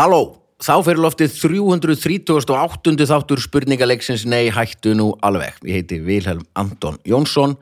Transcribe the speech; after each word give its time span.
Halló, 0.00 0.38
þá 0.56 0.78
fyrir 0.80 1.00
loftið 1.04 1.34
338. 1.36 3.04
þáttur 3.04 3.40
spurningaleiksins 3.44 4.22
Nei, 4.24 4.46
hættu 4.48 4.94
nú 4.96 5.10
alveg. 5.20 5.58
Ég 5.68 5.76
heiti 5.76 5.98
Vilhelm 6.00 6.46
Anton 6.56 6.94
Jónsson 7.04 7.52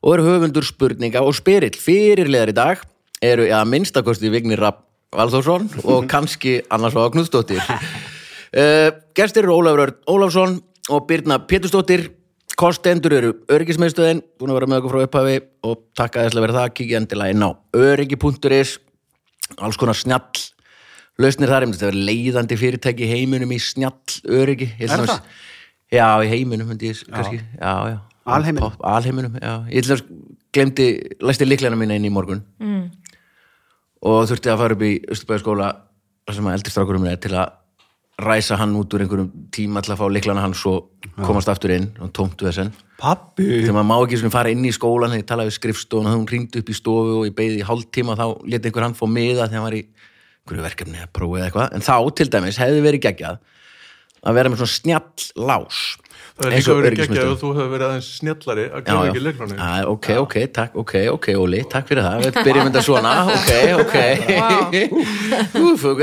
og 0.00 0.14
er 0.14 0.22
höfundur 0.24 0.64
spurninga 0.64 1.20
og 1.20 1.34
spyrill. 1.36 1.76
Fyrirlegar 1.76 2.48
í 2.48 2.54
dag 2.56 2.80
eru 3.20 3.44
að 3.44 3.68
minnstakosti 3.74 4.30
Vignir 4.32 4.62
Rapp 4.64 4.86
Valþórsson 5.12 5.66
og 5.84 6.06
kannski 6.14 6.62
annars 6.72 6.96
var 6.96 7.12
Knúðsdóttir. 7.12 7.60
Uh, 7.60 8.88
gestir 9.12 9.44
eru 9.44 9.58
Ólafur 9.58 9.92
Ólafsson 10.08 10.62
og 10.88 11.04
Birna 11.10 11.42
Pétursdóttir. 11.44 12.06
Kostendur 12.56 13.18
eru 13.18 13.34
öryggismiðstöðin, 13.52 14.24
búin 14.40 14.54
að 14.54 14.62
vera 14.62 14.70
með 14.72 14.80
okkur 14.80 14.96
frá 14.96 15.10
upphafi 15.10 15.36
og 15.68 15.84
takk 16.00 16.16
aðeins 16.22 16.40
að 16.40 16.46
vera 16.46 16.58
það, 16.62 16.74
kíkja 16.80 17.04
endilega 17.04 17.36
inn 17.36 17.44
á 17.44 17.50
öryggi.is 17.76 18.78
alls 19.60 19.76
konar 19.76 20.00
snjall 20.00 20.48
lausnir 21.20 21.48
þar, 21.52 21.66
ég 21.66 21.70
myndi 21.72 21.82
að 21.82 21.90
vera 21.90 22.04
leiðandi 22.08 22.56
fyrirtæki 22.60 23.08
heiminum 23.10 23.52
í 23.52 23.58
snjall 23.60 24.20
öryggi. 24.40 24.70
Er 24.80 24.88
það? 24.94 25.20
Já, 25.92 26.06
í 26.24 26.28
heiminum 26.32 26.70
myndi 26.72 26.88
ég 26.92 27.02
kannski. 27.12 27.40
Já, 27.60 27.74
já. 27.92 27.98
Alheiminum? 28.32 28.70
Pop- 28.70 28.84
Alheiminum, 28.86 29.34
já. 29.42 29.54
Ég 29.68 29.82
til 29.84 29.92
þess 29.96 30.04
glemdi, 30.54 30.86
læsti 31.20 31.48
líklana 31.48 31.76
mína 31.76 31.96
inn 31.98 32.06
í 32.06 32.12
morgun. 32.12 32.44
Mm. 32.60 32.90
og 34.02 34.24
þurfti 34.26 34.50
að 34.50 34.58
fara 34.58 34.74
upp 34.74 34.80
í 34.82 34.92
Östubæðaskóla 35.14 35.66
þar 36.26 36.34
sem 36.34 36.46
að 36.50 36.56
eldistrákurum 36.58 37.04
er 37.06 37.20
til 37.22 37.30
að 37.38 37.52
ræsa 38.22 38.56
hann 38.58 38.74
út 38.78 38.92
úr 38.94 39.04
einhverjum 39.04 39.28
tíma 39.54 39.82
til 39.82 39.92
að 39.94 40.00
fá 40.00 40.06
líklana 40.10 40.42
hans 40.42 40.60
og 40.66 40.88
komast 41.22 41.48
aftur 41.50 41.70
inn 41.74 41.86
og 42.02 42.10
tómtu 42.14 42.46
þessan 42.48 42.72
Pappi 42.98 43.46
þegar 43.62 43.76
maður 43.78 43.88
má 43.92 43.94
ekki 44.04 44.18
svona 44.20 44.34
fara 44.34 44.50
inn 44.50 44.66
í 44.66 44.72
skólan 44.74 45.10
þegar 45.14 45.22
ég 45.22 45.28
talaði 45.30 45.50
við 45.52 45.56
skrifstofun 45.58 46.10
og 46.10 46.16
hún 46.18 46.26
ringdi 46.30 46.58
upp 46.62 46.70
í 46.70 46.76
stofu 46.76 47.14
og 47.20 47.28
ég 47.30 47.34
beigði 47.38 47.62
í 47.62 47.66
hálftíma 47.66 48.14
og 48.14 48.20
þá 48.20 48.26
leti 48.52 48.70
einhver 48.72 48.86
hann 48.88 48.98
fá 48.98 49.06
miða 49.10 49.46
þegar 49.46 49.54
hann 49.58 49.66
var 49.68 49.78
í 49.78 49.82
einhverju 50.42 50.66
verkefni 50.66 51.02
að 51.02 51.12
prófa 51.14 51.38
eða 51.38 51.48
eitthvað. 51.48 51.74
En 51.76 51.86
þá 51.86 51.96
til 52.18 52.28
dæmis 52.32 52.60
hefði 52.62 52.86
verið 52.86 53.04
geggjað 53.08 53.42
að 54.22 54.38
vera 54.38 54.50
með 54.52 54.62
svona 54.62 54.76
snjall 54.76 55.46
lás 55.50 55.82
Það 56.32 56.46
er 56.48 56.54
líka 56.56 56.74
verið 56.78 56.94
geggjað 57.02 57.28
og 57.28 57.34
þú 57.40 57.48
hefur 57.52 57.70
verið 57.72 57.84
aðeins 57.86 58.06
snjallari 58.16 58.62
að 58.72 58.86
já. 58.88 58.94
ekki 59.10 59.20
leiklunni. 59.22 59.56
Ah, 59.60 59.82
ok, 59.90 60.06
ok, 60.22 60.36
takk, 60.56 60.78
ok, 60.80 60.94
ok, 61.12 61.26
Óli, 61.42 61.60
takk 61.70 61.90
fyrir 61.90 62.06
það. 62.06 62.22
Við 62.24 62.38
byrjum 62.46 62.70
þetta 62.70 62.82
svona, 62.86 63.12
ok, 63.36 63.50
ok. 63.82 63.96
Úf, 65.60 65.84
ok, 65.92 66.02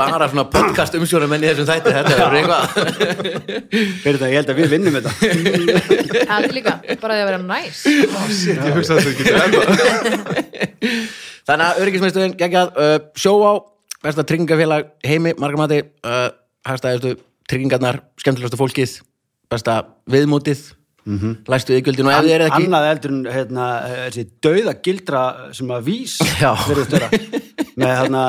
bara 0.00 0.28
svona 0.32 0.44
podcast 0.50 0.98
umsjónum 0.98 1.36
enn 1.36 1.46
í 1.46 1.50
þessum 1.52 1.68
þætti 1.70 1.94
þetta 1.94 2.16
er 2.26 2.36
eitthvað. 2.40 2.64
Fyrir 4.02 4.18
það, 4.18 4.28
ég 4.34 4.36
held 4.40 4.52
að 4.52 4.58
við 4.58 4.74
vinnum 4.74 4.98
þetta. 4.98 5.14
Það 6.18 6.36
er 6.50 6.56
líka, 6.58 6.76
bara 6.98 7.14
því 7.14 7.22
að 7.22 7.30
vera 7.30 7.42
næs. 7.46 7.86
Shit, 8.34 8.58
ég 8.58 8.78
hugsa 8.80 8.98
að 8.98 9.08
þetta 9.08 9.46
enda. 9.46 9.60
Þannig 11.48 11.68
að 11.70 11.82
öryggismiðstöðin 11.84 12.38
geggjað. 12.42 12.74
Uh, 12.76 12.96
sjóá, 13.16 13.52
besta 14.04 14.24
tryggingafélag 14.26 14.92
heimi, 15.06 15.34
margar 15.40 15.58
mati 15.64 15.80
uh, 16.06 16.28
hægstæðistu 16.68 17.16
tryggingarnar, 17.48 18.02
skemmtilegastu 18.20 18.58
fólkið 18.60 18.98
besta 19.50 19.80
viðmútið 20.12 20.66
læstu 21.48 21.72
yðgjöldin 21.72 22.04
og 22.10 22.12
ef 22.12 22.24
þið 22.26 22.32
er 22.34 22.42
ekki 22.50 22.64
Annað 22.66 22.86
eldur 22.90 23.12
en 23.14 23.20
hérna, 23.32 23.66
þessi 24.10 24.24
dauða 24.44 24.74
gildra 24.84 25.22
sem 25.56 25.70
að 25.72 25.86
vís 25.86 26.16
Já. 26.42 26.50
með 27.80 27.92
hérna 27.94 28.24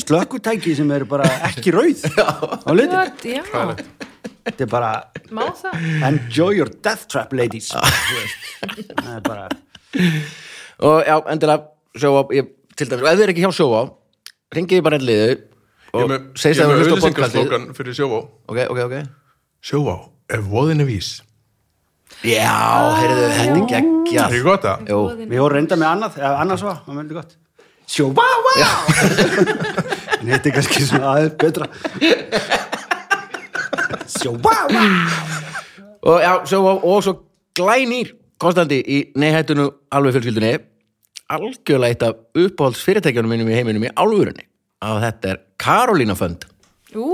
slökkutæki 0.00 0.72
sem 0.78 0.88
eru 0.96 1.04
bara 1.10 1.28
ekki 1.50 1.74
rauð 1.76 2.06
á 2.16 2.70
litin 2.72 2.96
What? 2.96 3.26
Já, 3.28 3.42
Þetta 4.48 4.64
er 4.64 4.70
bara 4.72 4.90
enjoy 6.08 6.56
your 6.56 6.70
death 6.82 7.04
trap 7.12 7.34
ladies. 7.36 7.68
Það 7.68 9.10
er 9.12 9.20
bara 9.26 9.44
og 10.80 11.02
já, 11.04 11.16
endilega 11.28 11.66
sjóá, 11.98 12.22
ég, 12.32 12.48
til 12.78 12.88
dæmis, 12.88 13.02
og 13.04 13.10
ef 13.10 13.18
þið 13.18 13.24
er 13.26 13.32
ekki 13.34 13.44
hjá 13.44 13.52
sjóá 13.58 13.82
ringiði 14.56 14.84
bara 14.86 14.98
einn 14.98 15.06
liðu 15.08 15.32
og 15.96 16.12
er 16.12 16.20
segist 16.38 16.60
að 16.60 16.64
er 16.64 16.68
það 16.68 16.70
með 16.70 16.78
hlusta 16.78 16.94
á 16.94 17.04
podcastið. 17.04 17.40
auðlýsingarslókan 17.40 17.76
fyrir 17.78 17.96
sjóvá. 17.98 18.18
ok, 18.48 18.58
ok, 18.68 18.80
ok. 18.84 18.96
Sjóvá, 19.68 19.94
ef 20.36 20.46
voðin 20.52 20.84
er 20.84 20.88
vís. 20.88 21.08
já, 22.24 22.54
heyrðu, 22.98 23.26
þetta 23.34 23.42
er 23.42 23.58
Er 23.58 23.68
geggjað. 23.72 24.32
Ekki 24.32 24.42
gott? 24.46 24.64
Jú, 24.88 24.98
Við 25.28 25.38
vorum 25.42 25.56
reynda 25.58 25.76
með 25.76 25.88
annað, 25.92 26.18
eða 26.22 26.40
annars 26.44 26.62
var, 26.64 26.78
það 26.84 26.88
var 26.94 26.98
myndi 27.02 27.18
gott. 27.18 27.36
Sjó, 27.88 28.08
vá, 28.12 28.26
En 30.18 30.26
þetta 30.32 30.48
er 30.50 30.54
kannski 30.56 30.82
svona 30.84 31.12
aðeins 31.14 31.36
betra. 31.40 31.68
Sjó, 34.08 34.32
vá, 34.42 34.56
og 36.08 36.20
já, 36.24 36.32
sjóá, 36.48 36.72
og 36.82 37.02
svo 37.04 37.14
glænýr 37.58 38.14
konstandi 38.40 38.78
í 38.86 38.98
neyhættunu 39.18 39.68
alveg 39.92 40.16
fjölskyldunni 40.16 40.52
algjörlega 41.34 41.94
eitt 41.94 42.04
af 42.06 42.20
uppáhalds 42.38 42.84
fyrirtækjunum 42.86 43.34
mínum 43.34 43.50
í 43.50 43.56
heiminum 43.56 43.84
í 43.88 43.92
álfurunni 43.92 44.46
og 44.84 45.00
þetta 45.02 45.32
er 45.32 45.40
Karolína 45.58 46.14
Fönd. 46.18 46.46
Ú, 46.96 47.08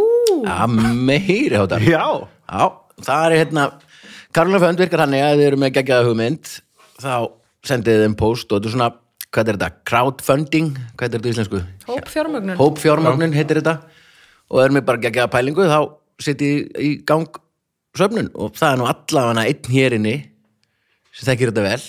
að 0.47 0.76
meiri 0.94 1.56
hátar 1.56 1.82
Já, 1.82 2.04
Já, 2.44 2.66
það 3.02 3.25
er 3.26 3.36
hérna 3.41 3.64
Karolina 4.34 4.60
Fönd 4.62 4.82
virkar 4.82 5.04
hann 5.04 5.16
að 5.16 5.38
þið 5.38 5.48
eru 5.48 5.58
með 5.62 5.75
geggjaða 5.78 6.06
hugmynd. 6.08 6.52
Þá 6.98 7.14
sendið 7.64 7.97
þið 7.97 8.04
þeim 8.04 8.16
post 8.19 8.52
og 8.52 8.58
þetta 8.58 8.70
er 8.70 8.75
svona, 8.75 8.88
hvað 9.30 9.50
er 9.50 9.58
þetta, 9.58 9.69
crowdfunding? 9.91 10.70
Hvað 10.98 11.06
er 11.06 11.14
þetta 11.14 11.28
í 11.31 11.34
íslensku? 11.34 11.60
hóp 11.88 12.10
fjármögnun 12.12 12.58
Hópfjármögnun 12.58 13.36
heitir 13.36 13.60
þetta. 13.60 13.76
Og 14.50 14.60
er 14.64 14.75
með 14.75 14.86
bara 14.91 15.02
geggjaða 15.06 15.32
pælingu 15.32 15.69
þá 15.70 15.78
setjið 16.22 16.82
í 16.82 16.91
gang 17.06 17.41
söfnun. 17.96 18.32
Og 18.34 18.58
það 18.58 18.72
er 18.72 18.81
nú 18.82 18.88
allavega 18.91 19.46
einn 19.46 19.70
hér 19.76 19.98
inni 20.00 20.16
sem 21.14 21.31
þekkir 21.31 21.54
þetta 21.54 21.66
vel 21.69 21.82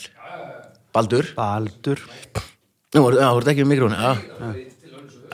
Baldur. 0.96 1.28
Baldur. 1.38 2.00
Nú, 2.96 3.02
voru- 3.04 3.20
ert 3.42 3.52
ekki 3.52 3.66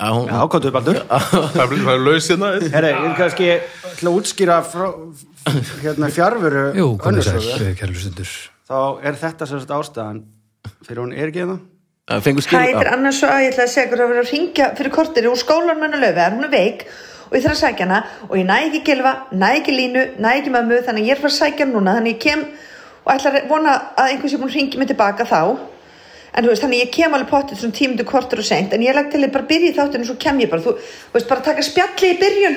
já, 0.02 0.08
hún, 0.16 0.26
Já, 0.28 0.40
hvað 0.50 0.64
þú 0.66 0.72
Baldur. 0.78 1.00
Það 1.12 1.62
er- 1.62 1.84
það 1.86 1.94
er 1.94 2.06
laus 2.08 2.30
hérna. 2.32 2.50
Herra, 2.74 2.88
ég 2.96 3.10
er 3.12 3.18
kannski 3.20 3.50
til 4.00 4.08
að 4.10 4.16
útskýra 4.18 4.58
frá, 4.66 4.88
hérna 5.84 6.10
fjárveru 6.16 6.64
Jú, 6.78 6.88
komið 7.02 7.28
sæl, 7.28 7.38
önnur 7.42 7.76
kæru 7.78 7.94
hlustundur. 7.94 8.32
Þá 8.72 8.80
er 9.06 9.20
þetta 9.22 9.48
sem 9.48 9.60
sagt 9.62 9.76
ástæðan 9.78 10.24
fyrir 10.88 11.04
hún 11.04 11.14
er 11.14 11.30
ekki 11.30 11.44
hérna. 11.44 11.60
Það 12.10 12.26
fengur 12.26 12.44
skil 12.44 12.58
Hæ, 12.58 12.66
þetta 12.72 12.82
er 12.88 12.92
annars 12.96 13.20
svo 13.22 13.30
að 13.30 13.44
ég 13.46 13.54
ætla 13.54 13.64
að 13.68 13.74
segja 13.76 13.92
að 13.94 14.10
vera 14.12 14.22
að 14.26 14.32
ringja 14.34 14.68
fyrir 14.78 14.92
kortir 14.96 15.28
úr 15.30 15.40
skólanum 15.40 15.86
hennar 15.86 16.02
löfi, 16.02 16.26
hún 16.34 16.48
er 16.48 16.52
veik? 16.52 16.86
Og 17.32 17.38
ég 17.38 17.46
þarf 17.46 17.56
að 17.56 17.62
sækja 17.62 17.86
hana. 17.86 18.00
Og 18.28 18.34
ég 18.36 18.46
næ 18.50 18.58
ekki 18.66 18.82
gilfa, 18.90 19.14
næ 19.32 19.48
ekki 19.62 19.72
línu, 19.78 20.02
næ 20.20 20.30
ekki 20.42 20.52
mömmu 20.52 20.82
þannig 20.84 21.06
að 21.06 21.08
ég 21.08 21.16
er 21.16 21.22
að 21.22 21.30
að 21.32 21.38
sækja 21.38 21.64
hana 21.68 21.76
núna. 21.78 21.94
Þannig 21.96 22.18
ég 22.18 22.20
kem 22.26 22.42
og 23.06 23.14
ætla 23.14 23.34
að 23.34 23.50
vona 23.50 23.76
að 23.98 24.14
einhvers 24.14 24.36
ég 24.36 24.42
búin 24.42 24.52
að 24.52 24.58
ringi 24.60 24.82
mig 24.82 24.90
tilbaka 24.92 25.26
þá. 25.28 25.42
En 26.32 26.46
þú 26.46 26.52
veist, 26.54 26.64
þannig 26.64 26.84
ég 26.86 26.92
kem 26.96 27.16
alveg 27.16 27.28
pottið 27.28 27.60
svona 27.60 27.76
tímundu 27.76 28.06
kortur 28.08 28.40
og 28.40 28.48
seint. 28.48 28.72
En 28.72 28.84
ég 28.86 28.96
lag 28.96 29.10
til 29.12 29.20
að 29.20 29.34
bara 29.34 29.48
byrja 29.50 29.72
í 29.74 29.76
þáttinu 29.76 30.08
svo 30.08 30.16
kem 30.22 30.40
ég 30.40 30.52
bara. 30.52 30.64
Þú, 30.64 30.78
þú 31.10 31.18
veist, 31.18 31.28
bara 31.28 31.44
taka 31.44 31.66
spjalli 31.66 32.14
í 32.14 32.20
byrjun. 32.22 32.56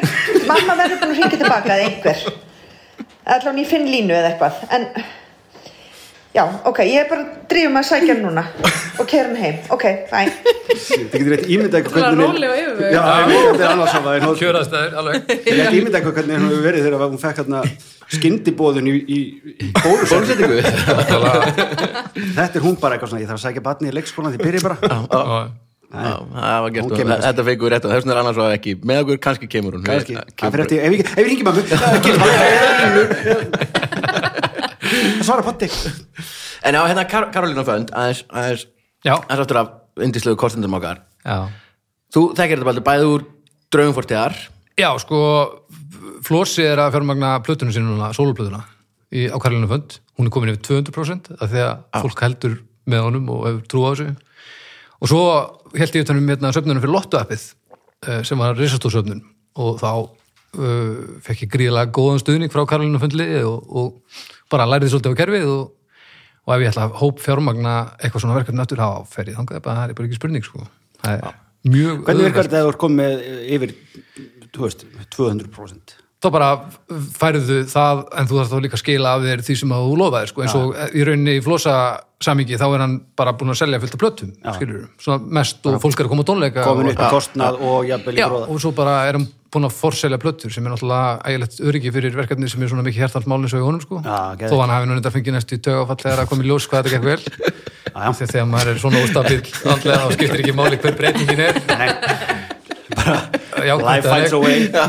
Mamma 0.51 0.77
verður 0.79 1.01
búin 1.01 1.15
að 1.15 1.19
ringa 1.19 1.41
tilbaka 1.41 1.75
eða 1.75 1.89
einhver. 1.89 2.23
Allan 3.35 3.59
ég 3.59 3.71
finn 3.73 3.89
línu 3.91 4.15
eða 4.15 4.31
eitthvað. 4.31 4.61
En 4.77 4.87
Já, 6.35 6.43
ok, 6.67 6.79
ég 6.83 6.99
er 6.99 7.07
bara 7.07 7.23
að 7.23 7.71
mig 7.71 7.79
að 7.79 7.85
sækja 7.87 8.15
hann 8.17 8.25
núna 8.27 8.43
og 8.99 9.07
kera 9.07 9.29
hann 9.29 9.37
heim, 9.39 9.59
ok, 9.71 9.85
bæ 10.11 10.27
Þetta 10.75 11.21
getur 11.21 11.31
rétt 11.31 11.47
ímynda 11.47 11.79
eitthvað 11.79 11.95
Svona 11.95 12.09
hvernig 12.09 12.27
róleg 12.27 12.51
og 12.51 12.57
yfirveguð. 12.59 12.91
Já, 12.91 13.03
þetta 13.31 13.63
er 13.63 13.71
annars 13.71 13.95
að 13.95 14.03
það 14.09 14.15
er 14.17 14.21
Kjöraðstæður, 14.41 14.93
alveg. 14.99 15.19
Rétt 15.31 15.77
ímynda 15.79 16.01
eitthvað 16.01 16.17
hvernig 16.19 16.35
hún 16.35 16.49
hefur 16.51 16.65
verið 16.67 16.81
þegar 16.89 17.05
hún 17.05 17.23
fekk 17.23 17.39
hérna 17.45 17.61
skyndibóðun 18.17 18.91
í, 18.91 18.95
í, 18.99 19.21
í 19.55 19.71
bólusetningu? 19.79 20.59
Þetta 22.35 22.55
er 22.59 22.65
hún 22.67 22.77
bara 22.83 22.99
eitthvað 22.99 23.15
svona, 23.15 23.23
ég 23.23 23.31
þarf 23.31 23.39
að 23.39 23.45
sækja 23.47 23.63
batni 23.71 23.93
í 23.93 23.95
leikskólan 23.95 24.35
því 24.35 24.41
byrja 24.43 24.67
bara. 24.67 24.77
Það 25.95 26.59
var 26.65 26.71
gert 26.75 26.91
og 26.91 26.99
kemur 26.99 27.23
þetta 27.23 27.43
fengur 27.47 27.71
rétt 27.71 27.85
og 27.87 27.93
þessum 27.95 28.11
er 28.11 28.19
annars 28.25 28.39
var 28.43 28.51
ekki. 28.57 28.73
Með 28.83 29.05
okkur, 29.05 29.19
kannski 29.29 29.47
kemur 29.55 29.79
hún. 29.79 29.87
Kannski, 29.87 30.19
Kemur- 30.41 30.43
það 30.43 30.51
fyrir 30.51 30.65
eftir, 30.67 30.79
ef 30.83 30.91
ég, 30.91 30.99
ef 31.07 31.23
ég 31.23 31.27
ringi 31.31 31.45
mammu 31.47 31.63
Það 34.83 34.84
svara 35.27 35.45
potti 35.47 35.71
En 36.65 36.79
á 36.79 36.83
hérna 36.89 37.05
Kar 37.09 37.29
Karolína 37.35 37.65
Fönd 37.67 37.93
aðeins, 37.93 38.25
aðeins, 38.31 38.67
já, 39.05 39.15
aðeins 39.19 39.45
áttur 39.45 39.61
af 39.61 40.03
indislegu 40.05 40.39
kostendum 40.41 40.77
okkar 40.79 41.03
já. 41.25 41.51
Þú 42.15 42.27
þekkir 42.39 42.61
þetta 42.61 42.69
baldur 42.71 42.87
bæði 42.89 43.11
úr 43.13 43.27
draugumfortiðar 43.75 44.37
Já, 44.75 44.89
sko, 44.99 45.19
Flósi 46.27 46.65
er 46.67 46.81
að 46.83 46.97
fjármagna 46.97 47.37
plötunum 47.47 47.75
sínu 47.75 47.93
núna, 47.93 48.09
sóluplötuna 48.17 48.65
í, 49.15 49.29
á 49.31 49.37
Karlinu 49.39 49.69
Fönd. 49.71 50.01
Hún 50.19 50.27
er 50.27 50.35
komin 50.35 50.51
yfir 50.51 50.65
200% 50.67 51.31
af 51.37 51.53
því 51.53 51.63
að 51.63 52.03
fólk 52.03 52.23
heldur 52.25 52.57
með 52.91 53.05
honum 53.07 53.31
og 53.31 53.45
hefur 53.47 53.69
trú 53.71 53.85
á 53.87 53.89
þessu. 53.93 54.09
Og 54.99 55.11
svo 55.13 55.23
held 55.79 55.95
ég 55.99 56.07
utanum 56.07 56.33
hérna 56.33 56.51
söfnunum 56.55 56.83
fyrir 56.83 56.95
Lotto-appið 56.97 57.47
eh, 58.09 58.21
sem 58.27 58.41
var 58.41 58.59
risastórsöfnun 58.59 59.23
og 59.63 59.79
þá 59.79 59.91
uh, 59.95 60.95
fekk 61.23 61.47
ég 61.47 61.53
gríðlega 61.55 61.95
góðan 61.95 62.23
stuðning 62.23 62.51
frá 62.51 62.65
Karlinu 62.67 62.99
Föndli 63.03 63.29
og, 63.47 63.69
og 63.71 64.25
bara 64.55 64.69
læriði 64.71 64.95
svolítið 64.95 65.17
á 65.17 65.21
kerfið 65.23 65.49
og, 65.55 65.65
og 66.45 66.55
ef 66.55 66.65
ég 66.65 66.73
ætla 66.73 66.87
að 66.89 67.01
hóp 67.03 67.25
fjármagna 67.25 67.75
eitthvað 67.99 68.25
svona 68.25 68.39
verkefni 68.39 68.65
aftur, 68.65 68.85
þá 68.85 69.11
fer 69.17 69.33
ég 69.33 69.41
þangað, 69.41 69.67
það 69.67 69.83
er 69.89 69.99
bara 69.99 70.09
ekki 70.09 70.21
spurning, 70.21 70.47
sko. 70.47 70.69
Er 71.05 71.27
Hvernig 71.65 72.27
virkar 72.29 72.45
þetta 72.45 72.61
ef 72.61 72.67
þú 72.67 72.73
ert 72.75 72.81
komið 72.83 73.29
yfir, 73.57 73.71
þú 74.53 74.67
veist, 74.67 74.83
200%? 75.17 76.01
þá 76.25 76.31
bara 76.33 76.49
færðu 77.19 77.61
það 77.69 78.03
en 78.17 78.29
þú 78.29 78.39
þarf 78.39 78.51
þá 78.53 78.59
líka 78.65 78.79
að 78.79 78.83
skila 78.83 79.13
af 79.15 79.25
þér 79.25 79.45
því 79.45 79.57
sem 79.61 79.75
að 79.77 79.85
þú 79.85 79.97
lofaðir 80.01 80.31
sko, 80.31 80.45
eins 80.45 80.57
og 80.59 80.75
í 80.97 81.07
rauninni 81.09 81.37
í 81.39 81.45
flosa 81.45 81.75
samingi 82.25 82.59
þá 82.61 82.67
er 82.71 82.85
hann 82.85 82.97
bara 83.19 83.35
búin 83.37 83.53
að 83.53 83.61
selja 83.61 83.81
fullt 83.83 83.97
af 83.97 84.03
plötum, 84.03 84.33
skilur 84.57 84.87
svona 85.03 85.37
mest 85.41 85.69
og 85.69 85.81
fólk 85.83 86.01
er 86.01 86.09
að 86.09 86.15
koma 86.15 86.27
tónleika 86.29 86.67
komin 86.67 86.93
upp 86.93 87.03
í 87.05 87.11
kostnað 87.13 87.61
og 87.61 87.89
jafnvel 87.91 88.17
í 88.17 88.23
gróða. 88.23 88.49
og 88.49 88.63
svo 88.65 88.73
bara 88.77 88.97
er 89.09 89.19
hann 89.19 89.29
búin 89.55 89.69
að 89.69 89.77
forselja 89.79 90.19
plötur 90.23 90.53
sem 90.55 90.67
er 90.67 90.75
náttúrulega 90.75 91.15
ægilegt 91.31 91.61
öryggi 91.65 91.93
fyrir 91.95 92.17
verkefni 92.19 92.51
sem 92.53 92.63
er 92.67 92.73
svona 92.73 92.85
mikið 92.87 93.05
hjartalsmálinn 93.05 93.53
svo 93.53 93.63
í 93.63 93.67
honum 93.67 93.83
sko 93.85 94.01
Já, 94.03 94.17
geðveikt. 94.35 94.51
þó 94.53 94.61
hann 94.65 94.75
hafi 94.75 94.91
nú 94.91 94.99
þetta 94.99 95.15
fengið 95.15 95.37
næstu 95.39 95.59
tögafall 95.65 96.01
þegar 96.03 96.25
að 96.25 96.31
koma 96.33 96.45
í 96.45 96.51
ljós 96.51 96.69
hvað 96.71 96.83
þetta 96.83 96.95
gekk 96.95 97.07
vel 97.09 97.23
já. 97.95 98.09
þegar, 98.11 98.33
þegar 98.35 98.49
maður 98.55 98.73
er 98.75 98.83
svona 98.85 99.05
óstabil 99.05 99.41
andlega 99.75 100.01
þá 100.03 100.17
skiptir 100.19 100.43
ekki 100.45 100.57
máli 100.59 100.81
hver 100.85 100.99
breytingin 101.01 101.45
er 101.49 101.55
Já, 103.65 103.75
Life 103.81 104.05
finds 104.09 104.33
a 104.35 104.39
way. 104.39 104.67
Já, 104.69 104.83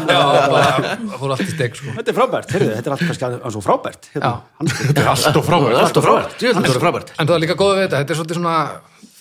bara 0.52 0.64
það 0.76 1.14
fór 1.20 1.32
allt 1.36 1.44
í 1.46 1.52
steg 1.54 1.78
sko. 1.80 1.94
þetta 1.96 2.12
er 2.12 2.18
frábært, 2.18 2.50
heyrðu, 2.52 2.72
þetta 2.76 2.90
er 2.92 2.96
allt 2.96 3.04
kannski 3.06 3.28
að 3.30 3.54
svo 3.56 3.62
frábært 3.64 4.10
hérna. 4.12 4.32
Þetta 4.66 5.04
er 5.04 5.10
allt 5.14 5.40
og 5.40 5.46
frábært. 5.48 5.78
Allt 5.80 6.00
og 6.02 6.06
frábært, 6.06 6.36
djöfull, 6.42 6.66
þetta 6.66 6.76
er 6.76 6.84
frábært 6.84 7.14
En 7.16 7.30
það 7.30 7.36
er 7.38 7.44
líka 7.46 7.58
góð 7.62 7.72
við 7.78 7.86
þetta, 7.86 8.02
þetta 8.04 8.36
er 8.36 8.40
svona 8.42 8.56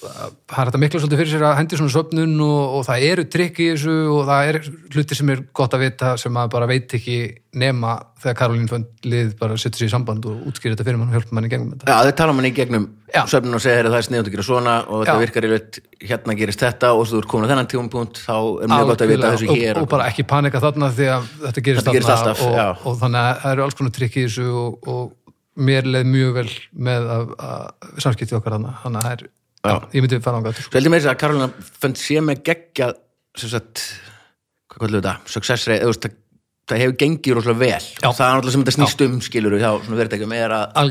það 0.04 0.58
er 0.60 0.68
þetta 0.70 0.80
mikla 0.82 1.00
svolítið 1.02 1.20
fyrir 1.20 1.32
sér 1.32 1.44
að 1.48 1.56
hendi 1.60 1.78
svona 1.80 1.94
söfnun 1.94 2.34
og, 2.44 2.74
og 2.78 2.82
það 2.88 3.06
eru 3.10 3.24
trikk 3.34 3.60
í 3.64 3.68
þessu 3.72 3.94
og 4.14 4.20
það 4.28 4.50
er 4.50 4.58
hluti 4.94 5.18
sem 5.18 5.32
er 5.34 5.42
gott 5.56 5.76
að 5.76 5.84
vita 5.86 6.12
sem 6.20 6.34
maður 6.34 6.52
bara 6.54 6.68
veit 6.70 6.94
ekki 6.98 7.16
nema 7.54 7.94
þegar 8.22 8.36
Karolín 8.40 8.68
fann 8.70 8.84
lið 9.06 9.32
bara 9.38 9.56
setur 9.60 9.82
sér 9.82 9.90
í 9.90 9.94
samband 9.94 10.26
og 10.28 10.44
útskýr 10.50 10.74
þetta 10.74 10.86
fyrir 10.88 11.00
mann 11.00 11.10
og 11.12 11.16
hjálpa 11.18 11.36
mann 11.38 11.48
í 11.48 11.50
gegnum 11.52 11.72
þetta 11.74 11.90
Já, 11.90 11.96
þau 12.08 12.18
tala 12.20 12.36
manni 12.36 12.50
í 12.52 12.56
gegnum 12.56 12.86
Já. 13.14 13.22
söfnun 13.30 13.58
og 13.58 13.62
segja 13.62 13.78
"Heyrðu, 13.78 13.92
það 13.94 14.00
er 14.00 14.06
sniðut 14.08 14.30
að 14.30 14.34
gera 14.34 14.46
svona 14.48 14.76
og 14.84 15.02
þetta 15.04 15.14
Já. 15.14 15.22
virkar 15.24 15.46
í 15.46 15.50
veit, 15.54 15.80
hérna 16.02 16.38
gerist 16.38 16.64
þetta 16.64 16.92
og 16.94 17.04
þú 17.10 17.20
ert 17.22 17.30
komin 17.30 17.46
á 17.46 17.50
þennan 17.52 17.70
tímapunkt 17.70 18.22
þá 18.24 18.36
er 18.64 18.72
mjög 18.74 18.88
gott 18.90 19.04
að 19.04 19.12
vita 19.14 19.34
þessu 19.34 19.50
hér 19.54 19.76
og, 19.78 19.82
og 19.86 19.92
bara 19.94 20.08
ekki 20.10 20.26
panika 20.26 20.62
þarna 20.64 20.90
því 20.90 21.10
að 21.14 21.28
þetta 21.44 21.66
gerist, 21.68 21.84
Þetta 21.84 21.94
gerist 21.94 22.10
þarna 22.10 22.34
alltaf, 22.34 22.42
já. 22.42 22.68
og, 22.74 22.86
og 22.90 22.98
að 23.04 24.50
og, 24.50 24.88
og 24.88 25.12
mér 25.54 25.86
leið 25.86 26.10
mjög 26.10 26.34
vel 26.38 26.50
með 26.72 27.08
að, 27.14 27.32
að 27.38 27.64
samskipti 28.02 28.36
okkar 28.38 28.56
að 28.58 28.68
það 29.04 29.10
er, 29.12 29.24
já, 29.64 29.76
ég 29.96 30.04
myndi 30.04 30.20
fara 30.24 30.40
á 30.40 30.44
gætu 30.48 30.66
Svo 30.66 30.76
heldur 30.76 30.94
mér 30.94 31.02
þess 31.04 31.12
að 31.12 31.20
Karolina 31.22 31.48
fenn 31.82 31.96
sé 31.98 32.20
með 32.24 32.42
geggja 32.50 32.90
sem 33.38 33.50
sagt, 33.50 33.86
hvað 34.70 34.84
kallum 34.84 35.00
þetta? 35.00 35.14
Success 35.34 35.68
rate, 35.70 35.86
eða, 35.86 35.96
það, 36.04 36.18
það 36.70 36.82
hefur 36.84 36.98
gengið 37.02 37.38
rosalega 37.38 37.62
vel. 37.64 37.86
Já. 37.98 38.08
það 38.08 38.26
er 38.26 38.34
náttúrulega 38.34 38.54
sem 38.56 38.64
þetta 38.64 38.76
snýst 38.78 39.06
um 39.06 39.16
skilur 39.24 39.56
hjá 39.58 39.70
svona 39.72 40.00
verðdækjum 40.02 40.36
er 40.36 40.54
að, 40.58 40.84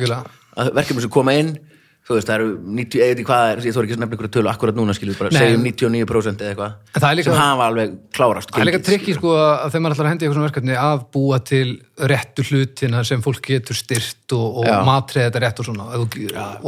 að 0.58 0.74
verkefni 0.80 1.06
sem 1.06 1.14
koma 1.14 1.38
inn 1.40 1.54
þú 2.04 2.18
veist, 2.18 2.28
það 2.28 2.36
eru 2.36 2.48
90, 2.78 3.02
eða 3.04 3.16
því 3.18 3.26
hvað 3.30 3.46
er 3.50 3.60
ég 3.64 3.76
þóri 3.76 3.88
ekki 3.88 3.96
að 3.96 4.02
nefna 4.02 4.18
ykkur 4.18 4.30
tölu 4.36 4.50
akkurat 4.52 4.80
núna 4.80 4.96
skilur 4.98 5.20
bara 5.20 5.32
Nei. 5.32 5.40
segjum 5.40 5.68
99% 5.70 6.44
eða 6.44 6.52
eitthvað 6.52 7.22
sem 7.24 7.38
hafa 7.38 7.68
alveg 7.70 7.94
klárast 8.18 8.52
Það 8.52 8.64
er 8.64 8.70
líka 8.70 8.82
trikki 8.84 9.16
sko 9.16 9.36
að 9.40 9.70
þegar 9.70 9.86
maður 9.86 9.96
ætlar 9.96 10.10
að 10.10 10.12
hendi 10.12 10.28
eitthvað 10.28 10.38
svona 10.40 10.50
verkefni 10.50 10.76
að 10.82 11.06
búa 11.16 11.40
til 11.48 11.70
réttu 12.12 12.46
hlutina 12.50 13.06
sem 13.08 13.24
fólk 13.24 13.48
getur 13.54 13.80
styrt 13.80 14.36
og, 14.36 14.60
og 14.60 14.68
Já. 14.68 14.76
matrið 14.90 15.30
þetta 15.30 15.44
rétt 15.46 15.64
og 15.64 15.70
svona 15.70 15.88
og, 16.02 16.20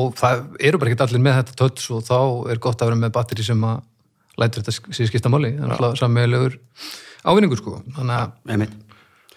og 0.06 0.16
það 0.22 0.46
eru 0.72 0.80
bara 0.80 0.94
ekki 0.94 1.08
allir 1.10 1.26
með 1.28 1.38
þetta 1.42 1.60
töts 1.66 1.90
og 1.92 2.08
þá 2.08 2.18
er 2.54 2.64
gott 2.64 2.80
að 2.80 2.94
vera 2.94 3.02
með 3.04 3.16
batteri 3.20 3.48
sem 3.50 3.68
að 3.68 3.84
lætur 4.40 4.64
þetta 4.64 4.96
sér 4.96 5.12
skipta 5.12 5.32
máli 5.32 5.52
það 5.58 5.68
er 5.68 5.76
alltaf 5.76 6.00
sammeðilegur 6.00 6.58
ávinningur 7.26 7.60
sko 7.60 7.80
þannig 7.96 8.18
að. 8.22 8.66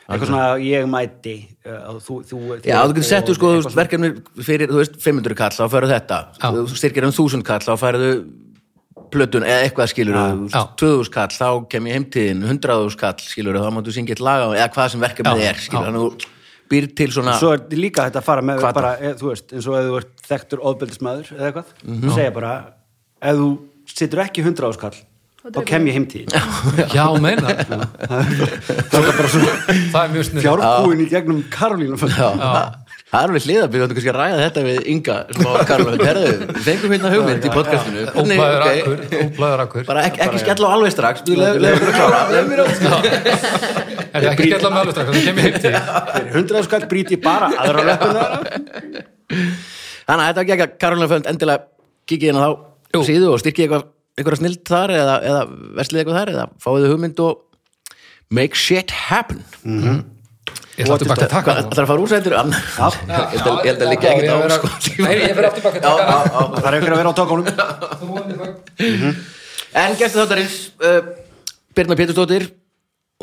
Eitthvað 0.09 0.31
svona 0.31 0.45
ég 0.65 0.87
mæti 0.89 1.35
uh, 1.69 1.99
þú, 2.01 2.19
þú, 2.25 2.39
Já, 2.65 2.79
þú 2.81 2.95
getur 2.97 3.09
settu 3.11 3.35
sko 3.37 3.51
þú 3.59 3.73
verkefni 3.77 4.11
fyrir, 4.47 4.71
þú 4.73 4.81
veist, 4.81 4.97
500 5.05 5.37
kall 5.39 5.57
þá 5.59 5.65
færðu 5.75 5.91
þetta, 5.93 6.21
Já. 6.39 6.49
þú 6.57 6.79
styrkir 6.81 7.09
um 7.09 7.13
1000 7.13 7.45
kall 7.49 7.65
þá 7.67 7.75
færðu 7.83 8.13
plötun 9.13 9.45
eða 9.49 9.67
eitthvað 9.67 9.93
skilur, 9.93 10.17
Já. 10.53 10.63
2000 10.81 11.13
kall 11.15 11.37
þá 11.37 11.49
kem 11.73 11.87
ég 11.89 11.99
heimtíðin, 11.99 12.43
100 12.45 12.97
kall 13.01 13.23
skilur 13.25 13.61
þá 13.61 13.69
máttu 13.77 13.95
syngja 13.95 14.17
eitt 14.17 14.25
lag 14.25 14.45
á, 14.45 14.49
eða 14.57 14.73
hvað 14.75 14.91
sem 14.95 15.05
verkefnið 15.07 15.45
er 15.49 15.63
skilur, 15.65 15.87
þannig 15.89 16.03
að 16.03 16.09
þú 16.09 16.35
býr 16.69 16.89
til 17.01 17.09
svona 17.15 17.37
svo 17.41 17.53
er 17.57 17.63
líka 17.81 18.05
þetta 18.09 18.21
að 18.21 18.27
fara 18.27 18.43
með 18.45 18.65
bara, 18.77 18.91
e, 19.01 19.13
þú 19.17 19.31
veist, 19.31 19.53
eins 19.57 19.69
og 19.71 19.77
ef 19.79 19.87
þú 19.89 19.95
ert 20.03 20.27
þekktur 20.29 20.65
óðbeldismæður 20.69 21.31
eða 21.39 21.47
eitthvað, 21.49 21.71
Mhm. 21.85 22.11
segja 22.19 22.35
bara 22.37 22.51
ef 23.23 23.37
þú 23.41 23.49
situr 23.89 24.21
ekki 24.27 24.45
100 24.45 24.69
áskall 24.69 24.99
þá 25.39 25.61
kem 25.69 25.87
ég 25.89 25.95
heimtíðin 25.99 26.31
já, 26.93 27.05
meina 27.23 27.49
það 28.93 30.03
er 30.03 30.13
mjög 30.13 30.25
snið 30.29 30.43
fjárbúin 30.45 31.05
í 31.05 31.09
gegnum 31.13 31.41
Karolínu 31.53 31.97
Já. 32.09 32.29
Það 33.09 33.23
er 33.23 33.31
alveg 33.31 33.45
hliðabíð, 33.47 33.81
þú 33.81 33.95
kannski 33.97 34.11
að 34.11 34.17
ræða 34.19 34.41
þetta 34.43 34.63
við 34.67 34.79
Inga 34.93 35.15
á 35.25 35.51
Karla, 35.65 35.93
herðu, 35.97 36.33
við 36.45 36.67
fengum 36.67 36.93
hérna 36.93 37.13
hugmynd 37.15 37.47
í 37.49 37.53
podcastinu. 37.55 38.03
Óblæður 38.13 38.65
akkur, 38.67 38.99
óblæður 39.23 39.63
akkur 39.65 39.87
bara 39.89 40.03
ekki, 40.11 40.21
ekki 40.27 40.43
skella 40.43 40.69
á 40.69 40.71
alveg 40.77 40.93
strax. 40.93 41.23
Á 44.09 44.13
er 44.19 44.29
ekki 44.35 44.51
skella 44.51 44.69
með 44.75 44.81
alveg 44.83 44.95
strax, 44.99 45.09
það 45.09 45.25
kemur 45.25 45.43
hitt 45.47 45.57
til 45.63 45.73
fyrir 45.73 46.37
100 46.43 46.61
áskall 46.61 46.85
brýt 46.91 47.11
ég 47.15 47.21
bara 47.25 47.49
aðra 47.61 47.81
löpuna 47.89 48.23
Þannig 50.09 50.23
að 50.23 50.29
þetta 50.29 50.39
var 50.39 50.45
ekki 50.45 50.65
að 50.67 50.77
Karolina 50.85 51.09
Fönd 51.13 51.27
endilega 51.33 51.65
kikið 52.09 52.31
inn 52.33 52.41
á 52.41 52.45
þá. 52.45 52.51
Jú. 52.97 53.01
síðu 53.05 53.33
og 53.35 53.41
styrkið 53.43 53.65
eitthvað, 53.67 53.89
eitthvað 54.19 54.39
snild 54.43 54.63
þar 54.69 54.91
eða, 54.99 55.17
eða 55.31 55.43
verslið 55.79 56.01
eitthvað 56.03 56.19
þar 56.21 56.33
eða 56.35 56.47
fáið 56.65 56.85
þið 56.85 56.93
hugmynd 56.95 57.19
og 57.25 57.33
make 58.39 58.59
shit 58.59 58.91
happen. 59.09 59.41
Ég 60.79 60.87
ætla 60.87 60.95
aftur 60.95 61.09
baka 61.11 61.25
að 61.27 61.33
taka 61.33 61.51
Hvað, 61.51 61.57
Það. 61.59 61.73
er 61.75 61.83
að 61.83 61.89
fara 61.91 62.03
úr 62.05 62.11
sættir 62.13 62.35
Anna. 62.39 62.59
Ég 62.59 62.63
held 63.35 63.49
að- 63.49 63.59
ég 63.59 63.71
held 63.73 63.83
að 63.83 63.91
liggja 63.93 64.11
ekkert 64.13 64.31
á 64.31 64.37
sko. 64.55 64.69
Nei, 65.03 65.15
ég 65.19 65.33
fyrir 65.35 65.49
aftur 65.49 65.65
baka 65.65 65.77
að 65.79 65.83
Já, 65.83 65.91
taka 65.91 66.05
já, 66.07 66.15
já. 66.29 66.41
það 66.63 66.69
er 66.69 66.77
ykkur 66.79 66.93
að 66.95 67.01
vera 67.01 67.11
á 67.11 67.19
tókunum 67.19 67.47
En 69.79 69.97
gæstu 69.99 70.19
þáttarins 70.23 70.55
uh, 70.81 71.01
Birna 71.77 71.97
Pétursdóttir 71.99 72.47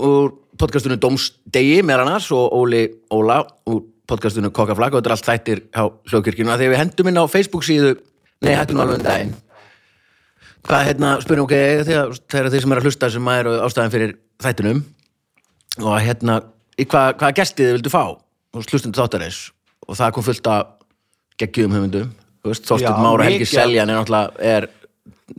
úr 0.06 0.34
podcastunum 0.60 1.00
Dómsdegi 1.02 1.80
með 1.88 2.04
annars 2.04 2.28
og 2.36 2.54
Óli 2.60 2.84
Óla 3.16 3.40
úr 3.72 3.82
podcastunum 4.08 4.52
Kokkaflag 4.56 4.94
og 4.94 5.02
þetta 5.02 5.10
er 5.10 5.16
allt 5.16 5.30
þættir 5.32 5.64
á 5.74 5.84
hljókirkjunu 6.12 6.52
að 6.54 6.62
þegar 6.62 6.74
við 6.76 6.82
hendum 6.84 7.10
inn 7.12 7.22
á 7.24 7.26
Facebook 7.32 7.66
síðu 7.66 7.96
Nei, 8.46 8.54
hættum 8.60 8.84
alveg 8.84 9.00
um 9.00 9.06
daginn 9.08 9.34
Hvað, 10.66 10.84
hérna, 10.88 11.10
spyrum 11.22 11.46
ok 11.46 11.56
þegar 11.86 12.14
það 12.18 12.40
eru 12.40 12.52
þeir 12.54 12.64
sem 12.64 12.72
er 12.74 12.80
að 12.80 12.88
hlusta 12.88 13.10
sem 13.14 13.28
eru 13.36 13.52
ástæðan 13.68 13.92
fyrir 13.94 14.14
þættinum 14.42 14.80
og 15.84 15.98
hérna, 16.02 16.38
hvað, 16.80 17.10
hvaða 17.20 17.36
gestið 17.38 17.68
þið 17.68 17.76
vildu 17.78 17.92
fá 17.94 18.02
og 18.06 18.66
hlustundu 18.72 18.98
þáttarins 19.02 19.42
og 19.86 20.00
það 20.00 20.16
kom 20.16 20.26
fullt 20.26 20.50
af 20.50 20.72
geggjum 21.42 21.76
höfundum 21.76 22.16
Þorsteinn 22.46 23.02
Mára 23.02 23.26
Helgi 23.26 23.42
mikið. 23.42 23.52
Seljan 23.52 23.92
er 23.92 24.00
náttúrulega 24.00 24.50
er 24.56 24.68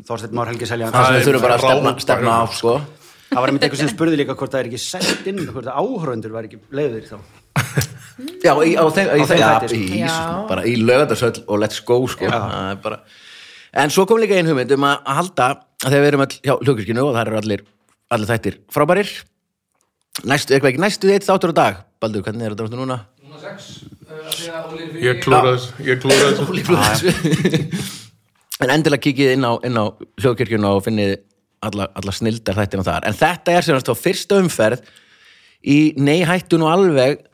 Þorsteinn 0.07 0.39
Már 0.39 0.53
Helgi 0.53 0.71
Seljan 0.71 0.95
það 0.95 1.09
sem 1.09 1.19
er 1.19 1.27
þurfum 1.27 1.47
bara 1.47 1.59
að 1.59 1.67
stefna, 1.67 1.95
stefna 2.07 2.39
á 2.39 2.45
sko. 2.55 2.77
það 3.33 3.41
var 3.41 3.51
einmitt 3.51 3.67
eitthvað 3.67 3.83
sem 3.83 3.93
spurði 3.97 4.23
líka 4.23 4.39
hvort 4.39 4.55
það 4.55 4.63
er 4.63 4.71
ekki 4.71 4.83
sett 4.85 5.31
inn 5.33 5.43
hvort 5.51 5.71
að 5.73 5.83
áhörundur 5.83 6.39
var 6.39 6.47
ekki 6.47 6.63
leiður 6.71 7.11
þá 7.11 7.19
já, 8.47 8.53
í, 8.63 8.75
á 8.79 8.85
þeim, 8.95 9.11
í, 9.11 9.27
Á 9.27 9.59
sko. 9.67 9.75
í, 9.75 10.03
bara 10.51 10.67
í 10.67 10.75
lögadarsöll 10.79 11.43
og 11.47 11.61
let's 11.63 11.83
go 11.85 11.99
sko. 12.11 12.29
Það 12.31 12.71
er 12.71 12.83
bara... 12.85 13.01
en 13.77 13.93
svo 13.93 14.07
kom 14.09 14.21
líka 14.23 14.37
ein 14.39 14.49
hugmynd 14.49 14.73
um 14.77 14.87
að, 14.89 15.01
að 15.05 15.19
halda 15.21 15.49
að 15.85 15.91
þegar 15.91 16.03
við 16.05 16.11
erum 16.11 16.25
all 16.25 16.37
hjá 16.37 16.55
hljókirkinu 16.55 17.05
og 17.05 17.13
það 17.17 17.23
eru 17.25 17.41
allir, 17.41 17.65
allir 18.17 18.31
þættir 18.31 18.57
frábærir 18.73 19.13
næstu, 20.25 20.55
eitthvað 20.57 20.71
ekki 20.73 20.83
næstu 20.85 21.13
eitt 21.13 21.29
þáttur 21.29 21.53
á 21.53 21.59
dag 21.61 21.85
Baldur, 22.01 22.25
hvernig 22.25 22.45
er 22.45 22.55
þetta 22.55 22.67
náttúrulega 22.67 22.83
núna? 22.83 22.99
Ég 25.01 25.23
klúra 25.25 25.55
þessu, 25.55 25.71
ég 25.87 26.01
klúra 26.03 26.27
þessu. 26.27 26.47
Líklega 26.59 26.91
þessu. 26.93 27.87
en 28.65 28.73
endilega 28.75 29.05
kikið 29.07 29.33
inn 29.37 29.47
á, 29.49 29.53
inn 29.65 29.81
á 29.81 29.85
hljókirkjuna 30.21 30.75
og 30.77 30.85
finnið 30.85 31.15
alla, 31.67 31.89
alla 31.97 32.15
snildar 32.15 32.59
þættina 32.61 32.85
þar 32.87 33.09
en 33.09 33.17
þetta 33.17 33.57
er 33.57 33.67
sem 33.67 33.79
sagt 33.79 33.93
á 33.93 33.97
fyrsta 33.97 34.41
umferð 34.43 34.85
í 35.67 35.79
nei 36.01 36.21
hættun 36.29 36.65
og 36.67 36.73
alveg 36.75 37.25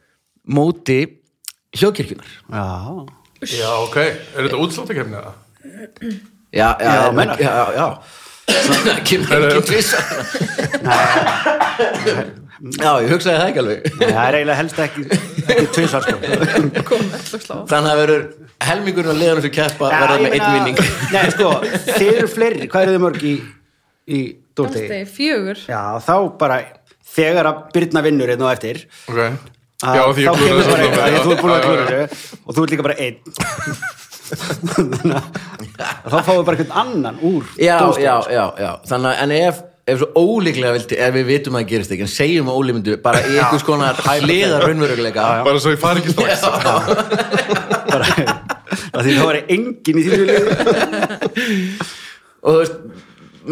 móti 0.47 1.01
hljókirkjunar 1.79 2.31
já, 2.51 2.67
Já, 3.43 3.71
ok. 3.83 3.97
Er 3.99 4.47
þetta 4.47 4.61
útsláttakefni 4.63 5.19
eða? 5.19 5.33
já, 6.53 6.69
já, 6.81 6.93
Já, 6.93 7.13
já, 7.13 7.35
já, 7.41 7.65
já. 7.79 7.87
Svona, 8.63 8.95
kemur 9.07 9.45
ekki 9.49 9.63
tvisa 9.71 9.99
já, 12.83 12.91
ég 13.03 13.09
hugsaði 13.11 13.37
það 13.39 13.47
ekki 13.49 13.61
alveg. 13.63 13.87
Nei, 13.99 14.09
það 14.13 14.27
er 14.27 14.37
eiginlega 14.39 14.59
helst 14.61 14.81
ekki, 14.85 15.05
ekki 15.53 15.65
tvinsvar 15.77 16.05
sko. 16.07 17.57
Þannig 17.71 17.89
að 17.93 18.01
verður 18.03 18.27
helmingurinn 18.67 19.13
að 19.15 19.21
liðan 19.23 19.41
þessu 19.41 19.53
keppa 19.57 19.91
verða 19.95 20.19
með 20.23 20.37
einn 20.37 20.53
vinning. 20.59 20.79
Nei, 21.15 21.25
sko, 21.35 21.49
þið 21.89 22.11
eru 22.13 22.29
fleiri, 22.35 22.69
hvað 22.71 22.87
eru 22.87 22.95
þið 22.97 23.03
mörg 23.07 23.25
í, 23.27 23.33
í 24.07 24.21
dórtegi? 24.59 25.01
Fjögur. 25.17 25.65
Já, 25.73 25.81
þá 26.07 26.15
bara, 26.43 26.61
þegar 27.17 27.51
að 27.51 27.65
Byrna 27.75 28.05
vinnur 28.07 28.35
einn 28.37 28.47
og 28.47 28.53
eftir 28.55 28.85
Ok. 29.11 29.21
að 29.83 29.99
Já, 29.99 30.05
þá 30.07 30.33
kemur 30.45 30.71
bara 30.71 30.87
einn, 30.87 30.95
því 31.03 31.25
þú 31.27 31.35
er 31.35 31.43
búin 31.43 31.57
að 31.57 31.67
klúra 31.67 31.89
þessu 31.91 32.41
og 32.47 32.55
þú 32.55 32.67
ert 32.69 32.75
líka 32.77 32.87
bara 32.87 32.99
einn 33.03 33.17
Þannig 34.33 35.13
að 35.13 36.09
þá 36.09 36.17
fáum 36.25 36.39
við 36.39 36.47
bara 36.47 36.57
einhvern 36.57 36.73
annan 36.83 37.21
úr 37.27 37.45
já, 37.61 37.77
já, 38.01 38.15
sko. 38.23 38.33
já, 38.33 38.45
já, 38.63 38.71
þannig 38.89 39.09
að 39.11 39.23
en 39.25 39.35
ef, 39.37 39.61
ef 39.93 40.01
svo 40.01 40.09
ólíklega 40.17 40.73
vilti, 40.77 40.99
ef 41.05 41.15
við 41.17 41.27
vitum 41.29 41.57
að 41.59 41.65
það 41.65 41.73
gerist 41.73 41.95
ekki 41.97 42.07
en 42.07 42.13
segjum 42.13 42.51
að 42.53 42.61
Óli 42.61 42.77
myndu 42.77 42.97
bara 43.05 43.23
einhvers 43.27 43.67
konar 43.67 44.01
hliðar 44.23 44.67
raunveruleika. 44.69 45.27
Bara 45.49 45.63
svo 45.63 45.75
ég 45.75 45.83
fari 45.83 46.03
ekki 46.03 46.15
strax. 46.15 46.45
bara, 47.93 48.37
að 48.93 49.09
því 49.09 49.17
þá 49.19 49.25
var 49.27 49.41
engin 49.43 50.01
í 50.01 50.05
því 50.07 50.21
liði. 50.23 50.45
Og 52.43 52.49
þú 52.49 52.61
veist 52.63 52.79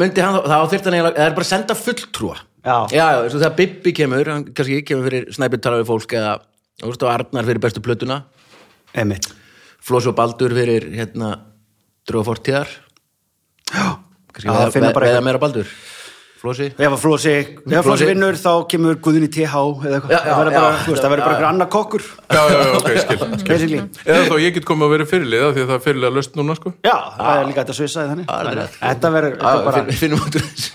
myndi 0.01 0.25
hann, 0.25 0.39
þá 0.47 0.57
þyrfti 0.71 0.89
hann 0.89 0.97
eiginlega, 0.97 1.19
það 1.19 1.27
er 1.27 1.37
bara 1.37 1.49
að 1.49 1.51
senda 1.51 1.77
fulltrúa. 1.79 2.39
Já. 2.61 2.77
já, 2.93 3.05
já 3.09 3.21
eins 3.25 3.35
og 3.35 3.41
þegar 3.41 3.57
Bibbi 3.57 3.93
kemur 3.97 4.29
hann 4.29 4.43
kannski 4.53 4.83
kemur 4.85 5.07
fyrir 5.09 5.31
snæpið 5.33 5.63
tala 5.65 5.81
við 5.81 5.89
fólk 5.89 6.17
eða, 6.19 6.35
þú 6.83 6.91
veist, 6.93 7.05
og 7.07 7.13
Arnar 7.15 7.49
fyrir 7.49 7.63
bestu 7.65 7.85
plötuna. 7.85 8.23
Einmitt 8.91 9.31
Flósi 9.85 10.11
og 10.13 10.19
Baldur 10.19 10.55
fyrir 10.57 10.91
hérna 10.97 11.33
dröga 12.09 12.29
fortíðar 12.33 12.75
kannski 13.71 14.47
Já, 14.47 14.53
veða, 14.53 14.91
eitthvað. 14.91 15.25
meira 15.25 15.43
baldur 15.43 15.73
Flósi 16.41 16.71
Ef 16.73 16.87
að 16.89 17.01
Flósi, 17.03 17.33
Flósi. 17.85 18.07
Vinnur 18.09 18.37
þá 18.41 18.53
kemur 18.71 18.97
Guðni 19.05 19.27
TH 19.29 19.61
eða 19.85 19.99
eitthvað, 19.99 20.23
það 20.25 20.39
verður 20.39 20.55
bara, 20.55 20.71
já. 20.71 20.79
þú 20.87 20.95
veist, 20.95 21.03
það 21.05 21.13
verður 21.13 21.27
bara 21.27 21.51
annar 21.51 21.69
kokkur 21.75 22.07
Já, 22.07 22.41
já, 22.41 22.55
já, 22.57 22.71
ok, 22.79 22.89
skil, 23.03 23.59
skil. 23.61 23.83
Eða 24.07 24.23
þá 24.31 24.33
ég 24.41 24.55
get 24.57 24.69
komið 24.71 24.87
að 24.87 24.95
vera 24.95 25.07
fyrirliða 25.11 25.51
því 25.51 25.65
að 25.65 25.69
það 25.69 25.77
er 25.77 25.85
fyrirliða 25.85 26.13
löst 26.17 26.41
núna, 26.41 26.57
sko 26.57 26.73
Já, 26.87 26.95
það 27.19 27.35
er 27.35 27.51
líka 27.51 27.61
þetta 27.61 27.77
svissaði 27.81 28.15
þannig. 28.15 28.73
Þetta 28.81 29.13
verður 29.19 29.37
er 29.37 29.45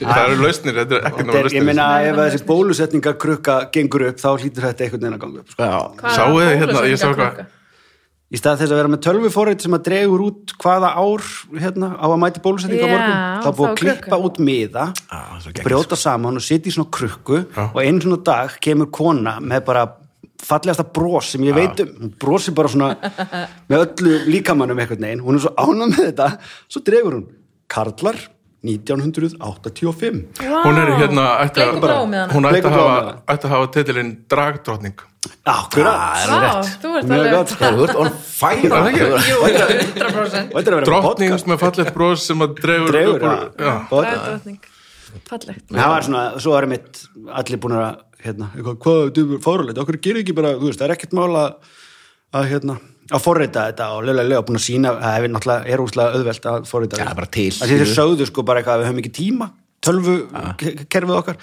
Það 0.05 0.21
eru 0.21 0.39
lausnir, 0.45 0.79
þetta 0.83 1.01
er 1.01 1.09
ekki 1.09 1.27
er, 1.41 1.51
ég 1.57 1.65
meina 1.71 1.89
ef 2.05 2.13
að 2.13 2.29
þessi 2.29 2.45
bólusetningar 2.53 3.17
krukka 3.25 3.57
gengur 3.73 4.05
upp 4.11 4.21
þá 4.21 4.29
hlýtur 4.35 4.69
þetta 4.69 4.85
einhvern 4.85 5.01
veginn 5.01 5.17
að 5.17 5.25
ganga 5.25 5.41
upp 5.41 5.55
sko. 5.55 5.65
Já, 5.65 5.77
Hvað 6.03 6.17
Sáu 6.19 6.29
þið 6.35 6.53
hérna, 6.61 6.85
ég 6.85 7.01
sá 7.01 7.07
bólusetningarkrukka? 7.09 7.54
Í 8.35 8.39
stað 8.39 8.61
þess 8.61 8.73
að 8.73 8.79
vera 8.81 8.91
með 8.91 9.03
tölvuforrið 9.07 9.65
sem 9.65 9.77
að 9.77 9.83
dregur 9.87 10.23
út 10.27 10.55
hvaða 10.61 10.91
ár 10.99 11.27
hérna, 11.63 11.91
á 11.95 12.05
að 12.07 12.17
mæti 12.21 12.43
bólusetninga 12.43 12.87
Já, 12.87 12.93
morgun 12.93 13.45
þá 13.45 13.49
búið 13.59 13.69
að 13.69 13.77
klippa 13.81 14.19
út 14.27 14.39
miða 14.43 14.87
geggjað, 14.95 15.61
brjóta 15.67 15.99
saman 15.99 16.41
og 16.41 16.45
sitja 16.45 16.71
í 16.71 16.75
svona 16.75 16.91
krukku 16.97 17.43
Já. 17.45 17.63
og 17.69 17.79
einu 17.81 18.03
svona 18.03 18.19
dag 18.27 18.57
kemur 18.63 18.91
kona 18.93 19.37
með 19.39 19.65
bara 19.69 19.85
fallegasta 20.45 20.85
bros 20.93 21.31
sem 21.33 21.45
ég 21.47 21.55
veit 21.55 21.81
um. 21.81 21.91
Hún 22.03 22.13
brosir 22.21 22.55
bara 22.57 22.71
svona 22.71 22.91
með 23.71 23.85
öllu 23.85 24.17
líkamannum 24.29 24.81
einhvern 24.83 25.07
veginn, 25.07 25.23
hún 25.25 25.39
er 25.39 25.45
svo 25.45 25.53
ánum 25.57 25.93
með 25.93 26.11
þetta. 26.11 26.29
Svo 26.69 26.83
dregur 26.85 27.17
hún 27.17 27.27
Karlar 27.71 28.19
1985 28.65 30.21
Hún 30.41 30.79
er 30.81 30.91
hérna 30.99 31.25
ætti 31.45 31.63
að-. 31.65 32.31
Hún 32.33 32.47
ætti 32.49 32.69
að 32.69 32.75
hafa, 32.75 33.37
hafa 33.55 33.67
titilinn 33.75 34.13
dragdrottning 34.31 35.03
Akkurat 35.49 36.19
er 36.21 36.29
þú 36.81 36.89
ert 36.99 37.11
alveg 37.15 37.31
gott. 37.33 37.53
Það 37.57 37.65
er 37.65 37.79
vart 37.81 37.99
on 38.03 38.11
fire 38.21 38.69
Það 38.69 38.77
er 38.77 38.89
ekki? 38.91 39.05
Jú, 39.31 39.37
100% 39.47 40.53
Og 40.53 40.59
þetta 40.59 40.69
er 40.69 40.75
að 40.75 40.79
vera 40.79 40.85
Drottning 40.91 41.33
podcast 41.33 41.49
með 41.49 41.61
fallegt 41.63 41.93
bros 41.97 42.25
sem 42.29 42.45
að 42.45 42.55
dregur, 42.59 42.91
dregur, 42.93 43.15
upp 43.15 43.25
úr- 43.25 43.31
já, 43.33 43.65
já. 43.65 43.75
Podcast. 43.89 44.15
Það 44.15 44.25
er 44.25 44.31
drottning 44.35 44.59
Fallegt 45.25 45.71
það 45.71 45.91
var 45.93 46.05
svona, 46.05 46.23
svo 46.43 46.55
er 46.59 46.67
mitt 46.69 47.01
allir 47.39 47.59
búin 47.63 47.75
að, 47.79 48.01
hérna, 48.25 48.49
hvað, 48.59 49.01
þú 49.15 49.23
er 49.37 49.41
fárulegt, 49.45 49.79
okkur 49.79 49.97
gerir 50.03 50.21
ekki 50.25 50.35
bara, 50.35 50.51
þú 50.59 50.67
veist, 50.69 50.81
það 50.81 50.89
er 50.89 50.93
ekkert 50.97 51.15
mál 51.15 51.37
að, 51.39 51.71
að 52.35 52.49
hérna, 52.51 52.75
að 53.13 53.21
forrita 53.21 53.67
þetta 53.69 53.89
og 53.93 54.03
lögulega 54.07 54.29
lög 54.31 54.45
búin 54.47 54.57
að 54.59 54.65
sína, 54.65 54.95
það 55.01 55.19
er 55.27 55.29
náttúrulega 55.35 55.69
er 55.75 55.83
úslega 55.83 56.15
auðvelt 56.17 56.47
að 56.51 56.65
forrita 56.71 56.97
Já, 57.03 57.09
bara 57.19 57.27
til, 57.29 57.47
að 57.51 57.61
því 57.69 57.75
þeir 57.75 57.85
skilur. 57.85 57.95
sögðu 57.99 58.25
sko 58.31 58.43
bara 58.47 58.59
eitthvað 58.63 58.75
að 58.75 58.81
við 58.81 58.89
höfum 58.89 59.01
ekki 59.03 59.13
tíma 59.19 59.49
tölvu 59.85 60.15
ke- 60.57 60.75
kerfið 60.89 61.17
okkar. 61.19 61.37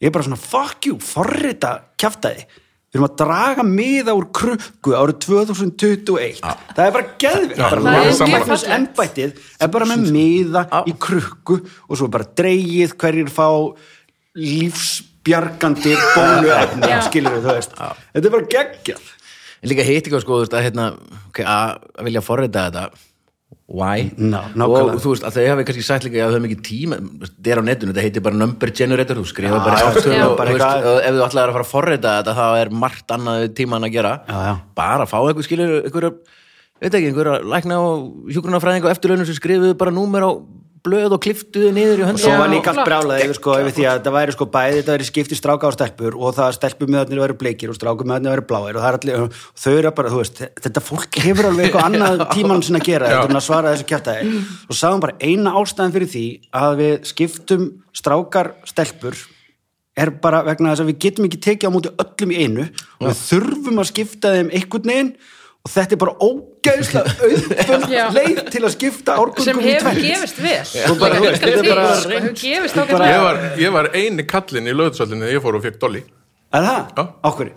Ég 0.00 0.08
er 0.08 0.14
bara 0.16 0.24
svona, 0.24 0.40
fuck 0.40 0.86
you, 0.88 0.96
forrita 1.04 1.72
kjaftaði, 2.00 2.46
við 2.92 2.96
erum 2.98 3.06
að 3.10 3.16
draga 3.20 3.62
miða 3.68 4.14
úr 4.16 4.26
krukku 4.34 4.94
árið 4.96 5.18
2021 5.26 6.40
það 6.42 6.82
er 6.86 6.94
bara 6.96 7.12
geðvikt 7.22 7.60
það 7.60 7.76
er 8.32 8.46
fallegt. 8.48 8.66
embættið 8.78 9.36
er 9.60 9.70
bara 9.76 9.86
með 9.92 10.10
miða 10.16 10.64
í 10.88 10.92
krukku 11.00 11.60
og 11.88 11.96
svo 12.00 12.08
bara 12.12 12.24
dreigið 12.36 12.96
hverjir 13.00 13.30
fá 13.32 13.46
lífsbjargandi 14.72 15.94
bóluefni 16.16 16.88
Já. 16.90 17.00
skilur 17.06 17.36
við, 17.36 17.44
þú 17.46 17.56
veist. 17.56 17.74
Þetta 18.12 18.28
er 18.28 18.34
bara 18.36 18.48
geggjað 18.56 19.10
En 19.62 19.70
líka 19.70 19.84
hitt 19.86 20.04
eitthvað 20.08 20.24
sko, 20.24 20.36
þú 20.40 20.44
veist, 20.44 20.54
að 20.58 20.64
hérna 20.66 20.84
okay, 21.30 21.44
að 21.46 22.04
vilja 22.08 22.22
forrita 22.26 22.64
þetta 22.68 22.88
why? 23.72 24.08
Ná, 24.18 24.40
nákvæmlega. 24.58 24.96
og 24.96 25.00
þú 25.04 25.12
veist, 25.14 25.24
að 25.28 25.36
þau 25.38 25.44
hafi 25.52 25.64
kannski 25.68 25.84
sagt 25.86 26.04
líka 26.06 26.18
að 26.18 26.32
þau 26.32 26.34
hafa 26.34 26.44
mikið 26.46 26.62
tíma 26.66 26.98
þetta 27.22 27.52
er 27.54 27.60
á 27.60 27.64
netinu, 27.68 27.92
þetta 27.92 28.04
heitir 28.04 28.24
bara 28.26 28.40
number 28.40 28.72
generator 28.74 29.20
þú 29.20 29.24
skrifa 29.30 29.60
bara 29.64 29.78
já, 29.78 29.84
software 29.86 30.18
já, 30.18 30.24
og 30.26 30.34
bara 30.40 30.50
þú 30.50 30.56
veist, 30.58 30.66
eitthvað- 30.66 30.88
og 30.90 30.98
ef 31.06 31.14
þú 31.14 31.22
ætlaðir 31.28 31.52
að 31.52 31.56
fara 31.56 31.66
að 31.66 31.72
forrita 31.72 32.14
þetta 32.18 32.34
þá 32.40 32.44
er 32.60 32.70
margt 32.82 33.14
annað 33.16 33.46
tíman 33.60 33.86
að 33.86 33.92
gera 33.94 34.12
Já, 34.28 34.38
já. 34.48 34.54
bara 34.82 35.06
fá 35.06 35.16
eitthvað 35.22 35.46
skilur 35.48 35.74
eitthvað, 35.86 36.18
veit 36.82 36.98
ekki, 36.98 37.12
einhverja 37.12 37.38
lækna 37.54 37.78
og 37.86 38.34
hjúgrunarfræðing 38.34 38.84
og 38.88 38.92
eftirlaunum 38.96 39.30
sem 39.30 39.38
skrifuðu 39.38 39.78
bara 39.78 39.94
númer 39.94 40.26
á 40.26 40.30
blöð 40.82 41.14
og 41.16 41.20
kliftuðu 41.22 41.70
niður 41.76 42.00
í 42.00 42.04
og 42.04 42.08
höndum 42.10 42.22
svo 42.24 42.36
var 42.40 42.50
líka 42.50 42.72
allt 42.72 42.78
flott. 42.80 42.88
brálað 42.88 43.22
yfir 43.24 43.38
sko 43.38 43.56
yfir 43.60 43.74
því 43.76 43.84
að 43.86 43.98
þetta 43.98 44.12
væri 44.16 44.34
sko 44.34 44.46
bæði 44.56 44.78
þetta 44.78 44.94
væri 44.96 45.06
skipt 45.08 45.34
í 45.34 45.38
stráka 45.38 45.68
og 45.68 45.76
stelpur 45.76 46.16
og 46.18 46.34
það 46.38 46.56
stelpur 46.58 46.90
með 46.92 47.12
væri 47.22 47.36
bleikir 47.42 47.72
og 47.72 47.78
stráku 47.78 48.06
með 48.08 48.28
væri 48.30 48.46
bláir 48.48 48.78
og 48.78 48.82
það 48.82 48.88
er 48.88 48.98
allir, 48.98 49.20
og 49.22 49.36
þau 49.62 49.72
eru 49.72 49.92
bara, 49.98 50.12
þú 50.12 50.22
veist 50.22 50.42
þetta 50.64 50.82
fólk 50.82 51.20
hefur 51.26 51.50
alveg 51.50 51.68
eitthvað 51.68 51.86
annað 51.90 52.24
tíman 52.32 52.64
sinna 52.66 52.82
að 52.82 52.88
gera 52.90 53.12
þetta 53.12 53.28
er 53.28 53.38
að 53.38 53.46
svara 53.46 53.74
þessu 53.76 53.88
kjæftæði 53.92 54.32
og 54.66 54.80
sagðum 54.80 55.04
bara 55.06 55.18
eina 55.22 55.54
ástæðan 55.62 55.94
fyrir 55.98 56.12
því 56.16 56.26
að 56.62 56.74
við 56.82 56.96
skiptum 57.12 57.68
strákar 58.02 58.54
stelpur 58.66 59.22
er 60.02 60.10
bara 60.24 60.40
vegna 60.46 60.72
þess 60.72 60.82
að 60.82 60.90
við 60.90 61.00
getum 61.04 61.28
ekki 61.28 61.40
tekið 61.46 61.68
á 61.68 61.74
móti 61.74 61.94
öllum 62.02 62.32
í 62.32 62.42
einu 62.42 62.66
og 62.98 63.06
við 63.10 63.22
þurfum 63.28 63.82
að 63.82 63.90
skipta 63.92 64.34
þeim 64.34 64.52
einhvern 64.56 64.92
veginn 64.92 65.14
og 65.62 65.70
þetta 65.70 65.94
er 65.94 66.00
bara 66.02 66.14
ógeðslega 66.26 67.12
auðvöld 67.24 68.16
leið 68.16 68.40
til 68.50 68.62
að 68.66 68.72
skipta 68.74 69.14
sem 69.14 69.22
árgöngum 69.22 69.60
í 69.62 69.68
hefur 69.68 69.92
tvennt. 69.92 70.06
gefist 70.08 70.40
vel 70.42 70.96
bara, 70.98 71.14
þú 71.14 71.26
veist, 71.28 71.42
þetta 71.44 71.62
er 71.62 71.68
bara- 71.70 72.16
hefur 72.16 72.34
gefist 72.42 72.80
bara- 72.90 73.10
Ég 73.12 73.22
var, 73.26 73.40
ég 73.62 73.76
var 73.76 73.90
eini 73.94 74.26
kallinn 74.32 74.66
í 74.72 74.74
löðsvöldinni 74.74 75.28
þegar 75.28 75.36
ég 75.38 75.44
fór 75.46 75.58
og 75.60 75.64
fekk 75.68 75.78
dolly 75.84 76.02
Er 76.52 76.66
það? 76.66 76.80
Já. 76.98 77.04
Ákveðri? 77.30 77.52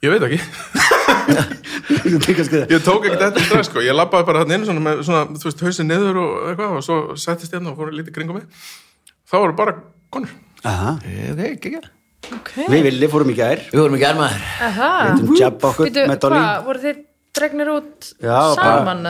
Ég 0.00 0.14
veit 0.14 0.22
ekki, 0.24 0.38
Ég... 1.90 2.70
ég 2.70 2.82
tók 2.86 3.04
ekkert 3.04 3.24
eftir 3.26 3.44
strax 3.44 3.68
sko. 3.68 3.82
ég 3.84 3.92
labbaði 3.92 4.26
bara 4.30 4.42
hann 4.44 4.54
inn 4.56 4.64
svona 4.64 4.80
með 4.84 5.02
svona, 5.04 5.26
þú 5.36 5.48
veist, 5.50 5.64
hausin 5.66 5.90
niður 5.90 6.20
og 6.22 6.30
eitthvað 6.52 6.76
og 6.78 6.84
svo 6.86 6.96
settist 7.20 7.52
hérna 7.52 7.72
og 7.74 7.80
fór 7.82 7.92
lítið 7.92 8.14
kringum 8.16 8.38
mig 8.40 8.46
þá 9.28 9.34
voru 9.42 9.56
bara 9.58 9.74
konur 10.14 10.32
Aha. 10.64 10.94
ok, 10.96 11.42
ekki, 11.50 11.74
ekki 11.74 12.34
okay. 12.38 12.66
Við 12.72 12.86
villi 12.88 13.10
fórum 13.12 13.32
í 13.32 13.36
gær 13.38 13.60
við 13.68 13.82
vorum 13.82 13.98
ekki 13.98 14.08
ermaður 14.10 14.48
Aha. 14.70 14.90
Við 15.20 15.36
jabba 15.42 15.70
okkur 15.74 15.92
með 16.00 16.18
Dolly 16.24 16.40
hvað, 16.40 16.64
voru 16.70 16.84
þið 16.86 17.02
dregnir 17.36 17.70
út 17.72 18.08
Já, 18.18 18.38
saman 18.58 19.04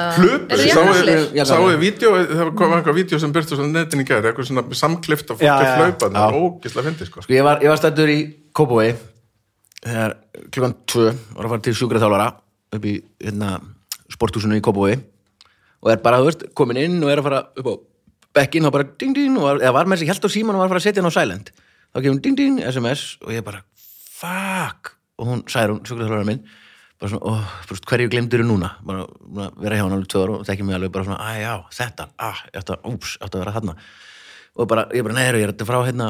sáu 1.48 1.62
þið 1.70 1.78
vídeo 1.80 2.12
það 2.28 2.52
kom 2.58 2.74
eitthvað 2.76 2.98
vídeo 2.98 3.20
sem 3.22 3.32
byrstu 3.34 3.58
svona 3.58 3.80
netin 3.80 4.02
í 4.02 4.06
gær 4.08 4.28
eitthvað 4.30 4.50
svona 4.50 4.64
samklift 4.76 5.32
og 5.32 5.40
fólk 5.40 5.48
er 5.48 5.68
já. 5.68 5.76
hlaupa 5.80 6.10
það 6.10 6.20
er 6.26 6.38
ógislega 6.40 6.88
fyndi 6.88 7.08
sko. 7.08 7.24
Sko 7.24 7.34
ég 7.34 7.46
var, 7.46 7.62
ég 7.64 7.72
var 7.72 7.80
stættur 7.80 8.12
í 8.12 8.18
Kópavói 8.56 8.90
þegar 9.80 10.16
klukkan 10.52 10.76
tvö 10.90 11.06
var 11.08 11.46
að 11.46 11.54
fara 11.54 11.64
til 11.66 11.76
sjúkraþjálfara 11.80 12.28
upp 12.76 12.86
í 12.86 12.96
hérna, 13.24 13.54
sporthúsinu 14.12 14.58
í 14.60 14.64
Kópavói 14.64 14.98
og 15.80 15.92
er 15.94 16.02
bara, 16.04 16.20
þú 16.20 16.28
veist, 16.28 16.46
komin 16.56 16.80
inn 16.80 17.00
og 17.00 17.12
er 17.12 17.22
að 17.22 17.28
fara 17.30 17.42
upp 17.56 17.72
á 17.72 17.74
bekkinn 18.40 18.68
og 18.68 18.74
bara 18.74 18.88
ding 19.00 19.16
ding 19.16 19.38
og 19.40 19.46
var, 19.46 19.62
eða 19.64 19.74
var 19.78 19.88
með 19.90 20.02
þessi 20.02 20.12
held 20.12 20.28
á 20.28 20.30
síman 20.36 20.56
og 20.56 20.62
var 20.62 20.68
að 20.68 20.74
fara 20.74 20.82
að 20.82 20.86
setja 20.86 21.02
hann 21.02 21.10
á 21.10 21.16
silent. 21.16 21.52
Þá 21.90 22.02
kemur 22.04 22.20
ding 22.26 22.36
ding 22.38 22.58
SMS 22.62 23.04
og 23.24 23.32
ég 23.34 23.46
bara 23.46 23.62
fuck! 24.20 24.92
Og 25.20 25.30
hún 25.30 25.42
sagði 25.50 25.74
hún, 25.74 25.80
sjúkraþjálfara 25.88 26.28
minn 26.28 26.44
bara 27.00 27.10
svona, 27.10 27.24
oh, 27.30 27.52
bara, 27.70 27.80
hverju 27.90 28.10
glemdur 28.12 28.42
núna? 28.44 28.70
Bara 28.86 29.04
að 29.06 29.60
vera 29.64 29.78
hjá 29.78 29.84
hann 29.86 29.94
alveg 29.96 30.10
tvö 30.12 30.22
ára 30.26 30.34
og 30.36 30.46
þekki 30.48 30.66
mig 30.68 30.76
alveg 30.76 30.92
bara 30.94 31.06
svona, 31.08 31.18
að 31.24 31.38
já, 31.40 31.52
þetta, 31.78 32.06
ah, 32.20 32.40
ég 32.50 32.58
átti 32.60 32.74
að, 32.76 32.88
úps, 32.92 33.14
ég 33.16 33.24
átti 33.26 33.38
að 33.38 33.44
vera 33.44 33.54
þarna. 33.56 33.74
Og 34.60 34.68
bara, 34.70 34.84
ég 34.96 35.06
bara, 35.06 35.16
neður, 35.16 35.38
ég 35.40 35.48
er 35.48 35.54
að 35.54 35.64
frá 35.70 35.78
hérna 35.86 36.08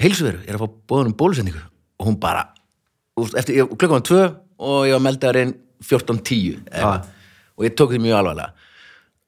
heilsuveru, 0.00 0.42
ég 0.44 0.52
er 0.52 0.58
að 0.58 0.64
fá 0.66 0.74
bóðunum 0.92 1.16
bólusendingu 1.20 1.62
og 2.00 2.08
hún 2.10 2.18
bara, 2.20 2.46
eftir, 3.40 3.62
klukkan 3.76 4.04
tvö 4.08 4.22
og 4.60 4.88
ég 4.88 4.96
var 4.96 5.04
meldaður 5.08 5.40
inn 5.44 5.54
14.10 5.80 6.60
Ah. 6.76 7.00
og 7.56 7.64
ég 7.64 7.72
tók 7.76 7.94
því 7.94 8.02
mjög 8.04 8.18
alvarlega. 8.20 8.52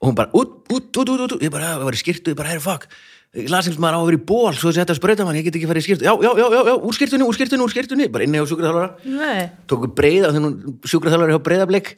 Og 0.02 0.10
hún 0.10 0.16
bara, 0.18 0.30
út, 0.36 0.60
út, 0.72 0.92
út, 0.98 1.08
út, 1.08 1.32
út, 1.32 1.40
ég 1.40 1.52
bara, 1.52 1.76
ég 1.78 1.84
var 1.88 1.96
í 1.96 2.00
skýrtu, 2.00 2.32
ég 2.34 2.36
bara, 2.36 2.52
herri, 2.52 2.60
fuck 2.60 2.88
ég 3.32 3.48
las 3.48 3.66
einhvers 3.66 3.80
maður 3.80 3.96
á 3.96 4.00
að 4.02 4.08
vera 4.10 4.18
í 4.18 4.24
ból, 4.28 4.52
svo 4.52 4.68
þessi 4.68 4.82
þetta 4.82 4.96
sprauta 4.98 5.26
mann, 5.26 5.38
ég 5.38 5.46
get 5.46 5.56
ekki 5.56 5.68
farið 5.70 5.84
í 5.84 5.86
skýrtu, 5.86 6.04
já, 6.04 6.12
já, 6.20 6.30
já, 6.36 6.46
já, 6.52 6.60
já, 6.68 6.74
úr 6.76 6.96
skýrtunni, 6.98 7.28
úr 7.28 7.38
skýrtunni, 7.38 7.64
úr 7.64 7.72
skýrtunni, 7.72 8.08
bara 8.12 8.26
inni 8.26 8.42
á 8.42 8.44
sjúkraþjálfara. 8.50 8.90
Nei, 9.08 9.46
tóku 9.72 9.88
breiða, 9.96 10.34
þannig 10.34 10.50
hún 10.50 10.76
sjúkraþjálfari 10.92 11.32
hjá 11.32 11.40
breiðablик 11.46 11.90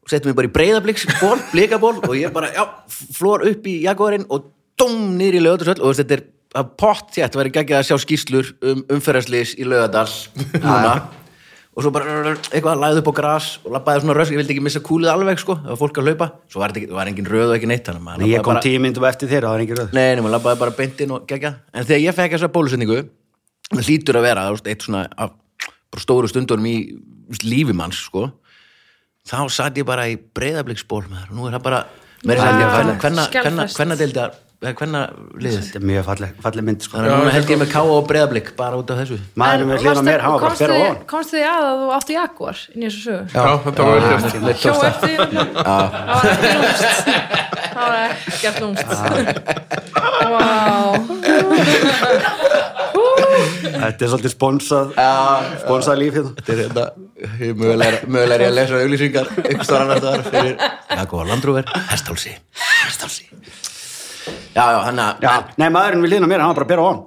og 0.00 0.12
settum 0.12 0.32
við 0.32 0.38
bara 0.40 0.48
í 0.48 0.54
breiðabliks 0.56 1.06
ból, 1.20 1.36
blikaból 1.52 1.94
og 2.00 2.16
ég 2.16 2.32
bara, 2.32 2.48
já, 2.56 2.64
flór 3.18 3.44
upp 3.50 3.68
í 3.68 3.76
jaguarinn 3.84 4.24
og 4.32 4.48
dóm 4.80 5.18
niður 5.20 5.36
í 5.36 5.44
lögadarsvöld 5.44 5.84
og 5.84 5.98
þetta 6.00 6.16
er 6.16 6.26
að 6.60 6.70
pott 6.80 7.12
þétt 7.14 7.36
væri 7.38 7.52
ekki 7.60 7.76
að 7.76 7.86
sjá 7.86 7.96
skýslur 8.00 8.54
um 8.66 8.80
umferðarslis 8.96 9.52
í 9.60 9.68
lögadal 9.68 10.08
núna 10.64 10.94
og 11.76 11.84
svo 11.84 11.90
bara 11.94 12.32
eitthvað 12.34 12.80
lagði 12.82 13.00
upp 13.02 13.10
á 13.10 13.14
gras 13.20 13.48
og 13.64 13.70
labbaði 13.76 14.02
svona 14.02 14.16
rösk, 14.18 14.32
ég 14.34 14.40
vildi 14.40 14.54
ekki 14.56 14.64
missa 14.66 14.80
kúlið 14.82 15.12
alveg 15.12 15.38
sko, 15.38 15.54
það 15.62 15.70
var 15.70 15.78
fólk 15.80 16.00
að 16.00 16.08
hlaupa, 16.10 16.26
svo 16.50 16.60
var, 16.62 16.72
þetta 16.72 16.80
ekki, 16.82 16.96
var 16.98 17.10
engin 17.12 17.28
röð 17.30 17.52
og 17.52 17.56
ekki 17.56 17.68
neitt 17.70 17.86
þannig 17.86 18.10
að 18.10 18.26
ég 18.32 18.42
kom 18.42 18.54
bara- 18.54 18.64
tíu 18.66 18.80
myndum 18.82 19.06
eftir 19.06 19.28
þér 19.30 19.46
og 19.46 19.50
það 19.52 19.60
er 19.60 19.64
ekki 19.66 19.78
röð. 19.78 19.92
Nei, 19.94 20.08
nema 20.18 20.32
labbaði 20.34 20.58
bara 20.58 20.74
beintinn 20.80 21.14
og 21.14 21.26
gegja 21.30 21.54
En 21.72 21.84
þegar 21.84 22.02
ég 22.08 22.14
fekk 22.18 22.34
þessa 22.34 22.50
bólusetningu 22.50 22.98
það 23.70 23.86
hlýtur 23.86 24.18
að 24.18 24.26
vera, 24.26 24.46
þú 24.50 24.56
veist, 24.58 24.66
eitt 24.66 24.82
svona 24.88 25.06
af 25.16 25.30
bara 25.90 26.02
stóru 26.02 26.28
stundunum 26.28 26.66
í 26.66 26.76
þú 26.90 27.30
veist, 27.30 27.46
lífi 27.46 27.72
manns, 27.74 28.02
sko 28.10 28.32
þá 29.30 29.48
satt 29.50 29.76
ég 29.78 29.86
bara 29.86 30.08
í 30.10 30.16
breyðabliksból 30.18 31.04
með 31.06 31.22
þar 31.22 31.30
og 31.30 31.36
nú 31.38 31.46
er 31.46 31.54
það 31.58 31.62
bara 31.62 31.84
skjálfest. 33.30 33.76
hvenna 33.78 33.96
deildar 33.96 34.34
eða 34.60 34.74
hvenna 34.76 35.00
liðið 35.40 35.60
Þetta 35.64 35.78
er 35.80 35.84
mjög 35.88 36.04
falleg, 36.04 36.30
falleg 36.44 36.64
mynd 36.68 36.80
sko. 36.84 36.92
þannig 36.98 37.10
að 37.10 37.16
núna 37.22 37.32
held 37.36 37.48
ég 37.54 37.58
með 37.62 37.70
káa 37.72 37.88
og 37.96 38.02
breyðablik 38.10 38.48
bara 38.58 38.76
út 38.76 38.90
af 38.92 38.98
þessu. 39.00 39.16
Maðurinn 39.40 39.70
með 39.70 39.78
hlýðan 39.80 39.96
á 39.96 40.08
mér, 40.10 40.20
hann 40.20 40.32
var 40.34 40.40
bara 40.44 40.52
að 40.52 40.60
bera 40.60 40.74
á 40.76 40.76
hann 40.84 40.98
Komst 41.12 41.30
þið 41.32 41.44
að 41.48 41.64
að 41.64 41.76
þú 41.80 41.86
átti 41.96 42.12
Jaguar 42.18 42.58
inn 42.74 42.82
í 42.82 42.84
þessu 42.90 43.00
sögu? 43.06 43.24
já, 43.32 43.44
þetta 43.64 43.80
var 43.88 43.96
gert 44.10 44.24
Mér 44.44 44.56
Hjó 44.60 44.70
tókst 44.70 44.84
það. 44.84 44.90
eftir 44.90 45.16
Það 47.70 47.86
var 47.86 47.96
ekki 48.10 48.60
lúmst 48.60 48.84
Það 48.90 50.28
var 50.34 50.50
ekkert 51.00 51.00
lúmst 51.00 51.60
Þetta 53.80 54.04
er 54.04 54.10
svolítið 54.12 54.32
sponsað 54.34 54.86
sponsað 55.62 55.96
líf 56.00 56.12
hérna. 56.18 56.32
Er 56.50 56.58
er- 56.60 56.84
er 58.34 58.40
ég 58.40 58.50
að 58.50 58.56
lesa 58.58 58.74
auglýsingar 58.82 59.26
ykkur 59.40 59.64
stóra 59.64 59.82
annar 59.86 59.98
staðar 60.02 60.22
fyrir 60.28 60.56
Jakob 61.00 61.26
Landrúver, 61.30 61.64
hestálsi 61.92 62.32
Stálsi 62.90 63.24
Já, 64.54 64.64
já, 64.74 64.78
hann 64.86 64.98
að 64.98 65.22
Já, 65.24 65.32
nei, 65.60 65.68
maðurinn 65.70 66.02
við 66.04 66.12
liðna 66.14 66.28
mér, 66.30 66.40
hann 66.44 66.50
var 66.52 66.58
bara 66.60 66.66
að 66.66 66.72
bera 66.74 66.82
á 66.82 66.88
hann 66.90 67.00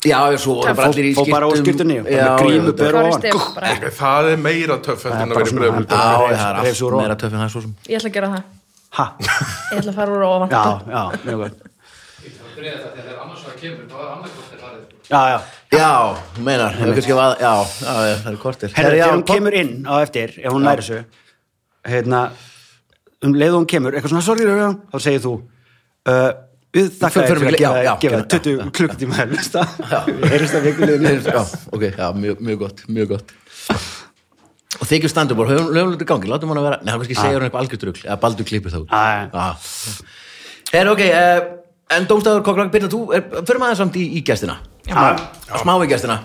Já, 0.00 0.18
svo 0.40 0.54
voru 0.56 0.72
bara 0.78 0.88
allir 0.88 1.04
í 1.04 1.12
Fó- 1.12 1.24
fó 1.26 1.32
bara 1.34 1.46
Já, 1.50 1.52
með 1.60 2.38
grímu, 2.40 2.70
já, 2.70 2.76
ber- 2.80 2.94
Kári 2.96 3.00
á 3.00 3.36
hann. 3.60 3.90
Það 4.00 4.30
er 4.32 4.38
meira 4.46 4.76
töff 4.86 5.02
en 5.06 5.12
að 5.12 5.34
vera 5.34 5.50
í 5.50 5.58
breyðbúlta 5.60 5.98
Já, 5.98 5.98
það 6.00 6.46
er 6.46 6.60
allt 6.62 6.96
meira 7.00 7.16
töff 7.20 7.32
en 7.34 7.40
það 7.44 7.50
svo 7.52 7.60
sem. 7.66 7.74
Ég 7.90 7.98
ætla 8.00 8.08
að 8.10 8.16
gera 8.16 8.30
það. 8.32 8.42
Ha, 8.90 9.04
Ég 9.20 9.82
ætla 9.82 9.92
að 9.92 9.98
fara 10.00 10.10
úr 10.16 10.24
ofan. 10.30 10.48
já, 10.50 10.64
já, 10.88 11.02
mjög 11.26 11.38
gott 11.44 11.56
Já, 15.10 15.20
já. 15.30 15.38
Já, 15.70 16.16
meinar, 16.38 16.74
að, 16.74 16.96
já, 16.98 17.16
já, 17.40 17.52
já, 17.82 18.16
það 18.22 18.32
er 18.32 18.36
kortir. 18.42 18.70
Já, 18.70 18.82
þegar 18.90 19.12
hún 19.14 19.22
kemur 19.26 19.54
inn 19.58 19.72
á 19.86 19.94
eftir, 20.04 20.32
ef 20.38 20.52
hún 20.54 20.62
næri 20.66 20.82
þessu 20.84 20.98
hérna, 21.90 22.20
um 23.26 23.34
leið 23.34 23.54
og 23.54 23.60
hún 23.62 23.68
kemur 23.70 23.94
eitthvað 23.94 24.12
svona, 24.14 24.22
sorry, 24.26 24.46
Rauðan, 24.46 24.76
þá 24.92 24.98
segir 25.02 25.22
þú 25.24 25.32
við 26.70 26.90
þakka 27.00 27.24
þér 27.26 27.40
fyrir 27.40 27.50
að 27.50 27.60
gefa, 27.60 27.80
já, 27.80 27.84
já, 27.84 27.94
gefa 28.04 28.20
já, 28.20 28.26
20 28.34 28.70
klukkutíma 28.78 29.16
að 29.16 29.20
heyrjumst 29.20 29.54
að 29.60 30.68
Já, 31.26 31.42
ok, 31.76 31.84
já, 31.98 32.06
mjög, 32.14 32.40
mjög 32.46 32.58
gott, 32.64 32.84
mjög 32.88 33.08
gott. 33.16 33.34
Og 34.80 34.86
þykjum 34.86 35.10
standuból, 35.12 35.48
höfum 35.50 35.72
höfum 35.74 35.90
hluti 35.92 36.06
gangi, 36.08 36.28
látum 36.30 36.52
hann 36.52 36.60
að 36.60 36.66
vera 36.68 36.78
Nei, 36.80 36.92
hann 36.92 37.00
kannski 37.02 37.16
segja 37.18 37.36
hún 37.36 37.44
eitthvað 37.48 37.64
algjörstrugl 37.64 38.04
Eða 38.06 38.16
baldur 38.22 38.46
klippir 38.48 38.72
þá 38.72 38.78
Ah, 38.94 39.26
Já. 39.34 40.78
Er 40.80 40.86
ok, 40.92 41.02
uh, 41.10 41.40
en 41.96 42.06
Dómstafur 42.06 42.44
Kokrak 42.46 42.70
Byrna, 42.72 42.88
þú, 42.92 43.00
förum 43.48 43.64
aðeins 43.66 43.80
samt 43.82 43.96
í, 43.98 44.04
í 44.14 44.22
gestina. 44.24 44.60
Smá 44.86 45.74
í 45.82 45.88
gestina. 45.90 46.20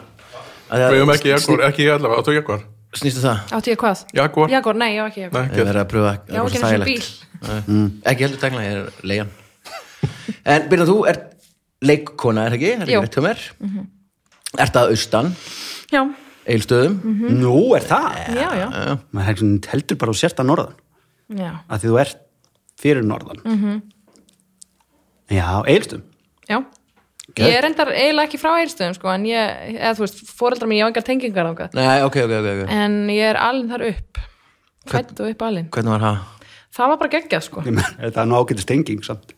Af 0.69 0.77
því 0.77 0.83
að- 0.85 0.93
Við 0.93 1.01
höfum 1.01 1.13
ekki 1.15 1.33
ekki 1.33 1.87
ég 1.87 1.95
allavega, 1.97 2.21
áttu 2.21 2.35
Jaguar? 2.37 2.61
Snýstu 2.95 3.23
það? 3.25 3.55
Átti 3.57 3.73
ég 3.73 3.79
hvað? 3.81 4.03
Jaguar, 4.15 4.53
Jaguar, 4.53 4.77
nei, 4.79 4.91
ég 4.95 5.01
var 5.01 5.09
ekki 5.09 5.25
Ég 5.25 5.65
verið 5.65 5.81
að 5.81 5.89
pröfa 5.91 6.13
Já, 6.29 6.43
ekki 6.45 6.61
einu 6.61 6.69
sinni 6.69 6.85
bíl. 6.85 7.01
bíl 7.65 7.89
Ekki 8.13 8.27
heldur 8.27 8.39
tegna, 8.45 8.61
ég 8.63 8.77
er 8.77 9.01
leigan 9.03 9.33
En 10.45 10.69
Byrna, 10.69 10.87
þú 10.89 10.97
ert 11.11 11.25
leikkona, 11.85 12.45
er 12.45 12.55
það 12.55 12.59
ekki? 12.59 12.71
Er 12.75 12.85
ekki 12.85 13.01
rétt 13.05 13.17
hjá 13.17 13.25
mér? 13.25 13.43
Ert 14.65 14.79
að 14.79 14.93
austan, 14.95 15.33
Já, 15.91 16.01
eilstöðum 16.47 16.95
Nú 17.35 17.57
er 17.75 17.83
það 17.85 18.21
já, 18.37 18.47
já. 18.61 18.67
maður 19.11 19.59
heldur- 19.73 19.99
bara 19.99 20.15
á 20.15 20.15
sérsta 20.15 20.45
norðan 20.45 20.73
Já, 21.29 21.51
að 21.69 21.83
því 21.83 21.91
þú 21.91 21.99
ert 22.05 22.17
fyrir 22.79 23.03
norðan 23.03 23.41
-hmm. 23.43 23.81
Já, 25.29 25.63
eilstum 25.67 26.03
já. 26.49 26.63
Ég 27.35 27.57
er 27.57 27.65
endar 27.65 27.89
eiginlega 27.89 28.29
ekki 28.29 28.37
frá 28.39 28.51
eilstöðum, 28.61 28.93
sko, 28.95 29.09
en 29.09 29.25
ég, 29.25 29.73
eða 29.75 29.95
þú 29.97 30.03
veist, 30.05 30.19
fóreldrar 30.37 30.69
mér, 30.69 30.77
ég 30.77 30.85
á 30.85 30.89
engar 30.91 31.03
tengingar 31.03 31.49
ángað. 31.49 31.73
Nei, 31.73 32.01
ok, 32.05 32.15
ok, 32.21 32.31
ok, 32.37 32.47
ok 32.63 32.69
En 32.71 33.09
ég 33.09 33.31
er 33.33 33.39
alin 33.41 33.67
þar 33.67 33.83
upp. 33.89 34.19
Fætt 34.87 35.19
og 35.19 35.31
upp 35.33 35.41
alin. 35.41 35.67
Hvernig 35.73 35.95
var 35.95 36.05
það? 36.05 36.17
Það 36.77 36.91
var 36.91 36.97
bara 37.01 37.13
geggjað, 37.15 37.43
sko. 37.47 37.63
Þetta 37.65 38.21
er 38.21 38.29
nú 38.29 38.37
ágætið 38.39 38.63
stenging 38.67 39.03
samt 39.03 39.34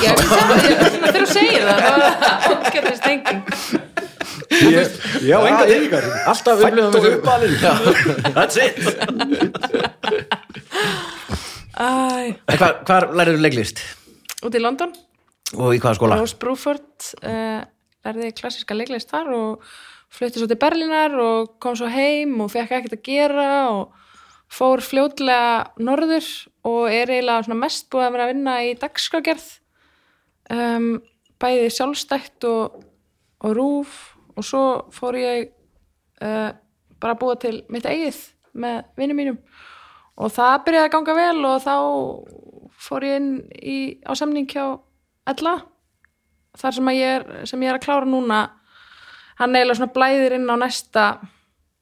Já, 0.00 0.12
þegar 0.16 1.12
þú 1.14 1.24
segir 1.30 1.62
það, 1.66 1.78
það 1.84 1.94
var 2.00 2.12
ágætið 2.66 2.96
stenging. 3.00 3.40
Ég, 4.50 4.94
já, 5.24 5.36
enga 5.46 5.64
tengingar 5.68 6.06
Alltaf 6.30 6.62
og 6.64 6.96
við- 6.96 7.18
uppalinn. 7.20 7.56
That's 8.34 8.56
it 8.60 8.76
hvar, 11.80 12.80
hvar 12.86 13.08
lærið 13.16 13.40
leiklist? 13.44 13.82
út 14.44 14.56
í 14.56 14.60
London. 14.62 14.92
Og 15.58 15.74
í 15.76 15.80
hvaða 15.82 15.98
skóla? 15.98 16.18
Rose 16.20 16.36
Bruford 16.40 17.08
uh, 17.26 17.62
lærði 18.06 18.30
klassiska 18.38 18.76
leiklist 18.76 19.10
þar 19.12 19.32
og 19.36 19.64
flutti 20.10 20.40
svo 20.40 20.48
til 20.50 20.58
Berlínar 20.60 21.14
og 21.20 21.56
kom 21.62 21.76
svo 21.78 21.90
heim 21.90 22.38
og 22.42 22.50
fekk 22.52 22.76
ekkert 22.78 22.96
að 22.98 23.04
gera 23.06 23.48
og 23.74 23.96
fór 24.50 24.82
fljótlega 24.82 25.70
norður 25.82 26.26
og 26.66 26.88
er 26.90 27.12
eiginlega 27.12 27.54
mest 27.58 27.90
búið 27.92 28.06
að 28.08 28.14
vera 28.16 28.26
að 28.26 28.32
vinna 28.34 28.56
í 28.66 28.72
dagskrágerð 28.80 29.48
um, 30.52 30.92
bæði 31.40 31.70
sjálfstætt 31.74 32.46
og, 32.48 32.82
og 33.44 33.56
rúf 33.56 33.96
og 34.36 34.46
svo 34.46 34.64
fór 34.94 35.18
ég 35.20 35.50
uh, 36.22 36.50
bara 37.00 37.16
að 37.16 37.20
búa 37.22 37.38
til 37.40 37.56
mitt 37.72 37.88
eigið 37.88 38.20
með 38.60 38.78
vinnum 38.98 39.20
mínum. 39.20 39.40
Og 40.20 40.32
það 40.34 40.62
byrjaði 40.66 40.88
að 40.88 40.94
ganga 40.94 41.16
vel 41.16 41.48
og 41.48 41.58
þá 41.64 41.74
fór 42.80 43.06
ég 43.08 43.20
inn 43.20 43.34
í, 43.56 43.76
á 44.04 44.12
samning 44.16 44.48
hjá 44.50 44.64
Ella 45.28 45.60
þar 46.58 46.74
sem, 46.74 46.88
ég 46.96 47.16
er, 47.20 47.26
sem 47.48 47.60
ég 47.62 47.70
er 47.70 47.78
að 47.78 47.84
klára 47.84 48.08
núna. 48.08 48.40
Hann 49.38 49.54
eiginlega 49.54 49.78
svona 49.78 49.94
blæðir 49.94 50.36
inn 50.36 50.50
á 50.50 50.56
næsta 50.60 51.04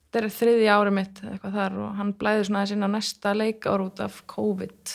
þetta 0.08 0.24
er 0.24 0.32
þriðja 0.32 0.76
ári 0.80 0.92
mitt 0.96 1.18
eitthvað 1.20 1.56
þar 1.58 1.74
og 1.84 1.96
hann 1.98 2.14
blæðir 2.16 2.46
svona 2.48 2.62
aðeins 2.62 2.74
inn 2.76 2.86
á 2.88 2.90
næsta 2.94 3.34
leikár 3.36 3.84
út 3.84 4.00
af 4.00 4.22
COVID 4.30 4.94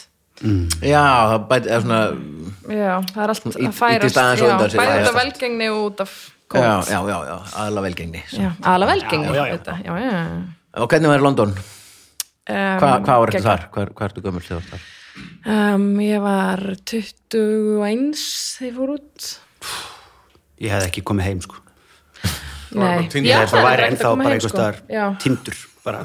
Já, 0.84 1.04
það 1.32 1.44
bæti, 1.50 1.76
svona 1.84 2.00
já, 2.74 2.94
það 3.14 3.22
er 3.24 3.32
allt 3.34 3.46
Í- 3.48 3.68
að 3.68 3.76
færast 3.78 4.18
af 4.20 4.40
já. 4.44 5.14
velgengni 5.18 5.70
og 5.72 5.84
út 5.92 6.02
af 6.04 6.14
Já, 6.54 6.60
COVID 6.60 6.90
já, 6.92 7.00
já, 7.10 7.18
já, 7.30 7.38
aðla 7.64 7.82
velgengni 7.88 8.20
já, 8.30 8.50
aðla 8.62 8.90
velgengni 8.92 9.30
Já, 9.30 9.34
já, 9.34 9.46
já. 9.48 9.54
þetta, 9.58 9.78
já, 9.86 9.94
já. 10.04 10.20
Og 10.84 10.90
hvernig 10.92 11.10
var 11.14 11.24
London? 11.24 11.54
Um, 12.44 12.78
Hva, 12.82 12.90
hvað 13.06 13.20
var 13.24 13.32
þetta 13.32 13.48
þar? 13.48 13.64
Hvað, 13.74 13.92
hvað 13.96 14.08
ertu 14.10 14.22
gömul 14.26 14.44
þegar 14.44 14.66
þar? 14.68 14.86
Um, 15.48 15.88
ég 16.04 16.22
var 16.24 16.62
21 16.92 18.14
þegar 18.20 18.68
ég 18.68 18.78
fór 18.78 18.94
út 18.98 19.28
Ég 20.64 20.74
hef 20.76 20.88
ekki 20.90 21.04
komið 21.08 21.30
heim 21.30 21.42
sko 21.46 21.62
Nei, 22.74 23.06
ég 23.06 23.38
ætlaði 23.38 23.52
bara 23.54 23.68
væri 23.70 23.84
ekkert 23.86 23.86
að 23.86 23.92
ennþá 23.94 24.10
koma 24.10 24.24
bara 24.28 24.40
sko. 24.42 24.50
staðar 24.54 24.78
Já. 24.90 25.04
tindur 25.22 25.60
bara 25.86 26.00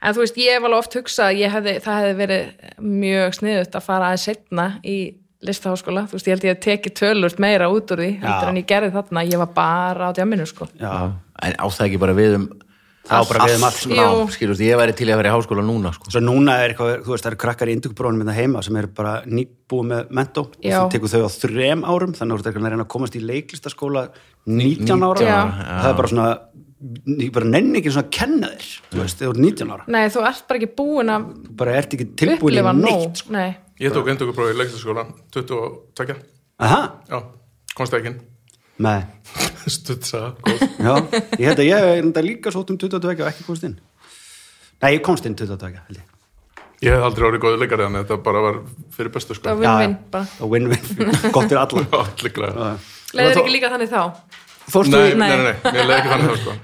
En 0.00 0.16
þú 0.16 0.22
veist, 0.24 0.38
ég 0.40 0.56
hef 0.56 0.64
alveg 0.64 0.80
oft 0.80 0.96
hugsað 0.96 1.26
að 1.30 1.40
ég 1.42 1.54
hefði, 1.56 1.74
það 1.84 1.98
hefði 2.00 2.14
verið 2.20 2.70
mjög 3.00 3.34
sniðut 3.36 3.76
að 3.76 3.84
fara 3.84 4.06
aðeins 4.08 4.24
setna 4.30 4.66
í 4.80 4.96
listaháskóla, 5.44 6.06
þú 6.08 6.16
veist, 6.16 6.28
ég 6.28 6.36
held 6.36 6.46
ég 6.48 6.56
að 6.56 6.64
teki 6.66 6.94
tölvört 6.96 7.38
meira 7.40 7.68
út 7.72 7.92
úr 7.92 8.02
því, 8.04 8.10
heldur 8.22 8.50
en 8.52 8.60
ég 8.60 8.68
gerði 8.68 8.90
þarna. 8.96 9.26
Ég 9.28 9.40
var 9.40 9.52
bara 9.56 10.08
á 10.08 10.16
djáminu, 10.16 10.48
sko. 10.48 10.68
Já, 10.80 11.12
En 11.40 11.54
á 11.56 11.66
það 11.72 11.86
ekki 11.86 12.00
bara 12.02 12.16
við 12.16 12.34
um 12.36 12.50
Það 13.10 13.24
á 13.24 13.30
bara 13.30 13.46
við 13.48 13.56
um 13.56 13.64
allt, 13.66 13.84
Jú. 13.90 14.08
skilur, 14.34 14.58
ég 14.60 14.78
væri 14.78 14.92
til 14.94 15.08
að 15.08 15.18
vera 15.18 15.30
í 15.30 15.34
háskóla 15.34 15.62
núna 15.64 15.90
sko. 15.96 16.10
Svo 16.12 16.20
núna 16.22 16.58
er 16.60 16.74
eitthvað, 16.74 16.90
þú 17.06 17.14
veist, 17.14 17.24
það 17.24 17.30
eru 17.32 17.38
krakkar 17.42 17.70
í 17.70 17.74
indugubrónum 17.74 18.20
hérna 18.22 18.36
heima 18.36 18.62
sem 18.62 18.76
eru 18.76 18.90
bara 18.94 19.14
nýbúið 19.24 19.88
með 19.88 20.12
mentó. 20.14 20.44
Og 20.52 20.68
þú 20.68 20.84
tekur 20.92 21.10
þau 21.10 21.24
á 21.26 21.30
þrem 21.32 21.82
árum 21.88 22.12
þannig 22.14 22.36
að 22.36 22.44
þú 22.44 22.50
ert 22.52 22.60
að 22.60 22.68
reyna 22.68 22.84
að 22.84 22.92
komast 22.94 23.16
í 23.16 23.22
leiklistaskóla 23.24 24.04
19 24.46 25.06
ára. 25.08 25.40
Það 25.80 25.88
er 25.90 25.98
bara 25.98 26.12
svona 26.12 26.28
ég 27.20 27.32
bara 27.34 27.48
nenni 27.48 27.80
ekki 27.80 27.92
svona 27.92 28.06
að 28.08 28.14
kenna 28.16 28.50
þér 28.54 28.68
þú 28.92 29.00
veist, 29.02 29.20
þau 29.20 29.28
eru 29.30 29.44
19 29.44 29.72
ára. 29.74 29.86
Nei, 29.92 30.04
þú 30.14 30.22
ert 30.30 30.46
bara 30.48 30.60
ekki 30.60 30.70
búin 30.80 31.12
að 31.12 31.26
þú 31.44 31.56
bara 31.60 31.74
ert 31.80 31.96
ekki 31.96 32.06
tilbúin 32.22 32.56
í 32.56 32.60
upplifa 32.60 32.74
neitt 32.76 33.02
nóg 33.04 33.20
sko. 33.20 33.34
Nei, 33.36 33.50
Ég 33.80 33.94
tók 33.96 34.08
endurkuprófi 34.12 34.52
í 34.52 34.58
leiklistaskólan 34.60 35.12
22, 35.32 36.16
Aha, 36.60 36.80
já, 37.08 37.18
komst 37.76 37.94
ekki 37.96 38.10
inn. 38.12 38.18
Með, 38.84 39.06
Stutt 39.76 40.04
sagða, 40.08 40.34
góð. 40.44 40.64
Já, 40.80 40.92
ég 41.40 41.46
held 41.48 41.62
að 41.62 41.68
ég 41.68 41.86
er 41.90 42.00
enda 42.02 42.24
líka 42.24 42.52
sótt 42.52 42.72
um 42.72 42.80
22 42.80 43.14
og 43.24 43.28
ekki 43.30 43.46
komst 43.46 43.64
inn. 43.68 43.78
Nei, 44.80 44.90
ég 44.98 45.04
komst 45.04 45.28
inn 45.28 45.36
22 45.36 45.72
held 45.80 46.00
ég. 46.00 46.06
Ég 46.80 46.94
hef 46.96 47.04
aldrei 47.04 47.26
orðið 47.28 47.42
góður 47.44 47.60
leikari 47.60 47.84
þannig 47.84 48.00
að 48.00 48.06
þetta 48.08 48.24
bara 48.24 48.42
var 48.44 48.58
fyrir 48.96 49.12
bestu 49.12 49.36
sko. 49.36 49.48
Það 49.50 49.58
var 49.60 49.64
vinn-vinn 49.64 49.96
Já, 49.96 50.04
bara. 50.14 50.28
Og 50.40 50.52
win-win, 50.54 51.10
gott 51.36 51.50
fyrir 51.50 51.60
alla. 51.60 51.82
Allir 52.04 52.32
glæða 52.36 52.68
Leiðir 53.16 53.40
ekki 53.42 53.52
líka 53.52 53.72
þannig 53.72 53.90
þá? 53.92 54.02
Fórstu 54.70 54.94
Nei, 54.96 55.10
í, 55.10 55.16
nei, 55.18 55.28
nei, 55.28 55.44
nei, 55.44 55.72
mér 55.74 55.88
leiði 55.88 55.96
ekki 55.98 56.10
þannig 56.12 56.30
það 56.30 56.40
sko. 56.40 56.54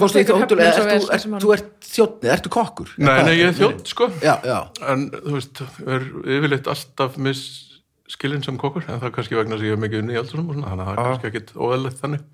Fórstu 0.00 0.20
í 0.20 0.24
tekur 0.24 0.40
hótel 0.44 0.58
höfnin 0.60 0.66
eða 0.66 0.74
svo 0.76 0.84
vel 0.86 0.94
ert 0.94 1.04
þú- 1.04 1.14
ert- 1.14 1.26
árum. 1.30 1.40
þú 1.44 1.52
ert 1.56 1.88
þjóttni, 1.90 2.30
ertu 2.36 2.52
kokkur? 2.56 2.92
Nei, 2.98 3.22
nei, 3.26 3.34
ég 3.40 3.46
er 3.50 3.56
þjótt 3.60 3.86
sko. 3.94 4.10
Já, 4.24 4.34
já, 4.46 4.58
En 4.94 5.06
þú 5.10 5.34
veist, 5.36 5.62
er 5.86 6.06
yfirleitt 6.38 6.70
alltaf 6.74 7.16
misskilinn 7.20 8.44
sem 8.44 8.58
kokkur 8.60 8.84
en 8.88 9.00
það 9.00 9.08
er 9.10 9.14
kannski 9.18 9.36
vegna 9.38 9.56
þess 9.56 9.64
að 9.64 9.70
ég 9.70 9.76
hef 9.76 9.82
mikið 9.84 10.02
unni 10.04 10.16
í 10.16 10.20
og 10.20 10.28
svona, 10.30 10.54
þannig 10.56 10.70
að 10.70 10.78
það 10.80 10.92
er 10.94 11.02
kannski 11.10 11.30
ekkit 11.32 11.52
óeðlegt 11.56 12.00
þannig 12.04 12.28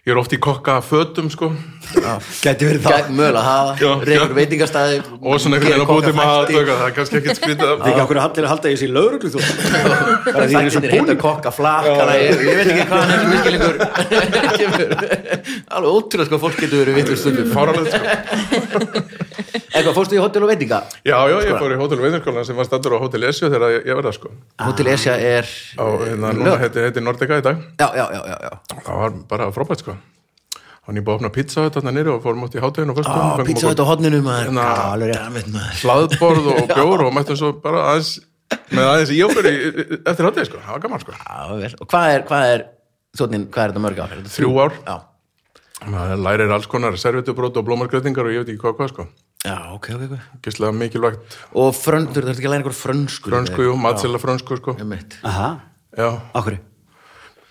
Ég 0.00 0.14
er 0.14 0.16
oft 0.16 0.32
í 0.32 0.38
kokka 0.40 0.78
fötum 0.80 1.26
sko. 1.28 1.50
Gæti 2.40 2.64
verið 2.64 2.86
það. 2.86 2.94
Gæt 2.94 3.08
mögulega 3.12 3.40
hafa, 3.44 3.72
Já, 3.76 3.90
reykur 4.08 4.30
já. 4.30 4.36
veitingastæði 4.38 5.00
og 5.20 5.34
svona 5.42 5.58
einhvern 5.58 5.74
veginn 5.74 5.84
á 5.84 5.90
búti 5.90 6.12
maður 6.16 6.40
og 6.40 6.52
eitthvað, 6.54 6.78
það 6.80 6.86
er 6.86 6.94
kannski 6.96 7.18
ekkit 7.20 7.40
skrítið. 7.40 7.72
Því 7.82 7.90
ekki 7.90 8.04
okkur 8.06 8.20
að 8.20 8.24
halda 8.48 8.72
ég 8.72 8.80
sér 8.80 8.94
lögreglu 8.96 9.28
þú? 9.34 9.40
Bara 10.30 10.46
því 10.46 10.56
ég 10.56 10.64
er 10.64 10.72
svo 10.72 10.80
Þættinir 10.80 10.94
heita 10.94 11.04
búin 11.04 11.20
kokka 11.20 11.52
flakkana 11.52 12.16
ég, 12.16 12.40
ég 12.48 12.56
veit 12.60 12.72
ekki 12.72 12.88
hvað 12.88 13.00
hann 13.04 13.12
er 13.12 13.20
miskilingur 13.34 13.76
Alveg 15.76 15.90
ótrúlega 15.92 16.30
sko 16.30 16.40
fólk 16.46 16.56
getur 16.64 16.80
verið 16.80 16.96
vittur 17.02 17.20
stundum. 17.20 17.52
Fáralegt 17.52 17.92
sko. 17.92 18.04
Eitthvað, 19.70 19.94
fórstu 19.94 20.16
í 20.16 20.20
hótel 20.20 20.42
og 20.44 20.50
veitinga? 20.50 20.80
Já, 21.06 21.14
já, 21.30 21.36
ég 21.46 21.54
fór 21.60 21.72
í 21.72 21.78
Hótel 21.78 22.00
Veitinskólan 22.02 22.46
sem 22.48 22.58
var 22.58 22.66
stættur 22.66 22.96
á 22.98 23.02
Hótel 23.04 23.22
Esju 23.28 23.50
þegar 23.52 23.76
ég, 23.76 23.86
það 24.02 24.16
sko. 24.16 24.32
Hótel 24.66 24.90
Esja 24.90 25.14
er 25.14 25.46
á, 25.78 25.84
hérna, 26.02 26.32
núna 26.34 26.56
heiti, 26.58 26.82
heiti 26.82 27.04
Nordica 27.04 27.38
í 27.38 27.44
dag. 27.46 27.62
Já, 27.78 27.86
já, 27.94 28.06
já, 28.10 28.20
já, 28.32 28.36
já. 28.48 28.80
það 28.82 29.00
var 29.04 29.16
bara 29.30 29.48
frábært 29.54 29.84
sko 29.84 29.94
hann 30.90 30.98
ég 30.98 31.04
búið 31.06 31.14
að 31.14 31.20
opna 31.20 31.30
pizza 31.38 31.64
þetta 31.68 31.92
nýri 31.94 32.10
og 32.10 32.22
fórum 32.24 32.42
út 32.48 32.56
í 32.58 32.62
hátteginu 32.62 32.94
og 32.96 33.06
Á, 33.06 33.46
pizza 33.46 33.70
þetta 33.70 33.84
á 33.86 33.90
hodninu 33.90 34.18
maður 34.26 34.48
Hérna, 34.50 34.64
maður. 34.96 35.78
hlaðborð 35.84 36.48
og 36.56 36.64
bjór 36.76 37.04
og 37.06 37.14
mættum 37.14 37.38
svo 37.38 37.52
bara 37.62 37.84
aðeins 37.92 38.10
með 38.74 38.88
aðeins 38.90 39.12
í 39.14 39.20
okkur 39.26 39.46
í, 39.50 39.54
eftir 40.10 40.26
háttegi 40.26 40.48
sko, 40.50 40.60
það 40.66 40.74
var 40.76 40.82
gaman 40.86 41.04
sko 41.04 41.14
Já, 41.14 41.38
vel. 41.62 41.70
Og 41.78 41.90
hvað 41.94 42.14
er, 42.16 42.24
hvað 42.30 42.54
er 42.56 42.64
þjóttin, 43.20 43.46
hvað 43.54 43.62
er 43.64 43.72
þetta 43.74 43.84
mörg 43.86 44.00
ár? 44.02 44.10
Er 44.16 44.20
þetta 44.24 44.34
Þrjú 44.34 44.52
ár. 44.64 44.76
Já, 44.90 44.96
maður 45.94 46.24
lærir 46.26 46.54
alls 46.58 46.66
konar 46.70 46.98
servitubrót 47.00 47.56
og 47.62 47.68
blómargrötingar 47.70 48.26
og 48.28 48.34
ég 48.34 48.42
veit 48.42 48.50
ekki 48.56 48.64
hvað 48.66 48.74
hvað 48.80 48.90
sko 48.96 49.06
Já, 49.40 49.54
ok, 49.72 49.86
ok, 49.96 50.02
ok. 50.10 50.24
gíslega 50.44 50.74
mikilvægt 50.76 51.38
Og 51.56 51.70
fröndur, 51.78 52.26
það 52.26 52.34
er 52.34 52.34
ekki 52.36 52.50
að 52.50 52.52
læra 52.52 52.60
einhver 52.60 52.76
frönsku. 52.76 53.30
frönsku, 53.32 53.62
jú, 53.64 53.76
matsela 53.80 54.20
frönsku 54.20 54.58
sko. 54.60 54.74
Ég 54.82 54.90
mitt. 54.90 55.16
Aha, 55.24 55.54
okkur 56.36 56.58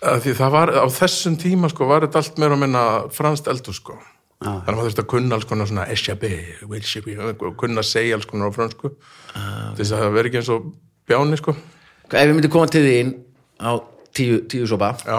það 0.00 0.54
var 0.54 0.72
á 0.72 0.86
þessum 0.88 1.36
tíma 1.40 1.70
sko, 1.70 1.88
var 1.90 2.06
þetta 2.06 2.22
allt 2.22 2.40
meira 2.40 2.56
að 2.56 2.62
minna 2.64 2.84
franskt 3.12 3.50
eldur 3.52 3.76
sko. 3.76 3.98
þannig 4.40 4.68
að 4.70 4.76
maður 4.76 4.86
þurfti 4.88 5.02
að 5.02 5.10
kunna 5.12 5.36
alls 5.36 5.48
konar 5.48 5.68
svona 5.68 5.86
eshabi, 5.92 6.30
wilshabi 6.64 7.16
kunna 7.60 7.82
að 7.82 7.90
segja 7.90 8.16
alls 8.16 8.28
konar 8.28 8.48
á 8.48 8.56
fransku 8.56 8.94
til 8.94 9.82
þess 9.82 9.92
að 9.92 10.04
það 10.04 10.14
veri 10.16 10.30
ekki 10.30 10.40
eins 10.40 10.52
og 10.54 10.70
bjáni 11.10 11.40
sko. 11.40 11.56
Ef 12.10 12.24
við 12.24 12.32
myndum 12.34 12.54
koma 12.54 12.70
til 12.72 12.82
þín 12.86 13.12
á 13.60 13.70
tíu, 14.16 14.40
tíu 14.50 14.66
sopa, 14.66 14.94
Já. 15.04 15.18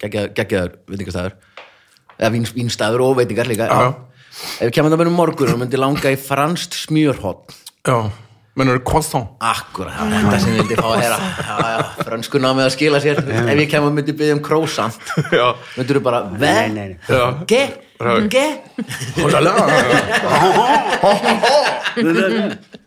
geggjaður 0.00 0.78
veitingastæður, 0.88 1.34
eða 2.16 2.30
vín, 2.36 2.46
vínstæður 2.54 3.04
og 3.08 3.18
veitingar 3.18 3.50
líka, 3.50 3.66
Já. 3.66 3.90
Ef 4.30 4.70
við 4.70 4.74
kemum 4.76 4.92
það 4.94 5.02
með 5.02 5.16
morgun 5.16 5.52
og 5.52 5.58
myndi 5.60 5.78
langa 5.80 6.12
í 6.14 6.16
franskt 6.16 6.76
smjörhótt, 6.78 7.50
já, 7.84 7.98
mennur 8.58 8.80
croissant? 8.86 9.28
Akkurat, 9.46 9.94
það 9.94 10.10
var 10.10 10.24
þetta 10.24 10.38
sem 10.42 10.50
ég 10.54 10.58
vildi 10.62 10.76
fá 10.80 10.88
að 10.90 11.02
heyra, 11.04 11.18
já, 11.38 11.54
já, 11.70 11.78
frönsku 12.08 12.40
námið 12.42 12.64
að 12.66 12.72
skila 12.74 13.00
sér, 13.04 13.20
ef 13.22 13.60
ég 13.62 13.68
kemur 13.70 13.90
og 13.92 13.96
myndi 13.98 14.14
byggja 14.18 14.36
um 14.36 14.42
croissant, 14.44 14.98
já, 15.38 15.46
myndir 15.76 16.00
þú 16.00 16.02
bara, 16.08 16.20
ve, 16.32 16.54
Nei, 16.56 16.68
nei, 16.74 16.86
nei. 16.90 16.98
já. 17.06 17.24
Ge, 17.50 17.62
ge, 18.32 18.46
oh 19.20 19.28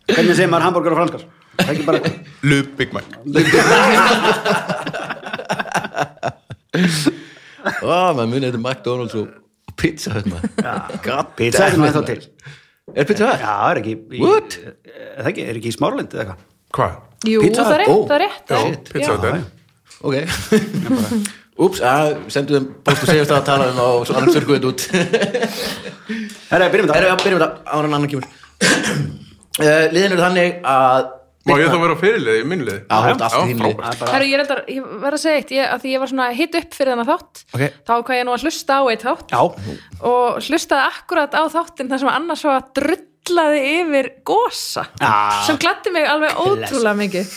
Hvernig 0.04 0.34
segir 0.36 0.50
maður 0.52 0.66
hambúrgar 0.68 0.92
á 0.92 0.98
franskar? 1.00 1.22
Það 1.54 1.68
er 1.94 2.10
Le 2.44 2.58
Big 2.76 2.90
Mac. 2.92 3.06
Ó, 7.84 8.12
maður 8.14 8.28
munið 8.32 8.48
þetta 8.50 8.60
McDonalds 8.60 9.16
og 9.20 9.26
og 9.64 9.76
pizza 9.80 10.12
hérna, 10.14 10.38
god 11.04 11.32
Pizza 11.38 11.64
er 11.66 11.72
ennþá 11.74 11.80
maður. 11.82 12.04
til 12.10 12.20
Er 12.92 13.06
pizza 13.08 13.30
það? 13.30 13.40
Já, 13.40 13.52
er 13.70 13.80
ekki 13.80 13.92
í, 13.96 14.20
What? 14.20 14.56
Er 14.60 15.22
það 15.24 15.30
ekki, 15.30 15.44
er 15.48 15.58
ekki 15.60 15.70
í 15.70 15.76
smáralind 15.78 16.12
eða 16.12 16.24
eitthvað? 16.24 16.42
hvað? 16.74 16.96
Jú, 17.24 17.40
Pizza 17.46 17.64
það 17.64 17.74
er 17.78 17.84
Hut? 17.88 17.94
rétt, 17.94 18.08
það 18.10 18.16
er 18.16 18.22
rétt 18.24 18.50
Já, 18.50 18.58
er- 18.60 18.92
pizza 18.92 19.08
já. 19.08 19.16
þetta 19.16 19.30
Ok 20.04 20.14
Úps, 21.64 21.78
að 21.86 22.08
sendu 22.34 22.56
þeim 22.58 22.64
postu 22.84 23.06
segjast 23.08 23.30
að 23.30 23.44
tala 23.46 23.68
um 23.70 23.76
og 23.84 24.00
svo 24.08 24.16
annars 24.18 24.36
örguðu 24.40 24.58
þetta 24.58 24.70
út 24.72 24.80
Herra, 26.50 26.66
byrjum 26.72 26.88
þetta 26.90 27.12
að 27.14 27.22
byrjum 27.22 27.40
þetta 27.44 27.76
ára 27.78 27.86
en 27.88 27.94
annan 27.94 28.10
kemur 28.10 28.26
uh, 28.26 29.84
Liðin 29.94 30.16
eru 30.16 30.24
þannig 30.26 30.58
að 30.66 31.06
má 31.44 31.54
ég 31.60 31.68
þá 31.68 31.78
vera 31.82 31.94
á 31.94 31.98
fyrirlið 32.00 32.38
í 32.40 32.44
minnlið? 32.48 32.78
Já, 32.88 32.96
þú 33.04 33.10
ert 33.14 33.24
allt 33.26 33.34
í 33.34 33.48
þínu 33.50 33.64
liði. 33.64 33.76
frábært. 33.80 34.12
Herru, 34.14 34.28
ég, 34.30 34.38
reyndar, 34.40 34.60
ég 34.74 34.86
verð 35.04 35.16
að 35.18 35.22
segja 35.24 35.40
eitt, 35.42 35.50
ég, 35.56 35.64
að 35.74 35.82
því 35.84 35.92
ég 35.94 36.02
var 36.04 36.10
svona 36.14 36.28
hitt 36.38 36.54
upp 36.60 36.74
fyrir 36.78 36.92
þennan 36.94 37.08
þátt, 37.10 37.42
Ok. 37.54 37.64
þá 37.84 37.92
hvað 38.00 38.18
ég 38.18 38.24
nú 38.28 38.34
að 38.36 38.44
hlusta 38.46 38.72
á 38.80 38.82
eitt 38.94 39.04
þátt 39.04 39.34
Já, 39.34 39.40
og 40.08 40.38
hlustaði 40.48 40.86
akkurat 40.88 41.32
á 41.36 41.42
þáttin 41.52 41.90
þar 41.92 42.02
sem 42.04 42.12
annars 42.14 42.44
var 42.48 42.62
drullaði 42.80 43.60
yfir 43.80 44.10
gosa 44.24 44.86
Ah. 45.00 45.42
sem 45.46 45.56
gladdi 45.60 45.92
mig 45.92 46.06
alveg 46.08 46.32
ótrúlega 46.36 46.96
mikið 46.96 47.34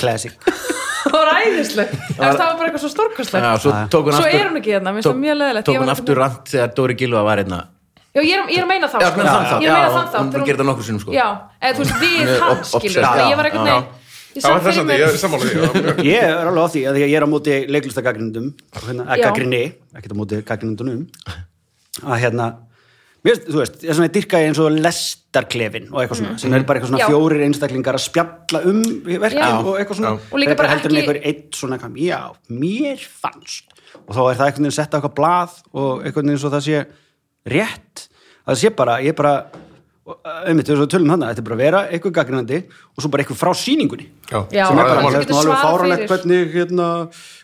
classic 0.00 0.32
og 1.14 1.22
ræðisleg, 1.28 1.90
það 2.16 2.38
var 2.38 2.56
bara 2.56 2.68
eitthvað 2.70 2.82
svo 2.84 2.90
stórkostlegt 2.92 3.44
Já, 3.44 3.52
svo 3.60 3.72
Svo 3.90 4.24
er 4.28 4.48
hún 4.48 4.56
ekki 4.60 4.72
hérna, 4.76 4.92
mér 4.92 5.00
finnst 5.00 5.10
það 5.12 5.20
mjög 5.24 5.36
leiðilegt. 5.40 5.66
Tók 5.68 5.74
Ég 5.74 5.80
hún 5.80 5.86
var 5.88 5.96
aftur 5.96 6.16
rant 6.20 6.48
þegar 6.52 6.74
Dóri 6.76 6.96
Gilva 7.00 7.22
var 7.24 7.40
hérna 7.42 7.60
Já, 8.10 8.20
ég 8.26 8.34
er, 8.34 8.48
ég 8.50 8.58
er 8.58 8.64
að 8.64 8.70
meina 8.72 8.88
þá 8.90 8.96
sko. 8.98 9.00
Ég 9.00 9.06
er 9.06 9.14
að 9.14 9.62
meina 9.62 9.70
já, 9.70 9.90
þann 9.94 10.08
þátt. 10.10 10.34
Hún 10.34 10.46
gerði 10.48 10.60
það 10.60 10.68
nokkrum 10.70 10.86
sinnum, 10.88 11.02
sko. 11.04 11.12
Já, 11.14 11.26
eða 11.62 11.76
þú 11.76 11.84
veist, 11.84 11.98
við 12.00 12.30
hann 12.42 12.62
skilur 12.66 13.10
ég 13.30 13.36
var 13.38 13.50
neginn 13.50 13.98
Ég 14.30 14.44
það 14.44 14.46
sá 14.46 14.54
var 14.54 14.62
þess 14.62 14.78
að 14.80 14.86
mér 14.86 15.00
ég 15.00 15.08
er 15.10 15.16
sammála 15.18 15.46
því 15.46 15.54
já. 15.58 15.92
Ég 16.10 16.24
er 16.30 16.48
alveg 16.50 16.62
á 16.62 16.68
því 16.70 16.82
að 16.86 16.98
ég 17.02 17.14
er 17.18 17.24
á 17.26 17.28
móti 17.30 17.54
leiklistagagnindum 17.74 18.50
hérna, 18.76 19.06
að 19.10 19.22
gaggrinni, 19.24 19.62
ekkert 19.98 20.14
á 20.14 20.18
móti 20.20 20.38
gaggrindunum 20.46 21.00
að 22.06 22.20
hérna 22.22 22.46
mér, 23.26 23.40
þú 23.42 23.58
veist, 23.58 23.80
ég 23.82 23.90
er 23.90 23.98
svona 23.98 24.06
að 24.06 24.14
dyrka 24.20 24.42
eins 24.46 24.60
og 24.62 24.70
lestarklefin 24.76 25.90
og 25.90 25.98
eitthvað 26.04 26.20
svona, 26.22 26.36
sem 26.44 26.54
er 26.54 26.66
bara 26.68 26.78
eitthvað 26.78 26.92
svona 26.94 27.10
fjórir 27.10 27.44
einstaklingar 27.48 27.98
að 27.98 28.04
spjalla 28.06 28.62
um 28.70 28.80
verkið 29.10 29.42
Já. 29.42 29.50
og 29.58 29.74
eitthvað 29.74 29.98
svona. 29.98 30.14
Og 30.30 30.40
líka 30.44 30.56
bara 30.62 30.72
ekki- 30.76 30.94
einhver 31.02 31.20
eitt 31.26 31.58
svona, 31.58 31.80
eitthvað, 31.80 31.98
já, 32.06 32.20
mér 32.54 33.02
fannst. 33.02 33.76
Og 34.06 34.14
þá 34.14 34.22
er 34.22 34.38
það 34.38 34.46
einhvern 34.46 34.64
veginn 34.70 34.78
sett 34.78 34.94
á 34.94 34.96
eitthvað 35.00 35.16
blað 35.18 35.58
og 35.74 36.04
einhvern 36.06 36.30
veginn 36.30 36.42
svo 36.46 36.54
það 36.54 36.66
sé 36.70 36.84
rétt 37.50 38.06
það 38.46 38.62
sé 38.62 38.72
bara, 38.76 39.00
ég 39.04 39.16
bara 39.18 39.34
einmitt, 40.48 40.70
við 40.70 40.86
tölum 40.90 41.12
hann 41.12 41.24
þetta 41.28 41.42
er 41.42 41.46
bara 41.46 41.56
að 41.56 41.62
vera 41.62 41.80
eitthvað 41.90 42.14
gaggrinandi 42.18 42.60
og 42.66 43.02
svo 43.02 43.10
bara 43.12 43.24
eitthvað 43.24 43.40
frá 43.40 43.50
sýningunni 43.58 44.06
Já. 44.30 44.38
Já. 44.50 44.64
sem 44.66 44.80
er 44.80 44.88
bara, 44.88 45.02
það 45.04 45.18
er 45.18 45.24
getur 45.24 45.36
nú 45.36 45.54
alveg 45.54 45.92
fyrir. 45.94 46.10
hvernig 46.10 46.54
hérna, 46.54 46.88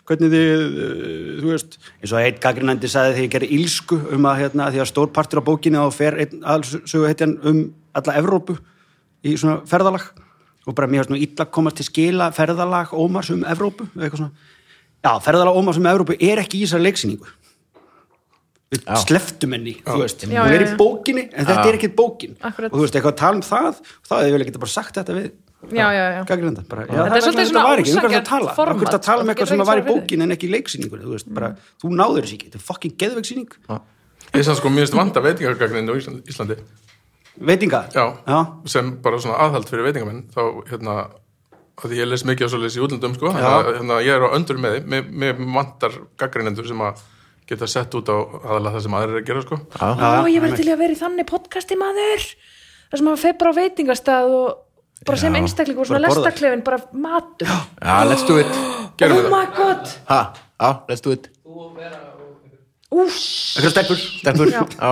hvernig 0.08 0.32
þið 0.34 0.64
uh, 0.64 1.30
þú 1.42 1.52
veist, 1.52 1.78
eins 2.00 2.14
og 2.14 2.22
eitt 2.22 2.40
gaggrinandi 2.42 2.90
sagði 2.90 3.16
þegar 3.16 3.26
ég 3.26 3.34
gerði 3.36 3.50
ílsku 3.60 4.00
um 4.16 4.28
að 4.30 4.42
hérna, 4.42 4.70
því 4.74 4.82
að 4.82 4.90
stór 4.92 5.12
partur 5.14 5.42
á 5.44 5.48
bókinni 5.48 5.82
og 5.82 5.94
fer 5.94 6.18
einn 6.24 6.42
aðalsögu 6.42 7.10
heitjan 7.10 7.36
um 7.46 7.62
alla 7.96 8.18
Evrópu 8.22 8.58
í 9.26 9.36
svona 9.36 9.60
ferðalag 9.68 10.10
og 10.66 10.74
bara 10.74 10.90
mér 10.90 11.10
nú 11.10 11.18
illa 11.18 11.46
að 11.46 11.54
komast 11.54 11.78
til 11.80 11.86
skila 11.86 12.32
ferðalag 12.34 12.94
Ómars 12.96 13.30
um 13.34 13.44
Evrópu 13.46 13.86
eða 13.92 14.08
eitthvað 14.08 14.22
svona 14.24 14.32
já, 15.06 15.12
ferðalag 15.28 15.60
Ómars 15.60 15.80
um 15.80 15.90
Evrópu 15.92 16.18
er 16.18 16.42
ekki 16.42 16.62
í 16.62 16.66
þessar 16.66 16.86
leiksýningu 16.86 17.34
við 18.84 19.00
sleftum 19.06 19.56
henni, 19.56 19.74
þú 19.86 19.96
veist. 20.02 20.22
Já, 20.26 20.42
hún 20.44 20.54
er 20.56 20.64
í 20.66 20.76
bókinni, 20.76 21.24
en 21.32 21.48
þetta 21.48 21.66
er 21.70 21.78
ekki 21.80 21.90
bókin. 21.96 22.36
Akkurat. 22.40 22.70
og 22.72 22.78
þú 22.78 22.84
veist, 22.84 22.94
eitthvað 23.00 23.12
að 23.14 23.18
tala 23.22 23.36
um 23.40 23.42
það 23.46 23.82
þá 24.06 24.14
hefði 24.16 24.28
ég 24.30 24.36
vel 24.36 24.44
ekki 24.46 24.62
bara 24.62 24.74
sagt 24.76 24.94
þetta 25.00 25.16
við. 25.16 25.28
Já, 25.72 25.86
já, 25.90 26.04
já. 26.14 26.20
Gaggrinda 26.28 26.62
bara, 26.68 26.82
já, 26.86 26.92
Þetta 26.92 27.06
er 27.06 27.10
það 27.10 27.24
svolítið 27.26 27.48
svona 27.50 27.76
ekki, 27.80 27.92
um 27.96 28.12
það 28.28 28.54
format, 28.54 28.80
hvað 28.82 28.92
það 28.92 29.04
tala 29.06 29.22
um 29.24 29.30
eitthvað 29.32 29.48
sem 29.50 29.62
var 29.66 29.80
í 29.80 29.84
bókin 29.86 30.22
en 30.22 30.34
ekki 30.36 30.46
í 30.46 30.52
leiksýningur 30.52 31.00
þú 31.02 31.14
veist, 31.16 31.30
bara, 31.34 31.48
þú 31.82 31.90
náður 31.96 32.26
þessu 32.26 32.36
ekki, 32.36 32.50
þetta 32.50 32.60
er 32.60 32.66
fucking 32.68 32.94
geðveiksýning 33.00 33.56
ég 34.36 34.44
sann 34.46 34.58
sko 34.60 34.70
mjög 34.70 34.92
vanda 34.94 35.22
veitingagagnin 35.24 35.90
á 35.90 35.94
Ísland- 35.96 36.28
Íslandi. 36.28 36.58
Veitinga, 37.40 37.80
já, 37.96 38.04
sem 38.68 38.92
bara 39.02 39.18
svona 39.18 39.40
aðhald 39.44 39.66
fyrir 39.68 39.88
veitingamenn 39.88 40.22
þá 40.30 40.42
hérna 40.70 40.94
að 41.82 41.92
ég 41.98 42.08
les 42.08 42.24
mikið 42.24 42.46
á 42.46 42.52
svoleiðis 42.52 42.78
í 42.78 42.84
útlöndum 42.86 43.16
sko 43.16 43.32
að 43.32 43.72
hérna, 43.80 43.98
ég 44.04 44.14
er 44.16 44.24
á 44.24 44.28
öndur 44.36 44.60
með 44.60 44.78
því 44.86 45.02
mér, 45.10 45.40
vantar 45.56 45.98
gaggrinendur 46.20 46.68
sem 46.68 46.80
að 46.80 47.02
geta 47.46 47.66
sett 47.70 47.94
út 47.98 48.08
á 48.10 48.16
aðalega 48.16 48.74
það 48.76 48.84
sem 48.86 48.96
aðrir 48.98 49.16
er 49.16 49.22
að 49.22 49.26
gera 49.30 49.42
sko. 49.46 49.58
Ó, 49.80 50.26
ég 50.30 50.42
verði 50.42 50.60
til 50.62 50.70
að 50.72 50.80
vera 50.82 50.96
í 50.96 51.00
þannig 51.00 51.28
podcasti 51.30 51.78
maður. 51.78 52.24
Þar 52.90 53.00
sem 53.00 53.08
maður 53.08 53.22
fer 53.24 53.36
bara 53.40 53.52
á 53.54 53.58
veitingastað 53.60 54.34
og 54.36 55.04
bara 55.06 55.20
sem 55.20 55.34
einstaklingur 55.38 55.84
og 55.84 55.90
svona 55.90 56.02
lestarklefin, 56.06 56.64
bara 56.66 56.80
matur. 56.92 57.50
Já, 57.50 57.96
let's 58.08 58.26
do 58.26 58.38
it. 58.42 58.50
Gerum 58.98 59.26
Oh 59.26 59.30
my 59.30 59.44
god. 59.56 59.90
Ha, 60.10 60.20
já, 60.58 60.70
let's 60.88 61.04
do 61.04 61.12
it. 61.14 61.30
Ús, 62.96 63.18
eitthvað 63.58 63.72
stelpur? 63.74 64.00
Stelpur, 64.22 64.50
Já. 64.54 64.62
já. 64.78 64.90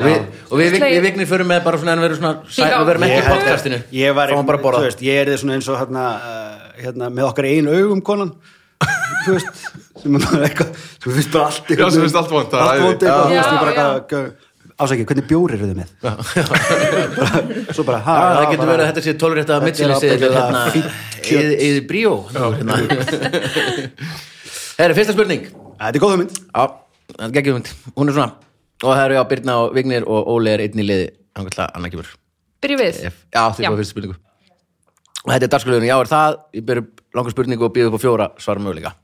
Og 0.00 0.06
við, 0.06 0.20
og 0.48 0.60
við, 0.60 0.74
við, 0.76 0.82
við 0.94 1.02
vignir 1.04 1.28
förum 1.28 1.48
með 1.50 1.62
bara 1.64 1.78
svona 1.80 1.92
en 1.96 2.00
við 2.00 2.06
erum 2.10 2.18
svona 2.20 2.32
sæ, 2.46 2.60
Já. 2.62 2.76
við 2.78 2.86
verum 2.90 3.04
ekki 3.04 3.16
í 3.16 3.20
að- 3.20 3.30
podcastinu. 3.34 3.78
ég 3.96 4.14
var, 4.16 4.30
að 4.32 4.50
þú 4.62 4.82
veist, 4.84 5.02
ég 5.04 5.18
er 5.20 5.30
þið 5.32 5.40
svona 5.42 5.56
eins 5.58 5.68
og 5.68 5.78
hérna, 5.80 6.04
uh, 6.20 6.68
hérna 6.80 7.08
með 7.10 7.26
okkar 7.30 7.48
einu 7.50 7.74
augum 7.74 8.00
konan 8.04 8.30
þú 9.24 9.34
veist, 9.36 9.50
sem 10.02 10.14
er 10.16 10.20
bara 10.26 10.44
eitthvað 10.48 10.68
sem 11.00 11.10
finnst 11.16 11.32
bara 11.34 11.44
allt 11.50 11.66
Já, 11.74 11.86
sem 11.90 12.00
finnst 12.04 12.18
allt 12.20 12.30
það 12.30 12.54
er 12.54 12.62
allt 12.68 12.84
vont 12.84 13.02
eitthvað, 13.02 13.26
þú 13.26 13.34
veist, 13.34 13.52
bara 13.60 13.72
eitthvað 13.74 14.24
ásækja, 14.80 15.04
hvernig 15.10 15.26
bjór 15.28 15.52
eru 15.56 15.66
þið 15.68 15.76
með? 15.76 15.90
Svo 17.76 17.84
bara, 17.84 17.98
ha, 18.06 18.14
það 18.16 18.46
getur 18.50 18.62
bara- 18.62 18.70
verið 18.70 18.84
að 18.84 18.88
þetta 18.90 19.02
sé 19.04 19.12
tólrétta 19.20 19.52
að 19.58 19.60
Þetta 19.66 19.80
er 20.08 20.22
hérna, 20.24 20.62
kjöt. 21.20 21.40
eði 21.40 21.54
eði 21.66 21.82
bríó. 21.90 22.12
Hérna. 22.32 22.78
Herri, 24.80 24.94
fyrsta 24.96 25.12
spurning. 25.12 25.44
Þetta 25.80 25.92
er 25.92 26.00
góð 26.00 26.14
hugmynd. 26.14 26.32
Já, 26.48 26.64
það 27.12 27.26
er 27.26 27.34
geggjum 27.36 27.58
mynd 27.58 27.68
Hún 27.98 28.08
er 28.08 28.16
svona 28.16 28.30
Og 28.80 28.88
það 28.96 29.02
eru 29.04 29.16
já 29.18 29.22
Birna 29.28 29.54
og 29.60 29.74
Vignir 29.76 30.06
og 30.08 30.30
Óli 30.32 30.54
er 30.54 30.62
einn 30.64 30.80
í 30.80 30.86
liði. 30.88 31.10
Þannig 31.36 31.58
að 31.60 31.74
annað 31.76 31.92
kemur. 31.94 32.08
Byrju 32.64 32.76
við? 32.80 33.00
Já, 33.04 33.42
þið 33.52 33.60
Já. 33.60 33.68
fóðu 33.68 33.80
fyrsta 33.82 33.92
spurningu. 33.94 34.16
Og 35.20 35.28
þetta 35.34 35.44
er 35.44 35.52
dagskröðun, 35.52 35.84
já 35.90 35.96
er 36.00 36.08
það 36.08 36.38
Ég 36.56 36.64
byrju 36.70 36.84
langa 37.14 37.32
spurningu 37.32 37.66
og 37.66 37.74
býðu 37.74 37.90
upp 37.90 38.00
á 38.00 38.04
fjóra 38.04 38.28
svara 38.40 38.62
möguleika 38.64 38.94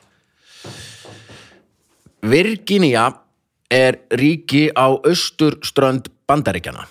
Virginia 2.26 3.08
er 3.70 4.00
ríki 4.10 4.68
á 4.74 4.86
austurströnd 4.94 6.10
Bandaríkjana 6.26 6.86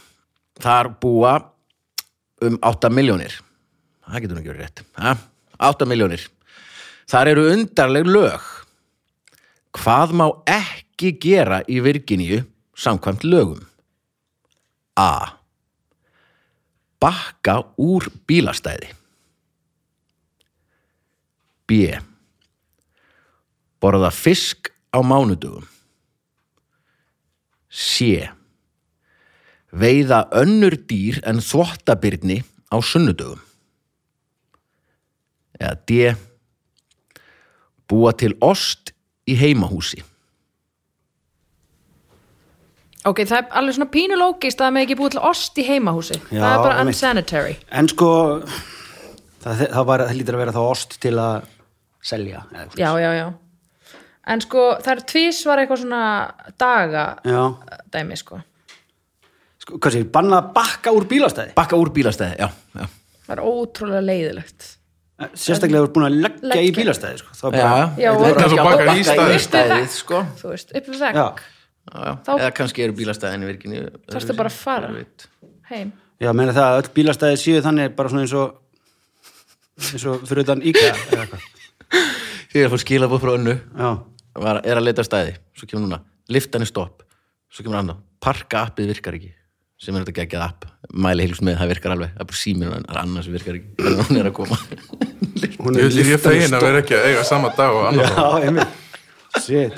Þar 0.63 0.93
búa 1.01 1.35
um 2.45 2.59
8 2.63 2.91
miljónir 2.93 3.35
Það 4.05 4.21
getur 4.21 4.35
nú 4.37 4.43
ekki 4.43 4.53
verið 4.53 4.63
rétt 4.63 4.83
ha? 5.01 5.15
8 5.71 5.89
miljónir 5.89 6.27
Þar 7.11 7.33
eru 7.33 7.49
undarleg 7.53 8.07
lög 8.07 8.51
Hvað 9.75 10.13
má 10.15 10.27
ekki 10.47 11.11
gera 11.19 11.59
í 11.67 11.81
Virginíu 11.83 12.43
samkvæmt 12.79 13.25
lögum? 13.27 13.59
A. 14.95 15.35
Bakka 17.03 17.57
úr 17.75 18.07
bílastæði. 18.27 18.93
B. 21.67 21.95
Borða 23.81 24.11
fisk 24.13 24.71
á 24.93 24.99
mánudugum. 25.03 25.65
C. 27.69 28.29
Veiða 29.75 30.25
önnur 30.31 30.77
dýr 30.87 31.19
en 31.27 31.41
þvottabyrni 31.43 32.41
á 32.71 32.77
sunnudugum. 32.79 33.41
Eða 35.59 35.75
D. 35.87 36.15
Búa 37.85 38.15
til 38.17 38.33
ost 38.41 38.93
í 39.27 39.35
heimahúsi. 39.37 40.03
ok, 43.05 43.21
það 43.27 43.37
er 43.37 43.49
alveg 43.59 43.77
svona 43.77 43.91
pínulógist 43.93 44.61
að 44.61 44.65
það 44.65 44.75
með 44.75 44.85
ekki 44.85 44.97
búið 44.99 45.15
til 45.15 45.23
ost 45.29 45.59
í 45.61 45.65
heimahúsi 45.67 46.15
Já, 46.17 46.39
það 46.39 46.47
er 46.51 46.63
bara 46.63 46.85
unsanitary 46.85 47.57
En 47.69 47.89
sko, 47.91 48.09
það, 49.43 49.61
það, 49.61 49.83
var, 49.91 50.05
það 50.07 50.17
lítur 50.19 50.37
að 50.37 50.43
vera 50.43 50.55
þá 50.55 50.61
ost 50.63 50.97
til 51.03 51.13
að 51.21 51.51
selja. 52.05 52.43
já, 52.77 52.89
já, 53.01 53.11
já 53.19 53.25
en 54.27 54.41
sko, 54.41 54.61
það 54.81 54.91
er 54.95 55.01
tvís 55.11 55.39
var 55.45 55.61
eitthvað 55.61 55.81
svona 55.83 56.03
daga 56.61 57.05
Já. 57.25 57.41
dæmi, 57.93 58.17
sko 58.21 58.39
Sko, 59.65 59.79
hvað 59.81 59.95
sér, 59.95 60.07
banna 60.13 60.39
að 60.43 60.49
bakka 60.53 60.91
úr 60.93 61.05
bílastæði? 61.09 61.53
bakka 61.57 61.77
úr 61.81 61.89
bílastæði, 61.93 62.35
já, 62.41 62.49
já. 62.77 62.87
það 63.27 63.35
er 63.37 63.43
ótrúlega 63.49 64.01
leiðilegt 64.05 64.71
Sérstaklega 65.39 65.79
þú 65.79 65.87
ert 65.87 65.93
búin 65.95 66.05
að 66.09 66.15
leggja, 66.25 66.47
Leggja. 66.51 66.63
í 66.67 66.71
bílastæði, 66.75 67.17
sko. 67.21 67.29
Það 67.39 67.53
Já, 67.55 67.61
bara, 67.63 67.83
Já, 67.95 68.09
Þetta 68.11 68.17
og- 68.19 68.25
er 68.25 68.35
að 68.35 68.65
bakkar 68.65 68.81
í 68.83 68.87
bakka 68.89 69.13
staðinn. 69.15 69.43
staðið, 69.45 69.85
sko. 69.95 70.17
þú 70.41 70.49
veist, 70.51 70.73
upp 70.75 70.89
við 70.91 70.99
vegg 71.05 71.15
Já. 71.15 71.27
Já, 71.85 71.99
já. 72.03 72.11
Þá- 72.25 72.39
eða 72.41 72.51
kannski 72.57 72.83
eru 72.83 72.93
bílastæðin 72.97 73.43
í 73.45 73.47
virkinu 73.47 73.83
Þarftu 74.11 74.35
bara 74.35 74.49
að 74.49 74.57
fara. 74.59 74.89
heim 75.69 75.93
já, 76.19 76.33
meina 76.33 76.51
það 76.51 76.67
að 76.67 76.81
öll 76.81 76.89
bílastæði 76.97 77.37
séu 77.45 77.61
þannig 77.63 77.95
bara 77.95 78.09
svona 78.09 78.25
eins 78.25 78.33
og 78.33 78.55
eins 79.79 80.05
og 80.05 80.21
fyrir 80.27 80.43
utan 80.43 80.61
IKEA 80.61 80.91
eða 80.93 81.21
eitthvað. 81.23 81.41
Þegar 82.55 82.69
ég 82.69 82.71
fór 82.71 82.79
skilabóð 82.85 83.19
frá 83.19 83.33
önnu 83.35 83.53
Já, 83.59 83.87
var, 84.39 84.61
er 84.63 84.79
að 84.79 84.85
leita 84.85 85.03
að 85.03 85.09
stæði, 85.09 85.33
svo 85.59 85.67
kemur 85.67 85.89
núna 85.89 85.97
liftan 86.31 86.63
er 86.63 86.69
stopp, 86.69 87.03
svo 87.51 87.65
kemur 87.65 87.81
annað 87.81 87.97
parka 88.23 88.63
appið 88.69 88.93
virkar 88.93 89.17
ekki. 89.17 89.33
Sem 89.75 89.95
er 89.97 90.05
þetta 90.05 90.21
geggjað 90.21 90.45
app, 90.45 90.65
mæli 90.95 91.25
heilust 91.25 91.43
með 91.43 91.57
það 91.59 91.71
virkar 91.73 91.93
alveg. 91.97 92.13
Það 92.15 92.23
er 92.23 92.29
bara 92.29 92.39
það 92.85 92.93
er 92.93 92.99
annað 93.01 93.25
sem 93.25 93.35
virkar 93.35 93.57
ekki. 93.59 93.67
Þannig 93.81 93.99
að 93.99 94.07
hún 94.07 94.19
er 94.21 94.29
að 94.29 94.35
koma. 94.37 94.59
Hún 95.65 95.79
ég 95.81 95.91
lyftan 95.97 96.21
fegin 96.23 96.55
að 96.55 96.65
vera 96.69 96.79
ekki 96.79 96.95
að 96.95 97.07
eiga 97.09 97.25
sama 97.27 97.51
dag 97.57 97.75
og 97.75 97.89
annar 97.89 98.15
Já, 98.15 98.25
einmitt. 98.47 98.81
Shit. 99.43 99.75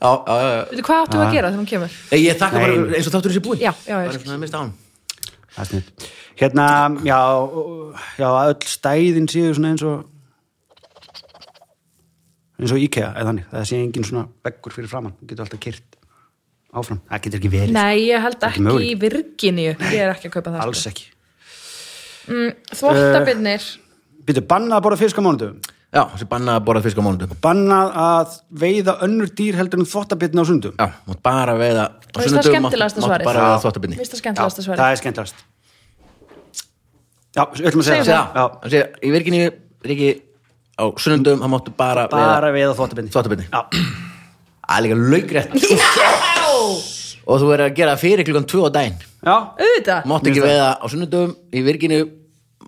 veitu 0.00 0.86
hvað 0.86 1.02
áttu 1.04 1.20
að 1.20 1.36
gera 1.36 1.52
þegar 1.52 1.60
hún 1.60 1.68
kemur? 1.68 2.00
Nei, 2.08 2.18
ég 2.24 2.40
þakka 2.40 2.62
bara 2.64 2.80
eins 2.96 3.10
og 3.10 3.14
þáttur 3.18 3.34
þessi 3.34 3.44
búin 3.44 3.60
já, 3.60 3.72
já, 3.84 3.94
bara 3.98 4.08
ég 4.08 4.24
svona 4.24 4.38
að 4.38 4.42
mista 4.46 4.56
á 4.56 4.62
hann. 4.64 4.74
Það 5.56 5.62
er 5.62 5.70
snitt. 5.70 6.08
Hérna, 6.40 6.66
já, 7.04 7.20
já, 8.16 8.28
að 8.32 8.50
öll 8.54 8.68
stæðin 8.72 9.28
séu 9.32 9.52
svona 9.56 9.74
eins 9.74 9.84
og 9.84 10.04
eins 12.60 12.72
og 12.72 12.80
IKEA 12.80 13.10
eða 13.12 13.28
þannig, 13.30 13.46
það 13.52 13.64
sé 13.70 13.78
engin 13.82 14.06
svona 14.08 14.24
veggur 14.46 14.72
fyrir 14.76 14.88
framann, 14.92 15.14
þú 15.20 15.28
getur 15.30 15.44
alltaf 15.46 15.60
kyrt 15.66 15.98
áfram, 16.76 17.00
það 17.10 17.22
getur 17.26 17.40
ekki 17.40 17.52
verið, 17.52 17.72
Nei, 17.76 17.96
ég 18.08 18.20
held 18.24 18.42
ekki 18.48 18.64
ekki 18.64 18.88
í. 18.90 18.94
Virginíu. 19.00 19.72
Ég 19.92 20.00
er 20.02 20.12
ekki 20.14 20.28
að 20.30 20.34
kaupa 20.38 20.52
það 20.54 20.64
alls 20.66 20.82
sko. 20.82 20.92
ekki 20.92 21.12
Þvottabinnir 22.76 23.66
Býtu, 24.26 24.42
bannað 24.50 24.78
að 24.80 24.84
borða 24.88 24.98
fisk 25.04 25.18
á 25.20 25.22
mánudum 25.22 25.58
já, 25.94 26.02
þessi 26.12 26.26
bannað 26.28 26.56
að 26.58 26.64
borða 26.66 26.82
fisk 26.84 26.98
á 26.98 27.02
mánudum 27.06 27.34
bannað 27.44 27.92
að 28.02 28.32
veiða 28.64 28.96
önnur 29.06 29.30
dýr 29.38 29.54
heldur 29.60 29.80
en 29.84 29.86
þvottabitna 29.92 30.42
á 30.42 30.46
sundum? 30.48 30.74
Já, 30.80 30.88
mátt 31.06 31.22
bara 31.22 31.54
veiða 31.60 31.84
á 31.94 32.18
skemmtilegasta 32.18 33.04
mátt- 33.04 33.24
bara 33.28 33.44
veiða 33.46 33.60
þvottabinni 33.62 34.00
Vist 34.00 34.16
það 34.16 34.82
er 34.90 34.98
skemmtilegast. 35.04 35.44
Já, 37.36 37.44
við 37.52 37.66
ætlum 37.68 37.82
að 37.82 37.88
segja 37.90 38.04
Segjum 38.04 38.16
það. 38.16 38.36
Já, 38.36 38.44
Þessi, 38.64 38.82
í 39.04 39.10
virkinu 39.12 39.40
er 39.46 39.92
ekki 39.92 40.10
á 40.76 40.84
sunnundum, 41.00 41.40
það 41.40 41.52
máttu 41.54 41.72
bara 41.76 42.04
bara 42.12 42.52
veiða 42.52 42.74
þvottabitni 42.76 43.12
þvottabinni 43.14 43.46
Já, 43.48 43.62
það 44.66 44.76
er 44.76 44.84
líka 44.84 44.98
laugrætt 45.12 45.50
og 47.26 47.40
þú 47.40 47.48
verður 47.50 47.64
að 47.66 47.74
gera 47.80 47.96
fyrir 47.98 48.26
klukkan 48.26 48.44
2 48.46 48.60
á 48.62 48.70
daginn. 48.70 48.98
Já, 49.26 49.34
Auðvitað. 49.58 50.04
Máttu 50.06 50.30
ekki 50.30 50.44
veiða 50.44 50.68
á 50.78 50.84
sunnundum 50.92 51.32
í 51.50 51.62
virkinu 51.66 51.98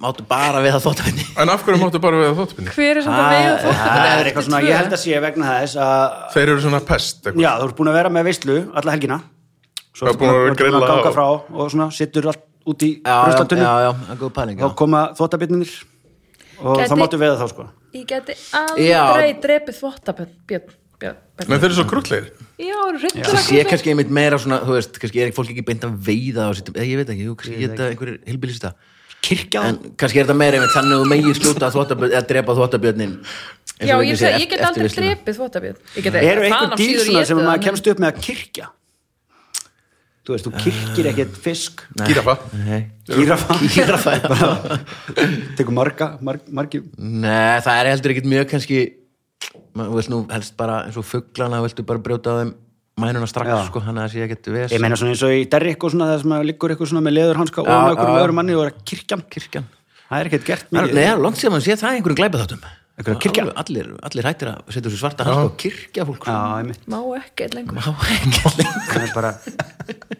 máttu 0.02 0.24
bara 0.30 0.62
veiða 0.62 0.80
þvottabinni 0.82 1.24
En 1.42 1.52
af 1.52 1.62
hverju 1.66 1.80
máttu 1.82 2.00
bara 2.02 2.18
við 2.20 2.28
að 2.32 2.40
þóttbinni? 2.40 2.74
Hver 2.74 3.00
er 3.00 3.06
samt 3.06 3.18
að 3.18 3.30
veiða 3.34 3.72
það 3.78 4.10
er 4.10 4.30
eitthvað 4.30 4.46
svona, 4.48 4.60
ég 4.66 4.78
held 4.78 4.94
að 4.96 5.02
sé 5.04 5.22
vegna 5.24 5.54
þess 5.54 5.80
að 5.84 6.04
Þeir 6.34 6.44
eru 6.52 6.64
svona 6.64 6.80
pest 6.90 7.20
eitthvað. 7.22 7.42
Já, 7.44 7.50
þú 7.58 7.68
ert 7.68 7.78
búin 7.78 7.90
að 7.92 7.98
vera 7.98 8.12
með 8.14 8.28
veislu 8.30 8.58
alla 8.78 8.94
helgina. 8.94 9.18
Svo 9.98 10.08
ertu 10.10 10.20
búin 10.22 10.34
að 10.34 10.60
ganga 10.62 10.98
og- 10.98 11.14
frá 11.16 11.26
og 11.28 11.72
svona 11.74 11.88
sittur 11.94 12.30
allt 12.30 12.44
út 12.68 12.84
í 12.84 12.90
þá 13.02 14.62
já. 14.62 14.74
koma 14.76 15.00
þvottabitnir 15.18 15.70
og 16.62 16.82
þá 16.84 16.94
máttu 16.98 17.18
veiða 17.18 17.38
þá 17.40 17.48
sko 17.54 17.68
Ég 17.96 18.04
geti 18.08 18.36
aldrei 18.58 19.32
drepið 19.40 19.78
þvottabinn 19.78 20.34
Björn, 20.48 20.76
Björn, 21.00 21.18
Men 21.38 21.46
Björn. 21.46 21.62
Þeir 21.62 21.68
eru 21.68 21.78
svo 21.78 21.86
eru 22.58 23.00
það 23.14 23.42
sé 23.46 23.64
kannski 23.68 23.92
einmitt 23.94 24.12
meira 24.12 24.38
svona, 24.40 24.60
þú 24.66 24.76
veist, 24.76 25.00
kannski 25.00 25.22
er 25.22 25.30
ekki 25.30 25.38
fólk 25.38 25.52
ekki 25.54 25.64
beint 25.68 25.86
að 25.86 25.98
veiða 26.08 26.48
og 26.50 26.58
sittum, 26.58 26.76
eða 26.76 26.88
ég 26.88 27.00
veit 27.00 27.12
ekki, 27.14 27.28
kannski 27.42 27.60
geta 27.62 27.90
einhverjir 27.92 28.18
hilbilista 28.28 28.74
Kirkja? 29.24 29.62
En 29.70 29.78
kannski 29.98 30.20
er 30.20 30.26
þetta 30.28 30.36
meira 30.38 30.58
einmitt 30.58 30.74
þannig 30.76 30.96
að 30.96 31.04
þú 31.04 31.12
megin 31.12 31.38
skjóta 31.38 31.70
þvottabjörn, 31.74 32.12
eða 32.14 32.26
drepa 32.32 32.58
þvottabjörnin 32.58 33.14
Já, 33.78 33.94
ég, 34.02 34.18
seg, 34.18 34.40
ég 34.42 34.50
get 34.50 34.64
aldrei 34.66 34.88
drepið 34.90 35.38
þvottabjörn 35.38 35.80
Ég 35.94 36.06
get 36.06 36.18
Eru 36.18 36.44
einhver 36.46 36.74
af 36.74 36.80
dýr 36.80 36.98
síður 36.98 37.08
svona 37.08 37.28
sem 37.30 37.40
maður 37.42 37.64
kemst 37.68 37.90
upp 37.92 38.02
með 38.02 38.12
að 38.12 38.20
kirkja 38.26 38.70
Þú 40.28 40.34
veist, 40.34 40.44
þú 40.44 40.60
kirkir 40.60 41.06
ekkert 41.08 41.36
fisk. 41.40 41.82
Gírafa. 42.04 42.34
Nei, 42.52 42.82
Gírafa. 43.08 43.54
Tekur 45.56 45.72
marga, 45.72 46.10
marg, 46.20 46.42
margi 46.52 46.82
Nei, 46.98 47.60
það 47.64 47.78
er 47.80 47.90
heldur 47.94 48.12
ekkit 48.14 48.28
mjög 48.28 48.48
kannski 48.50 48.80
maður 49.78 50.00
vilt 50.00 50.10
nú 50.12 50.18
helst 50.32 50.56
bara 50.58 50.82
eins 50.86 50.98
og 51.00 51.06
fugglana 51.06 51.62
viltu 51.64 51.84
bara 51.88 52.02
brjóta 52.02 52.34
á 52.34 52.38
þeim 52.42 52.52
mænuna 52.98 53.28
strax 53.30 53.52
Já. 53.52 53.58
sko, 53.68 53.82
hann 53.86 54.00
að 54.00 54.08
það 54.08 54.14
sé 54.14 54.26
ekkit 54.26 54.50
ves 54.56 54.74
Ég 54.74 54.82
meina 54.82 54.98
svona 54.98 55.14
eins 55.14 55.22
og 55.24 55.32
í 55.32 55.46
Derrick 55.48 55.86
og 55.86 55.94
svona 55.94 56.10
það 56.10 56.24
sem 56.24 56.34
liggur 56.50 56.74
eitthvað 56.74 56.90
svona 56.92 57.04
með 57.06 57.16
leðurhanska 57.18 57.62
og 57.62 57.70
með 57.70 57.78
einhverjum 57.78 58.18
já. 58.18 58.22
öðrum 58.24 58.38
manni 58.40 58.58
og 58.58 58.64
er 58.64 58.72
að 58.72 58.82
kirkjan 58.90 59.24
kirkjan 59.30 59.70
Það 60.08 60.18
er 60.18 60.30
ekkert 60.30 60.46
gert 60.50 60.74
Nei, 60.74 60.82
það 60.90 61.00
er 61.06 61.24
langt 61.24 61.40
sér 61.40 61.54
að 61.54 61.64
sé 61.64 61.78
það 61.78 61.94
í 61.94 62.00
einhverjum 62.00 62.20
glæpa 62.20 62.42
þáttum? 62.42 62.68
Allir, 62.98 63.92
allir 64.02 64.26
hættir 64.26 64.50
að 64.50 64.72
setja 64.74 64.90
sér 64.90 64.98
svarta 64.98 65.26
hanska 65.28 65.44
og 65.46 65.58
kirkja 65.62 66.06
fólk 66.08 66.26
Já, 66.26 66.38
einmitt. 66.58 66.82
Má 66.90 66.98
ekki 67.20 67.46
lengur. 67.54 67.78
Má 67.78 67.94
ekki 68.10 68.56
lengur. 68.58 70.16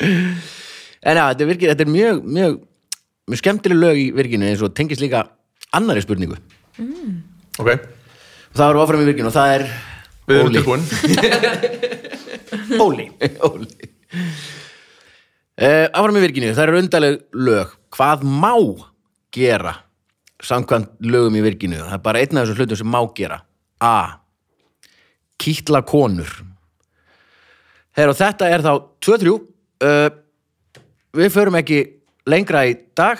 En 0.00 1.16
já, 1.16 1.24
þetta 1.32 1.46
virkir, 1.48 1.70
þetta 1.72 1.84
er 1.86 1.92
mjög, 1.92 2.20
mjög, 2.24 2.58
mjög 3.30 3.40
skemmtileg 3.40 3.78
lög 3.80 4.00
í 4.00 4.06
virkinu 4.16 4.48
eins 4.50 4.62
og 4.64 4.74
tengist 4.76 5.00
líka 5.04 5.22
annari 5.76 6.02
spurningu. 6.04 6.36
Ok, 7.60 7.70
Það 8.50 8.66
var 8.66 8.78
áfram 8.82 9.02
í 9.04 9.06
virkinu 9.06 9.28
og 9.30 9.34
það 9.36 9.52
er 9.54 9.64
við 10.26 10.38
erum 10.40 10.48
Óli. 10.48 10.56
tilbúin. 10.58 10.82
Óli. 12.86 13.06
Óli. 13.46 13.68
Uh, 15.60 15.86
Áfram 15.92 16.16
í 16.18 16.22
virkinu, 16.24 16.50
það 16.56 16.64
eru 16.66 16.80
undarleg 16.80 17.18
lög. 17.36 17.74
Hvað 17.94 18.24
má 18.26 18.54
gera 19.34 19.74
samkvæmt 20.42 20.96
lögum 21.04 21.36
í 21.36 21.44
virkinu? 21.44 21.82
Það 21.84 21.96
er 21.98 22.02
bara 22.08 22.22
einn 22.24 22.40
af 22.40 22.48
þessum 22.48 22.58
hlutum 22.64 22.80
sem 22.80 22.90
má 22.90 23.00
gera. 23.18 23.40
A. 23.84 23.94
Kýtla 25.40 25.82
konur. 25.86 26.32
Her, 27.96 28.10
og 28.12 28.16
þetta 28.18 28.48
er 28.50 28.64
þá 28.64 28.72
2-3 29.04 29.36
uh, 29.84 30.08
Við 31.16 31.32
förum 31.34 31.56
ekki 31.58 31.80
lengra 32.30 32.64
í 32.68 32.76
dag. 32.98 33.18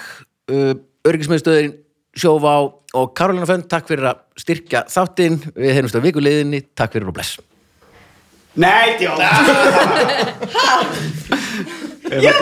Uh, 0.51 0.75
Örgismiðstöðin 1.09 1.75
Sjóvá 2.19 2.55
og 2.95 3.13
Karolina 3.17 3.47
Fönn 3.49 3.65
takk 3.71 3.89
fyrir 3.91 4.11
að 4.11 4.21
styrkja 4.39 4.85
þáttinn. 4.91 5.39
Við 5.55 5.75
heyrumst 5.77 5.97
á 5.97 6.05
vikuleiðinni, 6.05 6.61
takk 6.77 6.97
fyrir 6.97 7.11
og 7.11 7.17
bless. 7.17 7.39
Nei, 8.59 8.97
djó 8.99 9.15
Já, 12.11 12.33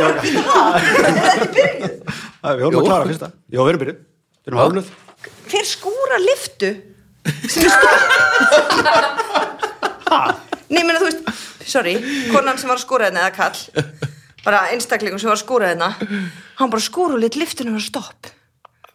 Við 2.48 2.62
vorum 2.62 2.78
að 2.80 2.86
klára 2.86 3.04
fyrsta. 3.10 3.28
Já, 3.52 3.60
við 3.60 3.68
erum 3.68 3.82
byrjuð. 3.82 3.98
Við 3.98 4.48
erum 4.48 4.60
hálfnuð. 4.62 4.88
Hver 5.48 5.66
skúra 5.68 6.18
liftu 6.22 6.70
sem 7.48 7.64
er 7.66 7.72
stór 7.74 7.98
Nei, 10.68 10.82
menna 10.84 11.00
þú 11.00 11.08
veist 11.08 11.47
Sorry, 11.68 11.98
konan 12.32 12.58
sem 12.58 12.70
var 12.70 12.78
að 12.78 12.84
skúra 12.86 13.08
hérna 13.08 13.26
eða 13.26 13.34
kall 13.36 14.08
bara 14.46 14.64
einstaklingum 14.72 15.20
sem 15.20 15.28
var 15.28 15.36
að 15.36 15.44
skúra 15.44 15.70
hérna. 15.72 15.92
Hann 16.58 16.72
bara 16.72 16.84
skúra 16.84 17.16
og 17.18 17.22
lit 17.22 17.36
liftinu 17.36 17.74
var 17.76 17.84
stopp 17.84 18.32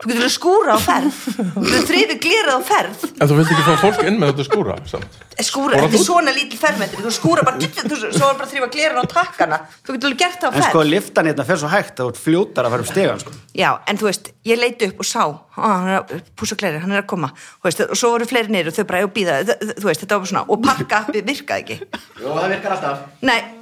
Þú 0.03 0.09
getur 0.11 0.19
alveg 0.19 0.33
skúra 0.35 0.73
á 0.75 0.79
ferð. 0.83 1.19
Þú 1.55 1.61
getur 1.63 1.85
þriði 1.87 2.15
glerað 2.23 2.57
á 2.59 2.61
ferð. 2.67 3.03
En 3.23 3.29
þú 3.29 3.37
vilt 3.39 3.51
ekki 3.53 3.63
fá 3.63 3.75
fólk 3.79 4.01
inn 4.09 4.17
með 4.19 4.33
þetta 4.33 4.45
skúra 4.49 4.75
samt. 4.91 5.19
skúra, 5.47 5.77
þetta 5.79 5.97
er 5.97 6.03
svona 6.03 6.33
lítil 6.35 6.59
fermetri 6.59 6.99
þú 7.05 7.13
skúra 7.15 7.45
bara, 7.47 7.57
þú, 7.57 7.95
svo 8.11 8.27
er 8.27 8.35
bara 8.37 8.45
að 8.45 8.51
þrýfa 8.51 8.67
glerin 8.75 8.99
á 8.99 9.05
takkana. 9.13 9.59
Þú 9.87 9.95
getur 9.95 10.09
alveg 10.11 10.19
gert 10.19 10.37
það 10.43 10.43
á 10.43 10.51
En 10.51 10.59
ferð. 10.59 10.69
sko, 10.73 10.83
liftan 10.91 11.29
hérna 11.31 11.45
fer 11.47 11.57
svo 11.63 11.71
hægt 11.71 12.01
að 12.03 12.11
þú 12.11 12.21
fljótar 12.25 12.67
að 12.67 12.75
fara 12.75 12.83
upp 12.85 12.91
stegan 12.91 13.23
sko. 13.23 13.31
Já, 13.57 13.69
en 13.87 13.97
þú 13.97 14.09
veist, 14.09 14.29
ég 14.45 14.59
leiti 14.59 14.89
upp 14.91 14.99
og 14.99 15.07
sá 15.07 15.23
á, 15.23 15.31
hann 15.55 15.87
er 15.89 15.97
að 16.03 16.21
púsa 16.37 16.57
gleri, 16.59 16.81
hann 16.83 16.91
er 16.91 17.01
að 17.01 17.09
koma. 17.13 17.31
Veist, 17.63 17.81
og 17.87 17.97
svo 17.97 18.11
voru 18.13 18.27
fleiri 18.29 18.51
niður 18.53 18.73
og 18.73 18.77
þau 18.77 18.85
bara, 18.91 19.01
ég 19.05 19.13
býða 19.15 19.39
þú 19.79 19.87
veist, 19.87 20.03
þetta 20.03 20.19
var 20.19 20.23
bara 20.25 20.31
svona, 20.33 20.45
og 20.49 20.63
pakka 20.67 21.01
appið 21.07 21.27
virkaði 21.31 21.63
ekki. 21.63 21.77
Jó, 22.21 22.35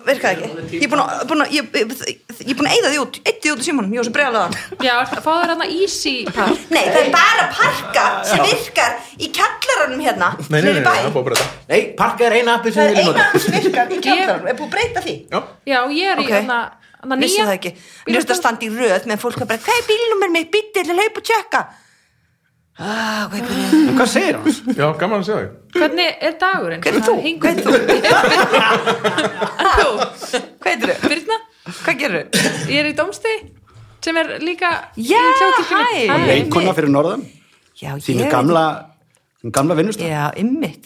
það 0.01 0.11
virkar 0.11 0.35
virkaði 0.41 0.65
ekki? 0.65 0.79
Ég 0.81 0.85
er 0.85 0.91
búin 0.91 1.01
að, 1.03 1.21
búin 1.29 1.43
að, 1.45 1.53
ég, 1.55 1.69
ég, 1.77 1.93
ég 2.41 2.51
er 2.51 2.57
búin 2.59 2.69
að 2.69 2.75
eyða 2.77 2.91
því 2.91 2.99
út 3.03 3.19
eitt 3.21 3.39
því 3.45 3.53
út 3.53 3.61
í 3.61 3.67
símanum, 3.67 3.93
ég 3.95 4.01
var 4.01 4.07
svo 4.07 4.13
bregðalaðan 4.17 4.85
Já, 4.87 4.93
fá 5.11 5.31
þér 5.31 5.53
hérna 5.53 5.67
easy 5.77 6.13
park? 6.27 6.65
Nei, 6.73 6.83
það 6.89 6.99
er 7.01 7.09
bara 7.15 7.47
parka 7.55 8.05
sem 8.27 8.43
virkar 8.49 8.99
í 9.17 9.31
kjallaranum 9.37 10.03
hérna 10.05 10.31
Nei, 10.41 10.59
nei, 10.59 10.71
nei, 10.71 10.83
það 10.85 10.99
er 10.99 11.15
búið 11.15 11.21
að 11.21 11.27
breyta. 11.31 11.47
Nei, 11.71 11.81
parka 12.01 12.27
er 12.27 12.37
eina 12.39 12.57
appið 12.59 12.77
sem 12.77 12.81
Það 12.81 12.91
við 12.91 13.01
er 13.01 13.03
eina 13.05 13.15
nota. 13.17 13.41
sem 13.45 13.57
virkar 13.57 13.91
í 13.91 14.01
kjallaranum, 14.05 14.47
er 14.51 14.59
búin 14.61 14.69
að 14.69 14.77
breyta 14.77 15.05
því? 15.05 15.17
Já, 15.31 15.39
Já, 15.71 15.79
ég 15.97 16.13
er 16.15 16.23
í 16.23 16.29
hérna 16.31 16.59
hérna 17.01 17.17
Vissi 17.17 17.39
nýja 17.39 17.45
það 17.49 17.55
ekki, 17.57 17.71
mér 18.05 18.19
finnst 18.19 18.33
að 18.35 18.37
standa 18.37 18.65
í 18.67 18.73
röð 18.75 19.07
með 19.09 19.21
fólk 19.23 19.39
að 19.41 19.47
bara, 19.49 19.63
hvað 19.65 19.79
er 19.79 19.87
bílnúmer 19.89 20.33
mitt, 20.35 20.51
býttir, 20.53 20.85
til 20.85 20.93
að 20.93 20.99
hlaupa 21.01 21.21
og 21.23 21.25
tjekka 21.31 21.61
Ah, 22.79 23.27
hvað 23.29 23.35
er 23.35 23.41
byrjuð 23.49 23.73
En 23.91 23.95
hvað 23.99 24.07
segir 24.09 24.35
hann? 24.39 24.45
já, 24.79 24.85
gaman 25.01 25.19
að 25.21 25.25
segja 25.27 25.41
þig 25.41 25.49
Hvernig 25.81 26.09
er 26.27 26.33
dagurinn? 26.41 26.81
Hver 26.81 26.93
er 26.93 26.97
þú? 27.01 27.05
Svona, 27.05 27.21
Hver 27.21 27.21
er 27.21 27.21
hingað- 27.27 27.63
þú? 27.65 27.71
þú? 29.77 29.89
Hvað 31.81 31.95
gerur 32.01 32.23
þau? 32.31 32.41
ég 32.71 32.77
er 32.81 32.87
í 32.89 32.93
Dómstegi 32.97 33.39
sem 34.01 34.15
er 34.17 34.27
líka 34.41 34.69
Já, 34.97 35.21
hæ. 35.69 36.09
Hæ. 36.09 36.15
leikona 36.31 36.73
fyrir 36.77 36.89
norðan 36.95 37.21
Já, 37.81 37.91
ég- 37.97 38.31
gamla, 38.31 38.63
þínu 39.43 39.51
gamla 39.59 39.73
vinnustaf 39.77 40.07
Já, 40.07 40.23
ymmit. 40.41 40.83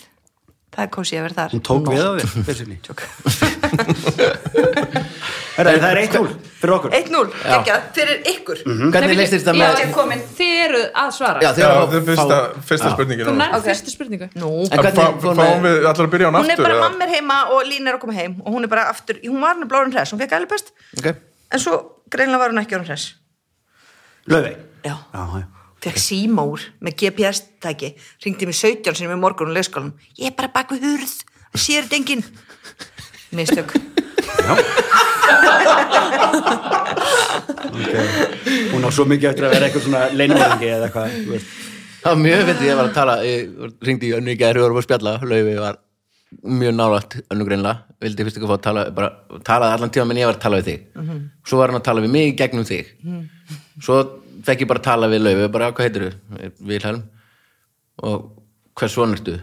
Það 0.76 0.84
er 0.84 0.90
kósið 0.92 1.16
að 1.20 1.24
vera 1.30 1.36
þar. 1.40 1.50
hún 1.56 1.64
tók 1.64 1.88
við 1.94 2.02
á 2.04 2.12
þér 2.20 2.28
basically. 2.50 2.78
Herra, 5.56 5.72
það 5.80 5.86
er 5.88 6.00
1-0 6.02 6.32
fyrir 6.60 6.74
okkur 6.76 6.94
1-0, 6.98 7.20
geggjað, 7.46 7.84
fyrir 7.96 8.26
ykkur. 8.34 8.62
Hvernig 8.66 9.18
leist 9.20 9.34
þetta 9.36 9.54
Já, 9.56 9.60
með... 9.62 9.78
ég 9.84 9.92
komin. 9.96 10.24
Þið 10.36 10.54
eru 10.66 10.82
að 11.04 11.12
svara 11.16 11.44
Já, 11.44 11.48
Já, 11.48 11.52
þegar 11.60 11.76
það 11.78 11.96
er 12.00 12.04
fyrsta, 12.10 12.40
fyrsta 12.72 12.92
spurningin 12.96 13.26
Þú 13.26 13.32
núna. 13.36 13.46
nærð 13.46 13.58
Ok. 13.60 13.68
fyrstu 13.70 13.94
spurningu 13.94 14.28
hvernig 14.36 14.96
Fáum 15.24 15.64
með... 15.64 15.68
við 15.68 15.88
allar 15.92 16.06
að 16.08 16.14
byrja 16.16 16.28
á 16.28 16.32
Hún 16.36 16.54
er 16.56 16.62
bara 16.66 16.80
mamma 16.82 17.08
er 17.08 17.14
heima 17.16 17.38
og 17.56 17.60
Lín 17.70 17.88
er 17.88 17.98
að 17.98 18.02
koma 18.04 18.16
heim 18.18 18.34
og 18.44 18.50
hún 18.58 18.68
er 18.68 18.72
bara 18.76 18.88
aftur, 18.92 19.20
hún 19.24 19.40
var 19.44 19.56
hann 19.56 19.70
blóðun 19.72 19.96
hress, 19.96 20.12
hún 20.16 20.22
fekk 20.24 20.36
alveg 20.40 20.52
best, 20.56 20.74
Ok. 21.00 21.12
en 21.56 21.64
svo 21.64 21.78
greinlega 22.12 22.42
var 22.44 22.52
hún 22.56 22.62
ekki 22.64 22.76
orðin 22.80 22.92
hress. 22.92 23.14
Laufey 24.28 24.56
Já. 24.86 24.96
Já. 25.14 25.46
Fekk 25.86 26.00
símór 26.02 26.64
með 26.82 26.96
GPS-tæki, 27.04 27.94
ringdi 28.26 28.48
mig 28.50 28.58
17 28.58 28.96
sinni 28.98 29.12
með 29.12 29.20
morgun 29.22 29.52
og 29.52 29.58
leikskólanum. 29.58 29.94
Ég 30.18 30.32
er 30.32 30.36
bara 30.38 30.50
bak 30.54 30.72
við 30.74 30.82
hurð, 30.88 31.12
sér 31.54 31.86
þetta 31.86 32.00
enginn. 32.00 32.24
Mistök. 33.36 33.76
Okay. 34.46 34.86
hún 38.72 38.86
á 38.86 38.90
svo 38.94 39.06
mikið 39.10 39.32
eftir 39.32 39.48
að 39.48 39.56
vera 39.56 39.68
eitthvað 39.68 39.86
svona 39.86 40.04
leinumöðingi 40.14 40.70
eða 40.70 40.90
eitthvað 40.90 41.16
þú 41.16 41.32
veist. 41.34 41.56
Það 42.06 42.12
var 42.12 42.22
mjög 42.22 42.44
fyndið, 42.50 42.68
ég 42.68 42.78
var 42.80 42.90
að 42.90 42.98
tala, 43.00 43.16
ég 43.26 43.74
ringdi 43.88 44.10
í 44.12 44.14
önnu 44.20 44.34
í 44.34 44.38
gæri 44.38 44.62
og 44.62 44.66
vorum 44.68 44.80
að 44.82 44.86
spjalla, 44.86 45.14
Laufi 45.26 45.56
var 45.58 45.80
mjög 46.60 46.76
nálægt 46.76 47.16
önnu 47.34 47.48
greinlega, 47.48 47.96
vildi 48.04 48.28
fyrst 48.28 48.38
ekki 48.38 48.50
fá 48.50 48.56
að 48.58 48.66
tala, 48.68 48.84
bara 48.94 49.40
talaði 49.48 49.78
allan 49.78 49.94
tíma 49.96 50.06
menn 50.10 50.22
ég 50.22 50.30
var 50.30 50.38
að 50.38 50.44
tala 50.46 50.60
við 50.62 50.70
þig. 50.70 50.86
Svo 51.48 51.62
var 51.62 51.74
hann 51.74 51.80
að 51.80 51.88
tala 51.88 52.06
við 52.06 52.14
mig 52.14 52.36
gegnum 52.38 52.68
þig. 52.68 52.94
Svo 53.82 54.00
fekk 54.46 54.66
ég 54.66 54.70
bara 54.70 54.84
að 54.84 54.90
tala 54.92 55.10
við 55.10 55.26
Laufi, 55.26 55.50
bara 55.56 55.72
hvað 55.74 55.90
heitir 55.90 56.06
þú? 56.06 56.52
Vilhelm. 56.72 57.04
Og 58.06 58.30
hvers 58.78 58.98
son 59.00 59.16
ertu? 59.16 59.40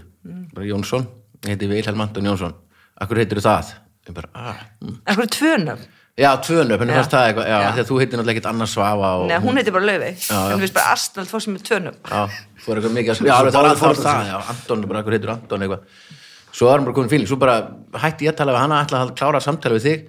Bara 0.54 0.68
Jónsson. 0.68 1.08
Ég 1.42 1.56
heiti 1.56 1.70
Vilhelm 1.70 2.04
Anton 2.04 2.28
Jónsson. 2.30 2.54
Akkur 3.02 3.18
heitir 3.18 3.40
þú 3.40 3.48
það? 3.48 3.72
Ég 4.08 4.14
bara, 4.16 4.28
ah. 4.34 4.62
Ekkur 5.12 5.28
tvönum. 5.36 5.82
Já, 6.18 6.28
tvönu, 6.44 6.76
hvernig 6.76 6.92
Já. 6.92 6.98
fannst 7.00 7.12
það 7.14 7.26
eitthvað, 7.30 7.46
já, 7.48 7.58
Já. 7.62 7.68
því 7.72 7.80
að 7.82 7.86
þú 7.88 7.98
heitir 8.02 8.18
náttúrulega 8.18 8.32
ekkert 8.36 8.48
annars 8.50 8.72
svafa 8.76 9.10
og 9.16 9.22
Nei, 9.30 9.36
hún 9.40 9.56
heitir 9.56 9.72
bara 9.72 9.86
Laufey. 9.88 10.10
Já. 10.20 10.40
En 10.52 10.58
þú 10.58 10.64
veist 10.66 10.74
bara 10.76 10.90
Arsenal 10.92 11.26
fór 11.30 11.40
sem 11.44 11.54
með 11.56 11.62
tvönum. 11.68 11.94
Já, 12.10 12.20
fór 12.66 12.74
eitthvað 12.80 12.96
mikið 12.98 13.12
að 13.14 13.22
Já, 13.30 13.32
alveg, 13.38 13.52
það 13.54 13.62
var 13.62 13.68
alltaf 13.70 13.80
foreldrar 13.86 14.18
það, 14.18 14.26
já, 14.28 14.36
Anton, 14.52 14.82
bara 14.90 15.00
eitthvað 15.00 15.16
heitur 15.16 15.32
Anton 15.36 15.64
eitthvað 15.64 15.80
Svo 16.52 16.66
var 16.68 16.76
hann 16.76 16.84
bara 16.84 16.96
komin 16.98 17.08
fíling, 17.14 17.28
svo 17.30 17.38
bara 17.40 17.54
hætti 18.02 18.26
ég 18.28 18.34
að 18.34 18.36
tala 18.42 18.52
við 18.52 18.60
hana, 18.66 18.82
ætlaði 18.84 19.06
að 19.08 19.14
klára 19.22 19.40
samtala 19.40 19.78
við 19.78 19.86
þig 19.88 20.04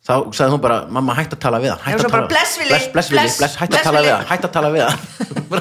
Þá 0.00 0.14
sagði 0.34 0.50
hún 0.56 0.62
bara, 0.66 0.78
mamma 0.90 1.14
hætti 1.14 1.36
að 1.38 1.42
tala 1.46 1.60
við 1.62 1.70
hann 1.70 1.78
Já, 1.78 1.86
hætti 1.86 2.00
svo 2.02 2.08
að 2.08 2.14
bara, 2.16 2.26
tala- 2.26 2.32
bless, 2.34 2.52
Willi, 2.58 2.70
bless, 2.74 2.88
bless, 2.96 3.10
Willi, 3.14 3.22
bless, 3.22 3.38
bless, 3.38 3.54
hætti 3.60 3.70
bless, 3.70 3.80
að 3.80 3.86
tala 3.86 4.00
við 4.00 4.10
Willi. 4.10 4.16
hann 4.18 4.30
hætti 4.34 4.46
að 4.48 4.54
tala 4.58 4.68
við 4.74 4.82
hann 4.88 4.98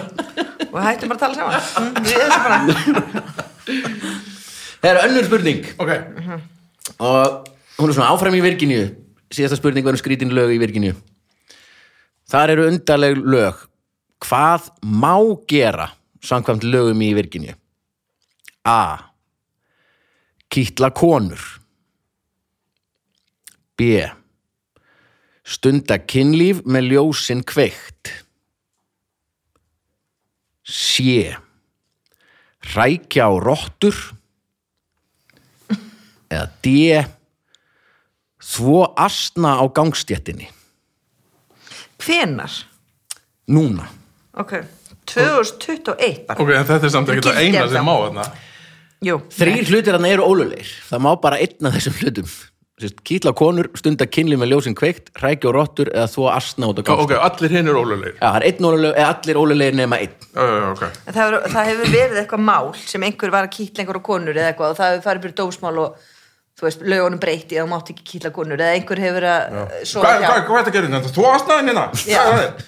Og 0.74 0.80
hættum 0.86 1.10
bara 1.10 1.18
að 1.18 1.24
tala 1.24 1.34
saman. 1.38 1.54
Mm, 1.78 1.94
Við 2.06 2.18
erum 2.24 2.42
bara. 2.46 2.58
Það 4.80 4.90
er 4.90 5.00
önnur 5.06 5.26
spurning 5.30 5.62
Ok, 5.78 5.92
og 7.00 7.48
hún 7.80 7.90
er 7.90 7.96
svona 7.96 8.12
áfram 8.12 8.36
í 8.36 8.44
Virginíu. 8.44 8.90
Síðasta 9.32 9.60
spurning 9.60 9.86
verður 9.86 10.02
skrítin 10.02 10.34
lög 10.36 10.52
í 10.56 10.60
Virginíu. 10.62 10.98
Þar 12.30 12.56
eru 12.56 12.68
undarleg 12.70 13.20
lög. 13.24 13.66
Hvað 14.20 14.70
má 14.84 15.16
gera 15.50 15.90
samkvæmt 16.26 16.66
lögum 16.68 17.02
í 17.02 17.14
Virginíu? 17.18 17.56
A. 18.68 19.10
Kýtla 20.52 20.92
konur. 20.94 21.40
B. 23.80 24.04
Stunda 25.48 25.98
kynlíf 26.04 26.60
með 26.68 26.92
ljósin 26.92 27.46
kveikt. 27.48 28.12
C. 30.70 31.32
Rækja 32.76 33.30
á 33.32 33.34
rottur 33.40 33.96
eða 36.30 36.48
D 36.64 36.76
þvo 38.50 38.82
astna 38.96 39.58
á 39.60 39.66
gangstéttinni. 39.76 40.48
Hvenar? 42.00 42.54
núna. 43.50 43.88
Ok. 44.38 44.54
2021 45.10 46.28
bara. 46.28 46.38
ok, 46.38 46.52
en 46.54 46.68
þetta 46.70 46.86
er 46.86 46.94
samt 46.94 47.10
ekkert 47.10 47.32
að 47.32 47.40
Gildi 47.42 47.58
eina 47.58 47.66
sem 47.72 47.88
má 47.88 47.96
þarna. 47.98 48.28
Þrýr 49.34 49.72
hlutir 49.72 49.96
hann 49.98 50.06
eru 50.06 50.28
ólulegir 50.28 50.70
það 50.86 51.02
má 51.02 51.10
bara 51.24 51.40
einn 51.42 51.66
af 51.70 51.74
þessum 51.78 51.96
hlutum. 52.04 52.30
Kýtla 52.80 53.34
konur, 53.36 53.68
stunda 53.76 54.06
kynli 54.08 54.38
með 54.40 54.54
ljósin 54.54 54.76
kveikt 54.78 55.10
rækja 55.20 55.50
á 55.52 55.56
rottur 55.58 55.90
eða 55.92 56.06
þvo 56.14 56.28
astna 56.32 56.70
út 56.70 56.78
á 56.80 56.80
Já, 56.80 56.86
gangstéttinni 56.88 57.04
ok, 57.04 57.16
allir 57.28 57.56
hinn 57.58 57.68
eru 57.68 57.82
ólulegir 57.82 58.14
Já, 58.14 58.22
það 58.22 58.38
er 58.38 58.46
einn 58.48 58.68
óluleg, 58.70 58.94
eða 58.94 59.10
allir 59.16 59.40
ólulegir 59.42 59.76
nema 59.82 60.00
einn. 60.00 60.14
Já, 60.30 60.46
já, 60.46 60.54
já, 60.54 60.68
ok. 60.70 60.84
En 60.86 61.18
Það, 61.18 61.20
hefur, 61.26 61.50
það 61.56 61.68
hefur 61.72 61.92
verið 61.98 62.22
eitthvað 62.22 62.46
mál 62.52 62.70
sem 62.86 63.08
einhver 63.10 63.34
var 63.34 63.50
að 63.50 63.54
kýtla 63.58 63.84
einhverja 63.84 64.06
konur 64.12 64.40
eða 64.40 64.54
eitthvað 64.54 64.72
og 64.76 64.80
það 64.80 64.94
hefur 64.94 65.06
farið 65.10 65.26
fyrir 65.26 65.38
dómsmál 65.42 65.82
og 65.84 66.08
þú 66.60 66.68
veist, 66.68 66.84
lögunum 66.84 67.22
breyti 67.24 67.58
að 67.58 67.66
þú 67.66 67.72
mátt 67.72 67.92
ekki 67.94 68.06
kýtla 68.12 68.32
konur 68.36 68.60
eða 68.60 68.76
einhver 68.76 69.02
hefur 69.06 69.28
að 69.32 69.58
sofa 69.88 70.14
Hvað 70.20 70.36
er 70.36 70.44
þetta 70.50 70.60
að 70.60 70.76
gera 70.76 70.92
þetta? 70.96 71.14
Þú 71.16 71.28
aðstæðin 71.32 71.72
hérna 71.72 71.86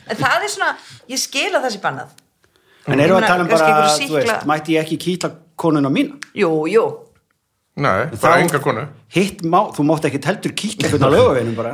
en 0.07 0.21
það 0.23 0.47
er 0.47 0.53
svona, 0.55 0.71
ég 1.11 1.21
skil 1.21 1.51
að 1.51 1.61
það 1.61 1.75
sé 1.75 1.83
bannað. 1.85 2.17
en 2.87 2.99
erum 2.99 3.17
við 3.17 3.23
að 3.23 3.31
tala 3.33 3.45
um 3.45 3.51
bara, 3.51 3.87
þú 3.99 4.17
veist, 4.17 4.45
mætti 4.51 4.77
ég 4.77 4.85
ekki 4.85 4.99
kýtla 5.05 5.33
konuna 5.61 5.91
mína? 5.93 6.19
Jú, 6.37 6.51
jú, 6.71 6.85
Nei, 7.81 8.07
bara 8.19 8.39
enga 8.43 8.59
konu. 8.59 8.81
hitt 9.15 9.43
má, 9.47 9.59
þú 9.71 9.85
mátt 9.87 10.05
ekki 10.09 10.19
heldur 10.27 10.51
kýtla 10.51 10.89
hvernig 10.91 11.07
á 11.07 11.15
lögaveginum 11.15 11.55
bara. 11.55 11.73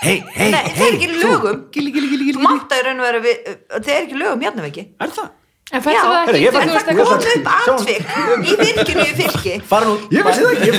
Hei, 0.00 0.22
hei, 0.32 0.50
Nei, 0.54 0.62
það 0.72 0.86
er 0.86 0.96
ekki 0.96 1.08
lögum. 1.20 1.58
Þú 1.74 2.44
mátt 2.44 2.72
að 2.72 2.80
í 2.80 2.84
raun 2.86 3.02
og 3.02 3.06
vera 3.08 3.20
við 3.24 3.50
Það 3.74 3.90
er 3.92 3.98
ekki 3.98 4.20
lögum 4.22 4.44
hérna 4.46 4.64
ekki. 4.70 4.86
Er 5.04 5.12
það? 5.12 5.28
En 5.72 5.80
Já, 5.80 6.02
það 6.04 6.28
ekki 6.28 6.50
fæ- 6.52 6.60
veist 6.60 6.68
Það 6.84 6.96
kom 6.98 7.08
upp 7.14 7.46
atvik 7.54 8.02
í 8.44 8.56
virkinu 8.60 9.04
í 9.04 9.14
fylki. 9.16 9.54
Fara 9.70 9.84
nú 9.88 9.94
ég 10.12 10.20
veist 10.26 10.40
það 10.44 10.50
ekki, 10.54 10.68
ég 10.68 10.76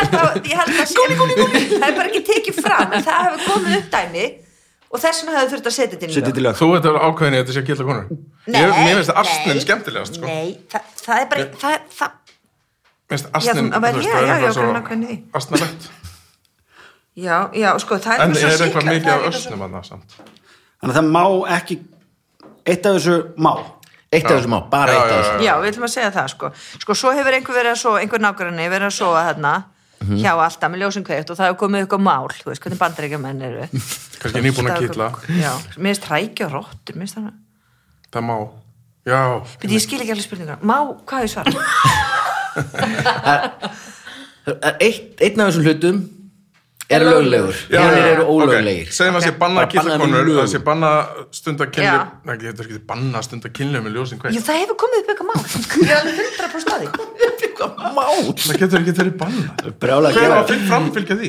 held 0.00 0.14
að, 0.20 0.28
ég 0.48 0.56
held 0.60 0.72
að 0.80 0.88
skóli, 0.88 1.14
góli, 1.20 1.34
góli. 1.36 1.60
Það 1.74 1.84
er 1.88 1.94
bara 1.98 2.08
ekki 2.08 2.22
tekið 2.30 2.54
fram 2.64 2.88
en 2.96 3.04
það 3.04 3.18
hefur 3.26 3.40
komið 3.50 3.76
upp 3.78 3.88
dæmi 3.92 4.24
og 4.94 5.02
þess 5.04 5.18
vegna 5.20 5.36
hefur 5.36 5.50
þurft 5.52 5.68
að 5.68 5.76
setja 5.76 5.92
þetta 5.92 6.04
inn 6.08 6.10
í 6.10 6.16
setja 6.16 6.44
lög. 6.46 6.54
Þú 6.58 6.66
veit 6.72 6.84
að 6.88 6.96
ákveðin 7.04 7.36
þetta 7.42 7.52
sé 7.52 7.60
að 7.60 7.68
geta 7.70 7.84
konur? 7.90 8.06
Mér 8.48 8.68
finnst 8.72 9.12
nei, 9.12 9.18
astnin 9.24 9.60
skemmtilegast 9.66 10.14
sko. 10.18 10.26
Nei, 10.32 10.48
það, 10.72 10.82
það 11.04 11.16
er 11.20 11.26
bara 11.34 11.42
það, 11.62 11.74
það, 12.00 12.10
Mér 13.04 13.12
finnst 13.14 13.26
Já, 13.28 13.36
astnin 13.38 13.68
þú- 13.68 13.74
að 13.74 13.80
vera- 13.84 14.00
já, 17.14 17.36
já, 17.54 17.68
sko, 17.78 17.94
það 18.02 18.14
er 18.16 18.22
En 18.24 18.34
svo 18.34 18.48
er 18.48 18.62
eitthvað 18.64 18.86
mikið 18.88 19.04
það 19.06 19.18
af 19.20 19.34
ösnum 19.34 19.60
að 19.68 19.74
það 19.76 19.84
samt? 19.90 20.14
Þannig 20.80 20.94
að 20.94 20.96
það 20.98 21.10
má 21.14 21.24
ekki 21.58 21.76
eitt 22.66 22.86
af 22.86 22.96
þessu 22.98 23.16
má 23.36 23.52
eitt 24.14 24.24
af 24.30 24.36
þessum 24.38 24.54
á, 24.56 24.60
bara 24.70 24.92
Já, 24.92 24.96
eitt 24.98 25.04
af 25.04 25.14
já, 25.14 25.22
þessum 25.22 25.44
Já, 25.44 25.52
við 25.60 25.70
ætlum 25.72 25.86
að 25.88 25.92
segja 25.94 26.10
það 26.14 26.28
sko. 26.34 26.50
Sko, 26.84 26.94
svo 26.94 27.10
hefur 27.16 27.34
einhver 27.38 27.56
verið 27.58 27.72
að 27.74 27.80
svo, 27.82 27.94
einhver 27.98 28.20
nágranni 28.22 28.68
verið 28.70 28.86
að 28.90 28.98
sofa 28.98 29.24
hérna 29.28 29.54
Mhm. 30.04 30.18
hjá 30.20 30.32
alltaf 30.36 30.68
með 30.70 30.80
ljósum 30.82 31.04
kveikt 31.06 31.30
og 31.30 31.36
það 31.38 31.46
hefur 31.48 31.58
komið 31.64 31.80
eitthvað 31.86 32.02
mál, 32.04 32.28
þú 32.28 32.50
veist, 32.50 32.60
hvernig 32.62 32.78
bandaríkjumenn 32.78 33.42
eru. 33.46 33.62
Kannski 34.20 34.40
nýbúin 34.44 34.68
að 34.68 34.82
kýtla. 34.84 35.06
Já, 35.40 35.52
mér 35.78 35.94
finnst 35.94 36.08
rækja 36.10 36.46
og 36.46 36.52
róttur, 36.52 36.94
það 36.94 37.30
Það 38.12 38.22
má. 38.28 38.36
Já, 39.06 39.20
Býtti, 39.60 39.74
ég 39.74 39.80
skil 39.84 40.00
ekki 40.00 40.12
alveg 40.14 40.24
spurningar 40.24 40.58
Má, 40.64 40.76
hvað 41.04 41.22
er 41.24 41.28
svara? 41.28 41.50
Það 44.44 44.66
er 44.68 44.76
eitt, 44.84 45.20
einn 45.24 45.40
af 45.40 45.48
þessum 45.50 45.64
hlutum 45.68 45.98
er 46.90 47.00
Er 47.00 47.04
löglegur. 47.08 47.54
hérna 47.70 47.96
já, 47.96 48.06
eru 48.12 48.24
ólöglegir 48.28 48.88
Segjum 48.92 49.16
að 49.16 49.22
sé 49.24 49.30
banna 49.40 49.54
Bara 49.54 49.66
að 49.66 49.70
kýtla 49.72 49.84
bannað 49.84 49.94
með 49.94 50.00
konur 50.04 50.24
lögum. 50.28 50.40
Það 50.44 50.50
sé 50.52 50.58
banna 50.68 50.90
stunda 51.38 51.64
Já. 51.64 51.70
kynlið 51.74 52.02
Nei, 52.24 52.34
þetta 52.44 52.60
er 52.60 52.66
ekki 52.68 52.80
banna 52.90 53.18
stunda 53.24 53.48
kynlið 53.56 53.80
með 53.86 53.92
ljósin 53.96 54.16
Jú, 54.18 54.20
kveikt 54.20 54.44
það 54.44 54.56
hefur 54.60 54.76
komið 54.84 54.98
upp 55.00 55.08
eitthvað 55.14 55.28
mál 55.30 55.42
Ég 55.80 55.88
er 55.88 55.96
alveg 56.00 56.16
100% 56.34 56.68
að 56.74 56.78
því 56.84 56.88
Mál 57.94 58.26
Það 58.44 58.58
getur 58.60 58.76
ekki 58.82 58.92
verið 58.98 59.14
banna 59.22 59.44
að 59.54 59.58
Hver 59.80 59.92
fyrir 60.50 60.66
framfylgja 60.68 61.14
því? 61.20 61.28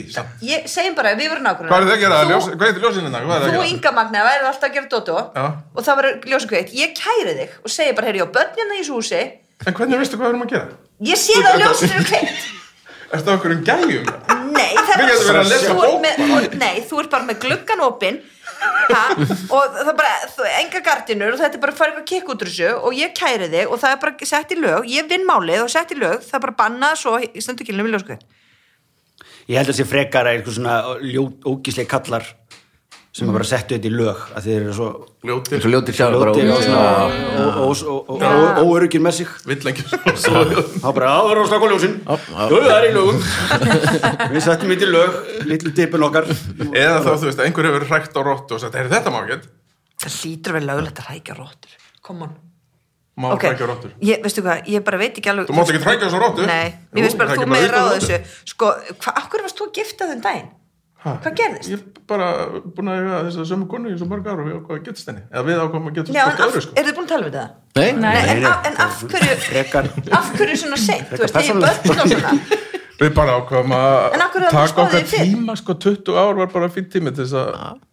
Ég 0.50 0.60
segjum 0.68 0.95
bara, 0.97 1.10
við 1.16 1.28
vorum 1.32 1.45
Hvað 1.70 1.80
er 1.80 1.86
það 1.86 1.95
að 1.95 2.01
gera? 2.03 2.16
Þú- 2.20 2.30
Ljós, 2.36 2.45
hvað 2.56 2.68
ljósin 2.84 3.03
hérna? 3.06 3.20
Hvað 3.24 3.36
er 3.36 3.39
það 3.39 3.45
Þú 3.45 3.47
að 3.47 3.51
gera? 3.56 3.70
Inga 3.76 3.91
Magna 3.95 4.20
værið 4.28 4.45
alltaf 4.51 4.68
að 4.70 4.74
gera 4.76 4.88
Dótó 4.91 5.18
Já. 5.36 5.45
og 5.76 5.82
það 5.88 5.95
var 6.01 6.06
ljósum 6.34 6.49
kveikt 6.51 6.72
Ég 6.76 6.89
kæri 6.99 7.34
þig 7.39 7.49
og 7.64 7.70
segi 7.72 7.91
bara, 7.95 8.12
ég 8.12 8.20
á 8.26 8.28
börnina 8.36 8.74
í 8.76 8.78
þessu 8.84 8.93
húsi 8.99 9.22
Það? 14.56 14.62
Nei, 14.62 14.74
það 14.88 15.03
er 15.03 15.99
með, 16.06 16.22
þú, 16.22 16.39
Nei, 16.62 16.76
þú 16.88 17.01
ert 17.01 17.12
bara 17.12 17.28
með 17.28 17.39
gluggan 17.43 17.84
opinn 17.86 18.22
og 19.51 19.76
það 19.76 19.89
er 19.91 19.97
bara, 19.97 20.14
þú, 20.36 20.45
enga 20.62 20.82
gardinur 20.86 21.36
og 21.36 21.41
þetta 21.41 21.58
er 21.58 21.64
bara 21.64 21.74
að 21.74 21.80
fara 21.80 21.91
eitthvað 21.91 22.08
kikk 22.12 22.32
út 22.32 22.45
úr 22.45 22.51
þessu 22.51 22.72
og 22.78 22.95
ég 22.95 23.14
kæri 23.18 23.49
þig 23.51 23.72
og 23.74 23.82
það 23.82 23.95
er 23.95 24.01
bara 24.06 24.30
sett 24.32 24.53
í 24.53 24.58
lög 24.62 24.89
ég 24.91 25.10
vinn 25.10 25.26
málið 25.28 25.66
og 25.66 25.72
sett 25.74 25.91
í 25.91 25.99
lög, 25.99 26.24
það 26.24 26.38
er 26.39 26.43
bara 26.45 26.58
bannað 26.64 26.99
svo 27.01 27.16
í 27.20 27.43
stundu 27.43 27.68
kynlum 27.68 27.89
í 27.89 27.95
ljóskveit 27.95 28.24
ég 29.49 29.60
held 29.60 29.74
að 29.74 29.80
sé 29.80 29.88
frekar 29.89 30.30
að 30.30 30.39
eitthvað 30.39 30.58
svona 30.60 30.78
ljót, 31.03 31.36
ógísleg 31.45 31.89
kallar 31.91 32.30
sem 33.16 33.30
bara 33.32 33.45
settu 33.47 33.78
þetta 33.78 33.88
í 33.88 33.91
lög 33.95 34.24
að 34.36 34.47
þeir 34.47 34.55
eru 34.66 34.74
svo 34.76 34.88
Ljótir. 35.26 35.61
Svo 35.63 35.70
ljótir 35.72 35.95
sjálf 35.95 36.18
og 36.20 36.32
og- 36.36 36.63
svona 36.66 36.82
og, 37.01 37.13
og 37.45 37.70
og, 37.72 38.09
og, 38.11 38.22
og, 38.22 38.26
og 38.59 38.72
óöryggir 38.76 39.01
með 39.05 39.13
sig. 39.22 39.30
Vill 39.47 39.70
ekki 39.72 39.86
svo 40.20 40.41
þá 40.84 40.89
bara, 40.93 41.13
það 41.16 41.32
er 41.32 41.39
á 41.39 41.45
slaka 41.49 41.70
ljósin. 41.72 41.93
Jú, 42.05 42.59
það 42.66 42.76
er 42.76 42.88
í 42.89 42.91
lögum. 42.97 43.22
Við 44.36 44.41
settum 44.45 44.74
í 44.76 44.78
til 44.84 44.91
lög, 44.93 45.16
litlu 45.47 45.72
dipin 45.80 46.03
okkar. 46.09 46.28
Eða 46.70 46.99
þá, 47.05 47.09
þú 47.13 47.30
veist, 47.30 47.39
að 47.39 47.45
einhver 47.47 47.70
hefur 47.72 47.88
hrækt 47.93 48.20
á 48.20 48.22
róttu 48.28 48.57
og 48.57 48.61
sagt, 48.66 48.76
er 48.84 48.91
þetta 48.91 49.13
má 49.16 49.22
ekki. 49.24 49.39
Það 50.03 50.18
hlýtur 50.20 50.57
vel 50.59 50.66
lögulegt 50.70 50.99
að 51.01 51.09
rækja 51.13 51.38
róttur. 51.39 51.80
Come 52.05 52.28
on. 52.28 52.36
má 53.16 53.30
Ok, 53.32 53.45
hrækja 53.47 53.63
á 53.63 53.70
róttur 53.72 53.91
ég, 54.03 54.20
veistu 54.26 54.41
hvað, 54.43 54.66
ég 54.68 54.84
bara 54.84 54.97
veit 54.99 55.16
ekki 55.16 55.30
alveg 55.32 55.47
Þú 55.47 55.55
mátt 55.55 55.70
ekki 55.72 55.86
hrækja 55.88 56.03
á 56.03 56.07
þessa 56.09 56.20
rottu. 56.20 56.45
Nei, 56.49 56.68
mér 56.91 57.05
finnst 57.07 57.18
bara 57.22 57.30
að 57.32 57.38
hrækja 57.38 57.45
þú 57.45 57.47
bara 57.47 57.55
með 57.55 57.68
utan 57.70 57.76
ráða 57.80 57.93
rottu. 57.95 58.09
þessu. 58.11 58.51
Sko, 58.51 58.72
hva, 59.05 59.13
af 59.22 59.30
hverju 59.32 59.45
varst 59.47 59.61
þú 59.61 59.68
að 59.70 59.78
gifta 59.80 60.09
þenn 60.11 60.24
daginn? 60.26 60.49
Hvað 61.06 61.36
gerðist? 61.39 61.70
ég 61.70 61.80
er 61.80 62.03
bara 62.10 62.28
búin 62.66 62.89
að 62.91 62.99
eiga 63.01 63.20
þess 63.28 63.39
að 63.41 63.49
sömu 63.51 63.68
konu 63.70 63.91
í 63.91 63.97
svo 63.99 64.08
mörg 64.10 64.26
ára 64.30 64.41
og 64.41 64.47
við 64.49 64.58
ákvaða 64.60 64.80
að 64.80 64.86
getast 64.89 65.12
henni. 65.12 65.24
Eða 65.32 65.43
við 65.49 65.62
ákvaðum 65.64 65.89
að 65.89 65.97
getast 65.99 66.18
hvort 66.18 66.43
öðru 66.47 66.64
sko. 66.66 66.76
eru 66.82 66.88
þið 66.89 66.97
búin 66.99 67.08
að 67.08 67.14
tala 67.14 67.26
við 67.30 67.36
það? 67.39 67.49
Nei, 67.76 67.89
Nei, 67.91 68.06
Nei. 68.06 68.30
en, 68.36 68.45
af, 68.49 68.70
en 68.70 68.76
af 68.86 69.01
hverju 69.14 69.36
frekar 69.45 69.89
af 70.20 70.32
hverju 70.38 70.62
svona 70.64 70.80
seint, 70.82 71.10
þú 71.12 71.22
veist, 71.26 71.36
þegar 71.36 71.60
börn 71.66 72.06
og 72.06 72.14
svona. 72.14 72.38
Við 72.95 73.10
bara 73.12 73.34
ákvaðum 73.41 73.74
að 73.76 74.16
taka 74.53 74.86
okkar 74.86 75.03
tíma 75.10 75.56
sko 75.60 75.76
20 75.84 76.16
ár 76.16 76.38
var 76.39 76.47
bara 76.53 76.70
fýtt 76.72 76.93
tími 76.93 77.12
til 77.12 77.26
þess 77.26 77.36
að 77.41 77.84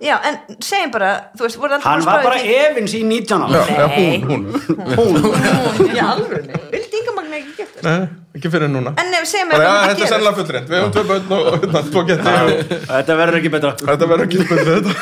Já, 0.00 0.14
en 0.24 0.38
segjum 0.64 0.92
bara, 0.94 1.08
þú 1.36 1.44
veist, 1.44 1.58
voru 1.60 1.74
aldrei 1.76 1.90
hann 1.90 2.04
var 2.06 2.22
bara 2.24 2.38
efins 2.40 2.94
í 2.96 3.02
19 3.04 3.42
já, 3.52 3.58
ára 3.60 3.74
eða 3.74 3.88
hún, 3.92 4.14
hún 4.24 4.44
Hún, 4.96 5.90
í 5.92 5.98
alvörunni, 6.00 6.54
vildi 6.72 6.94
Inga 7.02 7.12
Magna 7.18 7.36
ekki 7.36 7.52
gifta 7.58 7.67
Nei, 7.84 8.08
ekki 8.38 8.50
fyrir 8.52 8.70
núna. 8.72 8.92
En 8.98 9.12
ef 9.14 9.22
við 9.24 9.30
segjum 9.32 9.50
bara, 9.52 9.66
að 9.68 9.78
það 9.78 9.90
þetta 9.92 10.04
er 10.06 10.12
sennilega 10.12 10.38
fullrend 10.38 10.70
við 10.72 10.78
höfum 10.78 10.92
tvö 10.94 11.04
bönn 11.08 11.34
og 11.36 11.46
hérna, 11.54 11.82
tvo 11.88 12.02
geti 12.08 12.22
þetta 12.88 13.16
verður 13.20 13.38
ekki 13.40 13.52
betra. 13.54 13.72
Þetta 13.82 14.08
verður 14.12 14.24
ekki 14.28 14.38
betra 14.48 14.76
þetta. 14.78 14.92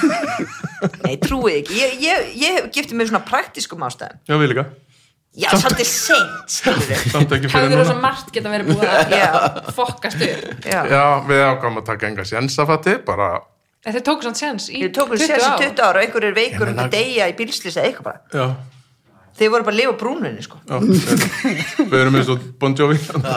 Nei, 1.07 1.14
trúið 1.22 1.55
ekki, 1.61 1.79
ég, 1.81 1.95
ég, 2.05 2.27
ég 2.43 2.59
hef 2.61 2.68
giftið 2.77 2.99
mér 3.01 3.11
svona 3.12 3.22
praktískum 3.29 3.87
ástæðum. 3.89 4.20
Já, 4.29 4.37
við 4.43 4.53
líka. 4.53 4.66
Já, 5.37 5.51
svolítið 5.61 5.89
seint, 5.91 6.47
skilur 6.49 6.87
við 6.89 7.03
samt 7.12 7.33
ekki 7.37 7.49
fyrir 7.53 7.66
Hafður 7.66 7.81
rosa 7.83 7.93
núna. 7.93 8.03
margt 8.07 8.31
geta 8.33 8.53
verið 8.55 8.70
búið 8.70 9.18
að 9.27 9.59
fokkast 9.77 10.22
upp. 10.24 10.47
Já. 10.64 10.79
Já, 10.89 11.03
við 11.29 11.43
ákvaðum 11.51 11.81
að 11.83 11.85
taka 11.91 12.09
enga 12.09 12.24
sjensafatti 12.24 12.95
bara, 13.05 13.27
þeir 13.85 14.01
tóku 14.09 14.24
samt 14.24 14.41
séns 14.41 14.70
í 14.72 14.81
Þið 14.87 14.95
tókum 14.97 15.20
20 15.20 15.29
sér 15.29 15.45
ár. 15.45 15.59
20 15.61 15.85
ára 15.85 16.01
og 16.01 16.07
einhver 16.07 16.24
er 16.31 16.39
veikur 16.41 16.70
og 16.72 16.79
meina- 16.79 16.89
deyja 16.97 17.29
í 17.29 17.37
bílslýsa 17.37 17.85
eitthvað 17.85 18.16
já, 19.37 19.41
Þið 19.41 19.51
voru 19.53 19.64
bara 19.66 19.74
að 19.74 19.80
lifa 19.80 19.93
á 19.93 20.01
brúnunni, 20.01 20.43
sko. 20.45 20.59
Já 20.66 20.76
við 21.91 21.97
erum 22.01 22.14
eins 22.20 22.30
og 22.32 22.45
Bon 22.61 22.74
Jovi. 22.78 22.97
Já, 22.97 23.34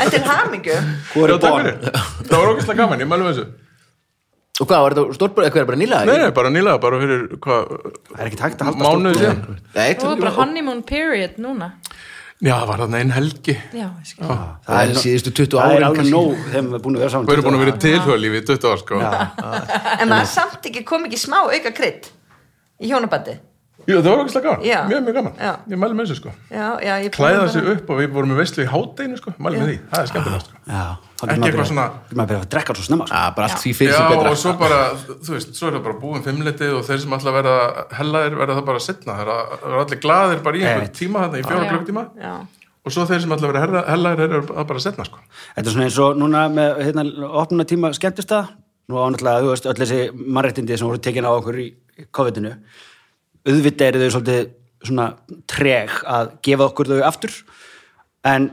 En 0.00 0.12
til 0.14 0.22
hamingju. 0.24 0.76
Hvor 1.14 1.32
er 1.34 1.40
takk 1.42 1.52
bón? 1.56 1.66
fyrir. 1.66 1.98
Það 2.30 2.36
var 2.38 2.52
ógæslega 2.54 2.78
gaman, 2.84 3.02
ég 3.04 3.10
mælum 3.10 3.28
þessu. 3.30 3.44
Og 4.60 4.68
hvað, 4.68 4.82
var 4.84 4.94
þetta 4.96 5.16
stórbúr 5.16 5.46
eitthvað 5.46 5.68
bara 5.70 5.78
nýlega? 5.80 6.04
nei, 6.08 6.18
nei, 6.20 6.30
bara 6.36 6.50
nýlega, 6.52 6.80
bara 6.82 6.98
fyrir 7.00 7.26
hvað, 7.40 7.74
það 8.10 8.20
er 8.20 8.28
ekki 8.30 8.40
takt 8.40 8.60
að 8.60 8.68
halda 8.70 8.84
mánuð 8.84 9.14
stórt 9.14 9.22
síðan. 9.22 9.42
Búð. 9.46 9.60
Nei, 9.76 9.90
Og 10.10 10.18
bara 10.24 10.32
honeymoon 10.36 10.82
period 10.88 11.38
núna. 11.40 11.70
Já, 12.40 12.54
var 12.64 12.80
þarna 12.80 12.96
einn 13.02 13.10
helgi. 13.12 13.54
Já, 13.76 13.86
ég 14.00 14.06
skil. 14.08 14.28
Það 14.64 14.78
er 14.80 14.92
síðustu 15.00 15.32
20 15.36 15.56
það 15.56 15.60
er 15.60 15.74
árin 15.76 15.86
alveg 15.90 15.98
kannski. 16.00 16.12
nóg 16.14 16.30
þegar 16.44 16.52
við 16.52 16.56
erum 16.60 16.84
búin 16.86 16.96
að 16.96 17.02
vera 17.04 17.12
saman 17.14 17.26
við 17.28 17.34
erum 17.36 17.44
búin 17.48 17.56
að 17.58 17.64
vera 17.66 17.74
tilhjóðlífi 17.84 18.38
í 18.40 18.44
20 18.48 18.70
ár 18.70 18.80
sko. 18.80 19.00
En 20.00 20.08
maður 20.12 20.30
samt 20.32 20.68
ekki 20.70 20.82
kom 20.88 21.04
ekki 21.08 21.20
smá 21.20 21.36
auka 21.44 21.72
krydd 21.76 22.08
í 22.80 22.88
hjónabandi 22.92 23.34
Jú, 23.88 23.96
það 24.04 24.08
var 24.10 24.20
ógæslega 24.24 24.44
gaman, 24.44 24.64
Já. 24.66 24.78
mjög, 24.88 25.00
mjög 25.06 25.14
gaman. 25.16 25.32
Já. 25.40 25.52
ég 25.72 25.78
mælum 25.80 26.00
þessu 26.02 26.16
sko. 26.18 26.30
Já, 26.52 26.66
já, 26.84 26.94
ég 27.04 27.10
klæða 27.14 27.46
sig 27.50 27.62
upp 27.72 27.90
og 27.90 27.96
við 28.00 28.08
vorum 28.12 28.30
með 28.32 28.38
veislu 28.42 28.64
í 28.64 28.68
hátdeinu 28.70 29.16
sko, 29.18 29.32
mælum 29.40 29.62
með 29.62 29.68
því, 29.70 29.76
það 29.90 30.02
er 30.04 30.10
skemmtilegt 30.10 30.44
sko. 30.50 30.56
Já, 30.70 30.82
Ekki 31.20 31.40
eitthvað 31.48 31.66
svona- 31.70 31.86
getur 31.90 32.16
maður 32.20 32.28
byrjað 32.30 32.44
að 32.44 32.50
drekka 32.54 32.74
svo 32.76 32.84
snemma 32.86 33.06
sko. 33.08 33.16
Já, 33.16 33.34
bara 33.36 33.46
allt 33.48 33.62
því 33.64 33.72
fyrir 33.80 33.92
Já, 33.92 33.96
sem 33.98 34.08
betra. 34.12 34.30
og 34.30 34.38
svo 34.42 34.52
bara, 34.60 34.78
þú 35.24 35.30
veist, 35.36 35.50
svo 35.56 35.66
er 35.66 35.72
það 35.78 35.82
bara 35.88 35.98
búin 36.04 36.22
fimmleitið 36.28 36.72
og 36.78 36.84
þeir 36.84 36.98
sem 37.00 37.10
ætla 37.18 37.30
að 37.32 37.38
verða 37.40 37.56
hellaðir 37.98 38.36
verða 38.40 38.54
það 38.60 38.64
bara 38.70 38.78
setna, 38.80 39.12
það 39.16 39.20
er 39.20 39.28
það 39.30 39.72
er 39.72 39.78
allir 39.84 40.00
glaðir 40.04 40.42
bara 40.42 40.56
í 40.56 40.60
einhver 40.60 40.80
Einmitt. 40.80 40.98
tíma 41.00 41.18
þarna 41.24 41.38
í 41.40 41.44
fjóra 41.48 41.64
Já. 41.64 41.70
klukktíma 41.72 42.02
Já, 42.20 42.34
og 42.84 42.92
svo 42.92 43.04
þeir 43.10 43.20
sem 43.20 43.30
ætla 43.30 43.48
að 43.48 43.56
verða 43.58 43.84
hellaðir 43.88 44.20
eru 44.30 44.42
það 44.42 44.66
bara 44.66 44.78
setna 44.80 45.04
sko. 45.04 45.18
Þetta 45.56 45.66
er 45.66 45.72
svona 45.72 45.84
eins 45.88 45.98
og 45.98 46.16
núna 46.16 46.46
með 46.52 46.82
hérna, 46.84 47.04
opnuna 47.42 47.64
tíma 47.64 47.92
skemmtistað. 47.96 48.48
Nú 48.90 48.96
á 48.98 49.06
náttúrulega, 49.06 49.42
þú 49.44 49.50
veist, 49.54 49.66
öll 49.70 49.78
þessi 49.78 50.00
mannréttindi 50.10 50.76
sem 50.78 50.88
voru 50.88 50.98
tekin 50.98 51.22
á 51.22 51.30
okkur 51.30 51.54
í 51.62 51.68
í 52.00 52.04
COVID-inu 52.10 52.56
auðvitað 53.48 53.86
eru 53.88 54.02
þau 54.02 54.14
svolítið 54.16 54.48
svona 54.88 55.06
treg 55.50 55.92
að 56.08 56.32
gefa 56.46 56.66
okkur 56.70 56.90
þau 56.92 57.02
aftur. 57.08 57.34
En 58.26 58.50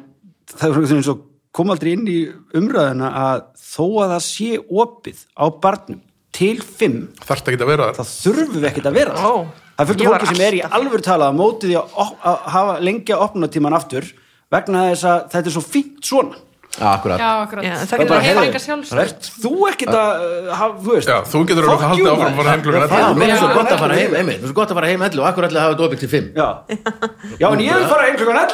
það 0.52 0.68
er 0.68 0.76
svona 0.78 1.00
eins 1.00 1.12
og 1.14 1.24
kom 1.58 1.72
aldrei 1.74 1.94
inn 1.96 2.10
í 2.12 2.20
umræðina 2.58 3.12
að 3.22 3.46
þó 3.68 3.86
að 4.04 4.12
það 4.16 4.26
sé 4.28 4.50
opið 4.84 5.24
á 5.34 5.46
barnum 5.64 6.04
til 6.38 6.58
fimm 6.62 7.08
Þarft 7.26 7.50
ekki 7.50 7.64
að 7.64 7.72
vera 7.72 7.88
það. 7.98 8.12
þurfum 8.22 8.58
við 8.58 8.68
ekkert 8.70 8.90
að 8.92 9.00
vera 9.00 9.16
Ó, 9.18 9.34
það 9.80 9.94
var 10.04 10.22
fólki 10.22 10.30
sem 10.30 10.44
er 10.46 10.58
í 10.60 10.64
alvöru 10.68 11.06
talað 11.06 11.32
að 11.32 11.40
móti 11.40 11.72
því 11.72 11.78
að, 11.80 11.96
að 12.30 12.44
hafa 12.54 12.76
lengja 12.86 13.20
opnunatíman 13.26 13.78
aftur 13.78 14.10
vegna 14.54 14.84
þess 14.92 15.08
að 15.10 15.24
þetta 15.34 15.50
er 15.50 15.56
svo 15.56 15.64
fínt 15.66 16.12
svona 16.12 16.44
akkurat. 16.78 17.17
Já, 17.17 17.30
akkurat. 17.41 17.63
Já, 17.65 17.73
það 17.78 17.88
Það 17.88 17.99
getur 18.01 18.15
að 18.17 18.21
það 18.28 18.61
sjálfstöð 18.67 19.11
þú 19.41 19.51
ekkert 19.71 19.95
að 19.97 20.09
uh, 20.28 20.51
hafa, 20.59 20.73
þú 20.84 20.91
veist 20.93 21.09
Já, 21.09 21.17
þú 21.32 21.39
getur 21.49 21.63
haldið 21.71 21.97
you, 21.97 22.05
áfram 22.11 22.28
að 22.28 22.38
fara 22.38 22.51
heim 22.53 22.61
klukkan 22.65 22.82
maður. 22.84 22.93
11. 22.97 23.01
Já, 23.01 23.09
mér 23.17 23.28
er 23.28 23.38
svo 23.38 23.49
gott 23.57 23.71
að 23.71 23.80
fara 23.82 23.95
heim, 23.97 24.11
einmitt, 24.17 24.38
mér 24.38 24.45
er 24.45 24.51
svo 24.51 24.57
gott 24.57 24.71
að 24.71 24.78
fara 24.78 24.88
heim 24.91 25.01
11 25.07 25.17
og 25.17 25.28
akkur 25.32 25.43
allir 25.47 25.61
hafa 25.63 25.71
þetta 25.73 25.86
opið 25.88 25.99
til 26.03 26.09
5 26.13 26.28
Já, 26.38 26.49
já 27.41 27.47
en 27.49 27.61
ég 27.65 27.73
vil 27.78 27.88
fara 27.91 28.03
heim 28.07 28.15
klukkan 28.21 28.38
11 28.43 28.47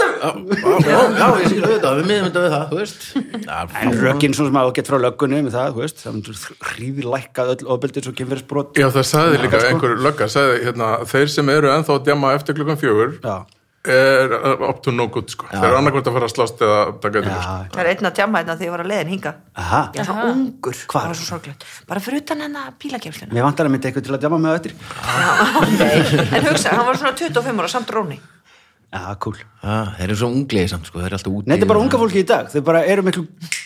Já, 0.83 0.99
já, 1.03 1.27
ég 1.33 1.47
skil 1.49 1.63
auðvitað, 1.63 1.93
við 1.99 2.05
miðum 2.11 2.25
þetta 2.29 2.41
við 2.43 2.51
það, 2.53 2.65
þú 2.69 2.77
veist. 2.79 2.99
En 3.83 3.89
rökin 4.03 4.33
svona 4.37 4.49
sem 4.49 4.59
að 4.59 4.65
þú 4.69 4.73
gett 4.77 4.89
frá 4.91 4.97
löggunni 5.03 5.39
með 5.43 5.53
það, 5.57 5.67
þú 5.73 5.79
veist, 5.83 5.97
það 6.03 6.13
myndur 6.17 6.35
hríðlækkað 6.71 7.51
öll 7.53 7.65
ofbeldis 7.75 8.09
og 8.09 8.15
kynferðisbrot. 8.19 8.69
Já, 8.79 8.87
það 8.93 9.05
sagði 9.09 9.35
líka 9.43 9.57
sko. 9.59 9.67
einhver 9.73 9.93
lögga, 10.03 10.25
sagði 10.31 10.55
hérna, 10.69 10.87
þeir 13.83 14.33
er 14.33 14.33
uh, 14.37 14.61
up 14.69 14.77
to 14.85 14.93
no 14.95 15.07
good 15.11 15.27
sko. 15.33 15.47
Þeir 15.51 15.65
eru 15.67 15.77
annarkvæmt 15.81 16.07
að 16.07 16.15
fara 16.17 16.27
að 16.29 16.33
slást 16.35 16.61
eða 16.63 16.77
taka 17.03 17.19
eitthvað 17.19 17.41
sko. 17.43 17.55
það 17.73 17.81
er 17.83 17.89
einn 17.93 18.09
að 18.09 18.13
tjama 18.19 18.39
hérna 18.41 18.55
þegar 18.55 18.67
ég 18.69 18.73
var 18.75 18.83
að 18.85 18.91
leiðin 18.93 19.11
hinga 19.13 19.33
aha. 19.63 19.81
Ég 19.93 19.99
er 20.03 20.07
svona 20.07 20.27
ungur, 20.33 20.77
var 20.93 21.17
svo 21.19 21.27
sorglegt. 21.27 21.65
Bara 21.89 22.03
fyrir 22.05 22.23
utan 22.23 22.45
hennar 22.45 22.69
bílakefsluna 22.79 23.35
Mér 23.35 23.47
vantar 23.49 23.67
að 23.67 23.75
mynda 23.75 23.89
eitthvað 23.91 24.07
til 24.07 24.15
að 24.15 24.23
djama 24.23 24.39
með 24.45 24.55
öttir 24.59 24.77
Nei, 25.79 25.97
en 26.39 26.47
hugsa, 26.47 26.77
hann 26.77 26.87
var 26.87 27.01
svona 27.01 27.15
25 27.19 27.59
ára 27.63 27.73
samt 27.75 27.91
róni. 27.97 28.19
Já, 28.93 29.01
cool. 29.25 29.33
Já, 29.63 29.75
þeir 29.97 30.03
eru 30.05 30.15
svo 30.19 30.27
unglegi 30.29 30.69
samt, 30.69 30.85
sko, 30.85 30.99
þeir 31.01 31.07
eru 31.09 31.17
alltaf 31.17 31.33
úti 31.33 31.47
Nei, 31.49 31.55
þetta 31.57 31.65
er 31.65 31.69
bara 31.73 31.81
unga 31.81 31.97
fólki 32.03 32.19
í 32.21 32.25
dag, 32.29 32.49
þau 32.53 32.61
bara 32.67 32.83
eru 32.93 33.01
miklu 33.07 33.23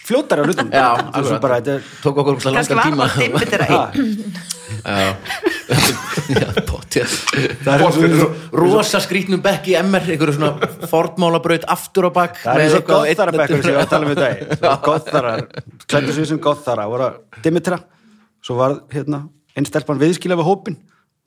fljótari 0.07 0.39
á 0.39 0.45
hlutum 0.47 0.69
Já, 0.71 0.85
Þetta 1.01 1.19
er 1.19 1.25
svo 1.27 1.39
bara, 1.43 1.57
þetta 1.59 1.97
Tók 2.05 2.21
okkur 2.23 2.39
svona 2.45 2.61
Kannski 2.61 2.77
langan 2.79 3.01
var 3.01 3.11
tíma. 3.11 3.11
hann 3.11 3.19
að 3.19 3.23
dimmi 3.27 3.43
þeirra 3.51 3.67
einn. 3.75 4.37
Já, 4.87 5.11
já, 6.37 6.47
potið 6.63 6.76
Það 7.03 7.71
er 7.73 7.83
eins 7.85 8.23
og- 8.23 8.57
Rosa 8.57 8.99
skrítnum 9.03 9.41
bekk 9.43 9.69
í 9.71 9.75
MR, 9.81 10.07
einhverju 10.15 10.35
svona 10.37 10.69
fordmálabraut 10.91 11.65
aftur 11.67 12.07
á 12.07 12.11
bakk 12.15 12.39
Það 12.43 12.55
er 12.55 12.63
eins 12.65 12.75
og 12.77 12.91
einn- 13.05 13.37
bekkur 13.37 13.63
sem 13.63 13.71
ég 13.71 13.77
var 13.77 13.85
að 13.85 13.93
tala 13.93 14.05
um 14.05 14.11
í 14.11 14.19
dag. 14.19 14.35
Góðþarar, 14.87 15.45
klættu 15.87 16.13
sig 16.17 16.27
sem 16.31 16.39
góðþara 16.43 16.87
voru 16.91 17.07
að 17.09 17.41
dimitra. 17.43 17.79
Svo 18.45 18.55
var 18.59 18.79
hérna 18.93 19.23
einn 19.57 19.65
stelpan 19.67 19.99
viðskila 20.01 20.37
við 20.39 20.47
hópin 20.47 20.77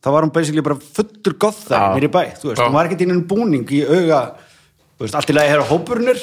Það 0.01 0.13
var 0.15 0.25
hún 0.25 0.31
basically 0.33 0.63
bara 0.65 0.79
fullur 0.81 1.35
Já. 1.69 1.81
mér 1.93 2.07
í 2.07 2.09
bæ, 2.09 2.21
þú 2.41 2.47
veist, 2.55 2.61
hún 2.65 2.73
var 2.73 2.87
ekkert 2.89 3.03
inn 3.05 3.11
en 3.13 3.25
búning 3.29 3.67
í 3.69 3.83
auga 3.85 4.21
Þú 4.97 5.05
veist, 5.05 5.17
allt 5.19 5.29
í 5.29 5.35
lagi 5.37 5.51
hér 5.53 5.61
á 5.61 5.67
hópurnir 5.69 6.17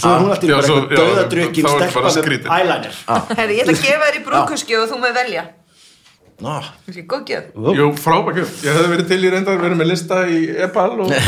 Svo 0.00 0.04
Já, 0.04 0.12
var 0.12 0.20
hún 0.20 0.30
alltaf 0.34 0.44
já, 0.48 0.52
bara 0.58 0.66
svo- 0.66 0.76
eitthvað 0.80 0.90
já, 0.90 1.00
döðadrukkin 1.00 1.64
þá 1.64 1.70
er 1.70 1.78
stelpa 1.80 2.00
bara 2.00 2.10
með 2.10 2.22
skrítið. 2.24 2.50
eyeliner. 2.56 2.94
Herri, 3.40 3.54
ég 3.56 3.64
ætla 3.64 3.72
að 3.72 3.86
gefa 3.86 4.04
þér 4.10 4.18
í 4.20 4.22
brúkuski 4.28 4.76
og 4.80 4.84
þú 4.92 4.98
með 5.00 5.16
velja 5.20 5.42
Þessi, 6.40 7.02
góð 7.08 7.24
gjöf. 7.28 7.48
Jú, 7.76 7.86
frábæk 8.00 8.38
gjöf. 8.40 8.52
Ég 8.64 8.76
hefði 8.76 8.90
verið 8.94 9.08
til 9.10 9.18
í 9.20 9.30
reyndar 9.34 9.60
verið 9.60 9.80
með 9.80 9.88
lista 9.90 10.20
í 10.24 10.38
Epal 10.64 10.92
og... 11.04 11.12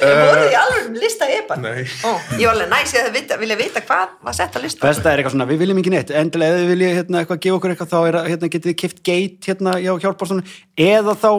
Ég 0.00 0.16
voru 0.16 0.46
í 0.46 0.56
alveg 0.56 0.98
lista 1.02 1.28
í 1.28 1.38
Nei. 1.60 1.82
Ó, 2.06 2.10
Ég 2.38 2.46
var 2.46 2.54
alveg 2.54 2.70
næs, 2.70 2.94
ég 2.96 3.10
vita, 3.14 3.38
vilja 3.40 3.58
vita 3.58 3.82
hvað 3.84 4.16
var 4.24 4.36
sett 4.36 4.56
að 4.56 4.66
lista. 4.68 4.84
Besta 4.86 5.10
er 5.10 5.20
eitthvað 5.20 5.34
svona, 5.34 5.48
við 5.50 5.62
viljum 5.64 5.80
ekki 5.82 5.92
neitt 5.94 6.12
endilega 6.22 6.54
ef 6.54 6.60
þið 6.62 6.72
viljið 6.74 6.98
hérna, 7.00 7.22
eitthvað 7.22 7.42
gefa 7.44 7.58
okkur 7.58 7.74
eitthvað 7.74 7.92
þá 7.92 7.98
er, 8.00 8.20
hérna, 8.30 8.52
getið 8.54 8.70
þið 8.70 8.78
kift 8.84 9.02
geit 9.10 9.50
hérna 9.50 9.76
hjá 9.82 9.92
hjálparstunum 10.06 10.52
eða 10.86 11.16
þá, 11.20 11.30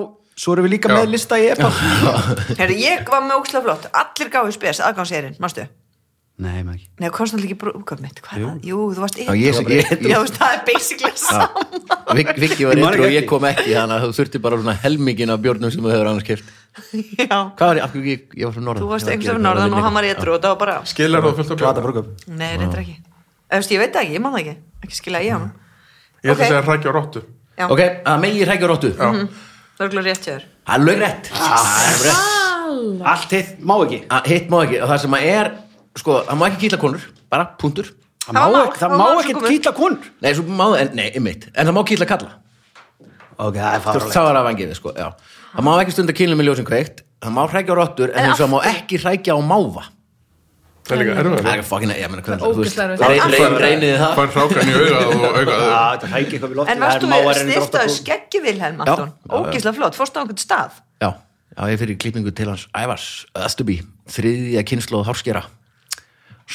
svo 0.44 0.56
erum 0.56 0.68
við 0.68 0.76
líka 0.76 0.92
Já. 0.92 0.98
með 1.00 1.14
lista 1.16 1.40
í 1.40 1.50
Herri, 2.60 2.82
ég 2.84 3.08
var 3.10 3.24
með 3.26 3.38
ókslega 3.40 3.66
flott. 3.70 3.92
Allir 4.04 4.34
gáðu 4.36 4.58
spes, 4.60 4.84
aðgangserinn, 4.84 5.40
mástu 5.42 5.66
Nei, 6.42 6.64
maður 6.66 6.78
ekki. 6.80 6.88
Nei, 6.98 7.08
náttúrulega 7.12 7.46
ekki 7.46 7.58
brúkað 7.62 8.00
mitt 8.02 8.20
Hvað 8.26 8.38
er 8.38 8.46
það? 8.48 8.64
Jú, 8.66 8.78
þú 8.96 9.02
varst 9.04 9.18
Já, 9.22 9.28
ég, 9.38 9.60
ég, 9.70 9.92
ég, 10.10 10.32
það 10.38 10.54
er 10.56 10.62
basically 10.66 11.12
saman 11.22 12.18
Vik- 12.18 12.32
Viki 12.42 12.66
var 12.66 12.80
eitthvað 12.82 13.06
og 13.06 13.14
ég 13.14 13.28
kom 13.30 13.46
ekki 13.52 13.76
þannig 13.76 13.96
að 13.98 14.06
þú 14.08 14.16
þurfti 14.18 14.42
bara 14.48 14.58
svona 14.62 14.76
helmingin 14.82 15.34
af 15.36 15.44
björnum 15.44 15.74
sem 15.76 15.84
þú 15.86 15.92
hefur 15.94 16.10
annars 16.12 16.26
keft 16.26 16.50
Já, 17.22 17.38
Hvað 17.54 17.68
var 17.68 17.78
ég, 17.78 17.84
af 17.86 17.94
hverju 17.94 18.10
ég, 18.16 18.24
ég 18.42 18.48
var 18.50 18.56
frá 18.58 18.66
norðan? 18.66 18.82
Þú 18.82 18.90
varst 18.96 19.12
gera 19.12 19.36
af 19.36 19.44
norðan 19.46 19.68
eitthvað 19.68 19.78
og 19.78 19.86
hann 19.86 19.98
var 20.00 20.08
eitthvað 20.10 20.34
og 20.34 20.42
það 20.42 20.56
var 20.56 20.60
bara 20.64 20.76
Skilar 20.90 21.26
þú 21.28 21.34
fullt 21.42 21.66
af 21.70 21.82
brúkup 21.86 22.12
Nei, 22.32 22.52
reyndar 22.58 22.82
ekki. 22.82 22.98
Ég 23.52 23.82
veit 23.84 23.94
það 23.94 24.02
ekki, 24.02 24.18
ég 24.18 24.24
man 24.26 24.34
það 24.36 24.42
ekki. 24.42 24.58
Ekki 24.88 24.98
skilja 25.02 25.24
ég 25.28 25.38
hann 25.38 25.50
Ég 26.22 26.32
ætla 26.34 26.46
að 26.46 26.52
segja 26.52 26.66
hrækja 26.66 26.90
á 26.90 26.94
róttu. 26.98 27.22
Já, 27.60 27.66
Ok, 27.68 27.82
að 28.08 28.22
megi 28.26 28.46
hrækja 28.48 28.70
róttu 28.72 28.92
Já. 28.96 29.10
það 29.78 29.92
glóð 29.94 30.08
rétt 30.10 30.26
hjá 30.26 30.34
þér. 30.36 30.46
Það 30.72 30.86
lögrætt 30.88 31.32
Það 31.36 31.74
er 31.86 32.00
rétt 32.06 32.40
Allt 33.12 33.34
hitt 33.36 33.60
má 33.68 33.74
ekki. 33.84 34.00
Hitt 34.30 34.50
má 34.52 34.62
ekki, 34.66 34.80
og 34.82 34.90
það 34.92 35.02
sem 35.04 35.16
að 35.18 35.26
er 35.32 35.50
Sko, 36.00 36.22
það 36.28 36.38
má 36.40 36.46
ekki 36.48 36.62
kýtla 36.66 36.80
konur, 36.80 37.04
bara 37.32 37.46
punktur. 37.60 37.90
Það 38.22 38.32
Það 38.32 38.36
má 38.38 38.42
mál, 38.54 38.68
það 38.72 38.82
það 38.82 39.00
má 39.02 39.22
ekki 39.24 39.36
kýtla 39.48 39.74
konur. 39.76 40.10
Nei, 40.24 40.32
svo 40.38 40.44
má, 40.48 40.66
en, 40.80 40.92
nei, 40.96 41.08
einmitt. 41.12 41.48
En 41.56 41.68
það 41.68 41.76
má 41.76 41.84
kýtla 41.90 42.08
kalla 42.08 42.36
Ok, 43.42 43.56
það 43.58 43.74
er 43.76 43.82
farulegt 43.82 44.14
Það 44.14 44.28
var 44.28 44.38
að 44.38 44.46
vangið, 44.48 44.76
sko, 44.78 44.92
já. 44.94 45.08
Það 45.56 45.66
má 45.68 45.72
ekki 45.82 45.96
stunda 45.96 46.14
kynlum 46.16 46.40
með 46.40 46.48
ljósin 46.52 46.68
kveikt. 46.70 47.02
Það 47.22 47.34
má 47.36 47.42
hrækja 47.50 47.74
á 47.74 47.80
rottur 47.82 48.14
en 48.14 48.36
það 48.38 48.52
má 48.54 48.60
ekki 48.72 49.00
hrækja 49.02 49.36
á 49.36 49.40
máva. 49.42 49.84
Það 50.82 50.96
er 50.96 51.02
líka 51.02 51.16
það 51.16 51.28
erfið 51.32 51.50
er 51.52 51.66
fucking, 51.70 51.92
ég 51.94 52.10
meina 52.12 52.24
hvernig 52.26 52.46
reyniði 53.62 53.98
það? 54.02 54.14
Fær 54.18 54.32
hrákan 54.36 54.72
í 54.72 54.78
augað 54.78 55.12
og 55.12 55.20
við 56.52 56.58
loftið. 56.58 56.74
En 56.74 56.82
varst 56.82 57.04
þú 57.04 57.10
það 57.12 57.18
er 57.18 57.26
mávarinn 57.26 57.52
stiftaðu 57.52 57.62
gróft 57.62 57.78
að- 57.82 57.94
skeggi 57.98 58.42
Vilhelm 58.46 58.82
Já, 61.52 61.62
ég 61.68 61.82
fyrir 61.84 61.98
klippingu 62.02 62.32
til 62.34 62.48
hans 62.50 62.66
Ævars, 62.74 63.08
Östubí, 63.36 63.78
þriðja 64.10 64.64
kynnslóð 64.72 65.06
hárskera 65.10 65.42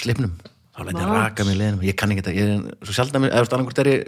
slipnum, 0.03 0.32
þá 0.76 0.80
læti 0.88 1.03
ég 1.03 1.11
raka 1.16 1.49
mig 1.49 1.57
leðinum 1.61 1.82
ég 1.88 1.97
kann 1.99 2.14
ekki 2.14 2.22
þetta, 2.26 2.36
ég 2.36 2.47
er 2.55 2.86
svo 2.86 2.92
sjaldan 3.01 3.28
eða 3.30 3.44
annarkvort 3.47 3.82
er 3.84 3.92
ég 3.92 4.01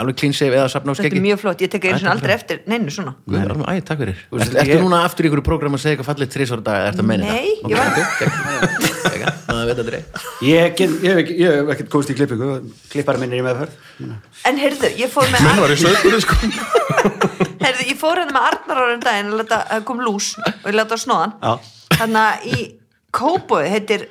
alveg 0.00 0.16
clean 0.16 0.32
shave 0.32 0.56
eða 0.56 0.68
safna 0.72 0.92
á 0.92 0.96
Þetta 0.96 1.04
skeggi 1.04 1.20
er 1.20 1.24
mjög 1.26 1.40
flott, 1.42 1.60
ég 1.60 1.70
tek 1.72 1.82
sinni 1.84 2.00
takk 2.00 2.12
aldrei 2.14 2.32
eftir 2.32 2.60
neinu 2.70 2.92
svona. 2.94 3.12
Guð, 3.28 3.40
alveg, 3.42 3.66
Æ, 3.68 3.84
takk 3.84 3.98
fyrir. 4.00 4.16
Ertu 4.32 4.64
ég- 4.64 4.80
núna 4.80 4.98
aftur 5.04 5.26
í 5.26 5.28
ykkur 5.28 5.42
program 5.44 5.76
að 5.76 5.82
segja 5.82 5.92
eitthvað 5.96 6.08
fallið 6.08 6.30
þrísvara 6.36 6.64
dag, 6.64 6.76
ertu 6.88 7.02
að 7.04 7.08
meina 7.10 7.24
þetta? 7.28 7.36
Nei, 7.36 7.48
ég 7.68 7.76
var 7.76 7.88
Ég 10.40 10.74
get- 10.78 11.02
ég 11.04 11.50
hef 11.50 11.68
ekkert 11.74 11.90
komist 11.92 12.10
í 12.10 12.14
klippingu. 12.16 12.48
Klippari 12.92 13.20
minn 13.20 13.32
er 13.34 13.42
í 13.42 13.44
meðferð. 13.44 13.74
En 14.48 14.56
heyrðu, 14.60 14.88
ég 14.96 15.10
fór 15.12 15.28
með 15.28 15.44
minn 15.44 15.60
var 15.60 15.74
í 15.74 15.76
sögbúri 15.76 16.20
sko. 16.24 16.34
Heyrðu, 17.64 17.84
ég 17.90 17.98
fór 18.00 18.16
hérna 18.22 18.32
með 18.32 18.46
Arnar 18.48 18.80
árum 18.80 19.02
daginn 19.04 19.34
og 19.36 19.84
kom 19.84 20.00
lús 20.00 20.30
og 20.40 20.70
ég 20.70 20.76
leta 20.78 20.96
á 20.96 20.98
snóðan 21.02 21.34
Já. 21.42 21.52
Þannig 21.98 22.22
að 22.24 22.46
í 22.48 22.56
Kópói 23.12 23.66
heitir 23.68 24.06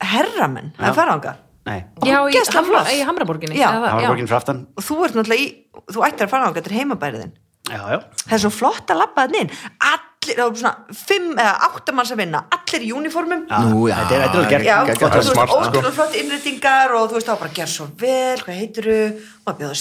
Herramenn, 0.00 0.72
það 0.78 0.88
er 0.88 0.94
faranga 0.94 1.36
Nei, 1.68 1.82
Já, 2.06 2.22
í, 2.32 2.38
Hamra, 2.54 2.80
í 2.88 3.02
Hamraborginni 3.04 3.58
Já. 3.58 3.68
eða- 3.74 3.90
það 3.90 3.98
var 4.00 4.08
borginn 4.08 4.28
fraftan 4.30 4.66
og 4.76 4.84
þú 4.84 5.04
ert 5.04 5.14
náttúrulega 5.18 5.42
í, 5.42 5.48
þú 5.92 6.06
ættir 6.06 6.24
að 6.26 6.30
faranga, 6.32 6.54
þetta 6.60 6.70
er 6.72 6.78
heimabæriðin 6.80 7.32
Já, 7.68 7.82
já. 7.92 7.98
Það 8.24 8.32
er 8.32 8.38
svo 8.40 8.50
flott 8.54 8.88
að 8.88 8.96
labba 9.02 9.26
þannig 9.26 9.42
inn. 9.44 9.50
Allir, 9.84 10.36
það 10.38 10.46
var 10.48 10.54
svona 10.56 10.76
fimm 10.96 11.26
eða 11.36 11.52
átta 11.66 11.92
manns 11.92 12.12
að 12.14 12.20
vinna 12.22 12.40
Allir 12.56 12.80
í 12.86 12.88
uniformum. 12.96 13.42
Nú, 13.44 13.82
já, 13.90 13.96
Þetta 13.98 14.14
er- 14.16 14.22
þetta 14.22 14.24
er 14.24 14.38
alveg 14.38 14.48
gert- 14.48 14.64
og 14.88 15.10
þú 15.12 15.18
veist, 15.18 15.28
sko. 15.28 15.58
ótrúlega 15.58 15.92
flott 15.98 16.14
innrætingar 16.16 16.88
og 16.96 17.04
þú 17.10 17.14
veist, 17.18 17.28
var 17.28 17.36
bara 17.42 17.50
að 17.50 17.54
gera 17.58 17.68
svo 17.74 17.84
vel, 18.00 18.38
hvað 18.38 18.56
heitirðu, 18.62 19.00
maður 19.44 19.58
bjóða 19.60 19.76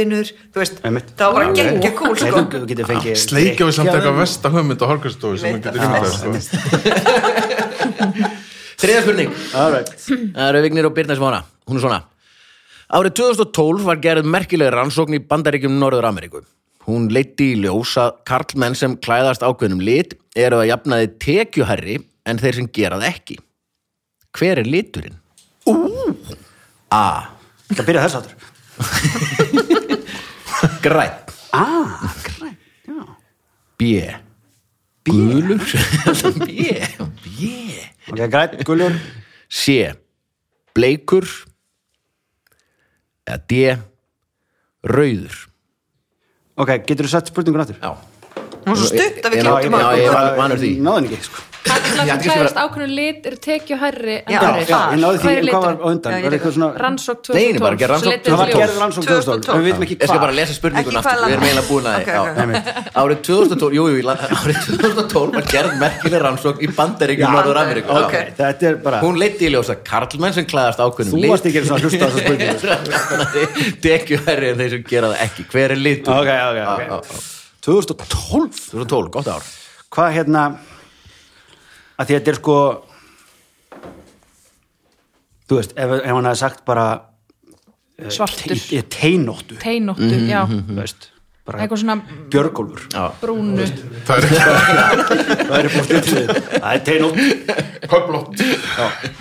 vinnur, 0.00 0.26
þú 0.50 0.58
veist, 0.64 0.76
var 0.82 1.32
bara 1.38 1.54
geggja 1.54 1.92
kúl, 1.94 2.14
sko. 2.18 2.26
þú 2.26 2.50
þú 2.50 2.66
getur 2.66 2.84
við 3.70 3.74
samt 3.78 3.88
eitthvað 3.94 4.10
þeim. 4.10 4.18
vesta 4.18 4.48
hugmynd 4.50 4.82
og 4.82 4.88
hálfkvæmstofu 4.90 5.38
sem 5.38 5.46
Veit 5.54 5.62
við 5.62 5.78
Þriða 8.78 9.00
spurning. 9.04 9.32
Það 9.52 10.44
eru 10.48 10.62
Vignir 10.62 10.86
og 10.86 10.94
Birna 10.94 11.16
Smána 11.18 11.40
Hún 11.68 11.80
er 11.80 11.82
svona 11.82 11.98
Árið 12.94 13.16
2012 13.20 13.82
var 13.84 13.98
gerð 14.00 14.28
merkileg 14.32 14.70
rannsókn 14.72 15.18
í 15.18 15.20
bandaríkjum 15.28 15.74
Norður 15.76 16.06
Ameríku. 16.08 16.40
Hún 16.88 17.10
leiti 17.12 17.50
í 17.52 17.58
ljós 17.60 17.90
að 18.00 18.14
karlmenn 18.30 18.76
sem 18.78 18.94
klæðast 19.04 19.44
ákveðnum 19.44 19.82
lit 19.84 20.14
eru 20.32 20.62
að 20.62 20.70
jafnaði 20.70 21.10
tekjuherri 21.20 21.98
en 22.24 22.40
þeir 22.40 22.56
sem 22.56 22.70
gera 22.78 22.96
það 23.02 23.10
ekki. 23.10 23.36
Hver 24.38 24.62
er 24.62 24.70
liturinn? 24.72 25.18
A. 26.88 27.28
Það 27.74 27.84
byrja 27.90 28.06
þess 28.06 28.18
áttur 28.22 28.36
Græn 30.86 31.12
Ah, 31.52 32.08
græn, 32.24 32.56
já 32.88 33.04
B. 33.76 33.82
Gulur 35.08 35.60
B. 36.46 36.78
B. 37.24 37.50
Ok, 38.12 38.22
græn, 38.32 38.56
gulur 38.68 38.96
C. 39.48 39.78
Bleikur 40.76 41.26
eða 43.28 43.38
D. 43.50 43.62
Rauður 44.88 45.44
Ok, 46.58 46.72
getur 46.86 47.06
þú 47.06 47.12
sett 47.12 47.30
spurningun 47.32 47.64
áttur? 47.64 47.78
Já 47.82 47.92
Hún 48.68 48.74
er 48.74 48.80
svo 48.82 48.88
stutt 48.90 49.24
að 49.24 49.32
við 49.32 49.46
já, 49.46 49.52
að 49.54 50.00
ég 50.02 50.12
var 50.12 50.34
vanur 50.36 50.58
því. 50.60 50.70
Náðan 50.84 51.06
ekki, 51.08 51.18
sko 51.24 51.44
Kallar 51.68 51.84
Ég 51.88 51.94
sem 51.94 52.08
ætti 52.08 52.12
ekki 52.14 52.28
að 52.28 52.34
klæðast 52.38 52.54
vera- 52.54 52.64
ákveðinu 52.68 52.94
lit 52.98 53.26
eru 53.28 53.38
tekju 53.48 53.76
hærri 53.82 54.16
en. 54.18 54.32
Já, 54.32 54.38
ég 54.38 54.98
náði 55.02 55.18
því, 55.22 55.28
er 55.28 55.38
en 55.38 55.46
hvað 55.48 55.62
var 55.68 55.76
undan? 55.88 56.12
Rannsók 56.78 57.18
Nei, 57.28 57.44
ég 57.48 57.58
bara 57.60 57.76
2012 57.76 57.78
gerði 57.78 57.88
rannsókn. 57.88 58.02
svo 58.02 58.10
leiddi 58.12 58.28
Það 58.28 58.38
var 58.38 58.50
gerð 58.58 58.76
rannsókn 58.82 59.06
2012 59.08 59.48
En 59.48 59.60
við 59.60 59.66
vitum 59.68 59.84
ekki 59.86 59.96
Ég 59.98 60.08
skal 60.08 60.20
bara 60.24 60.34
lesa 60.38 60.54
spurningun 60.58 60.96
aftur, 60.98 61.18
við 61.18 61.34
erum 61.36 61.46
eiginlega 61.48 61.68
búin 61.68 61.86
að 61.88 61.94
Ok, 61.98 62.08
því 62.08 62.18
ok, 62.18 62.28
já. 62.38 62.72
Árið 63.02 63.18
2012, 63.28 63.72
jú, 63.78 63.84
jú, 63.88 64.02
la- 64.08 64.16
árið 64.42 64.58
2012 64.68 65.32
var 65.38 65.44
gerð 65.52 65.72
merkileg 65.82 66.20
rannsókn 66.26 66.60
í 66.62 66.68
bandaríkjum 66.78 67.32
Norður 67.38 67.58
Ameríku 67.62 67.90
er 67.98 68.78
Hún 69.04 69.18
leiti 69.20 69.48
í 69.48 69.52
ljós 69.52 69.68
að 69.74 69.82
karlmenn 69.84 70.34
sem 70.38 70.46
klæðast 70.48 70.80
ákveðnum 70.82 71.12
Þú 71.18 71.28
varst 71.32 71.46
ekki 71.48 71.58
að 71.62 71.66
hlusta 71.82 72.04
á 72.04 72.08
þessa 72.08 72.20
spurningu. 72.24 72.46
En 74.48 74.56
það 74.56 74.66
er 74.66 74.78
ok. 76.08 76.28
já, 76.28 76.48
já. 76.88 77.00
2012 77.60 78.70
2012, 78.72 79.10
gott 79.12 79.28
ár. 79.28 79.42
Hvað 79.92 80.12
hérna 80.16 80.42
að 81.98 82.06
því 82.06 82.14
að 82.14 82.18
þetta 82.20 82.32
er 82.34 82.40
sko 82.42 82.58
Þú 85.48 85.56
veist, 85.62 85.70
ef, 85.80 85.92
ef 86.04 86.10
hann 86.12 86.26
hefði 86.28 86.40
sagt 86.42 86.64
bara 86.68 86.86
eh, 87.98 88.10
Svartur. 88.12 88.50
te- 88.52 88.82
te- 88.82 88.82
Teinóttu 88.98 89.56
Teinóttu, 89.62 90.04
Mhm, 90.04 90.26
já. 90.28 90.42
Þú 90.44 90.76
veist, 90.76 91.06
bara 91.48 91.62
Eitthvað 91.64 91.80
svona 91.80 91.96
Björgólfur. 92.28 92.82
Brúnu. 93.22 93.64
það 94.04 94.16
er 94.18 94.22
Það 95.48 95.58
er 95.58 95.68
Það 96.60 96.72
er 96.74 96.82
teinótt 96.84 97.16
köflótt 97.88 98.44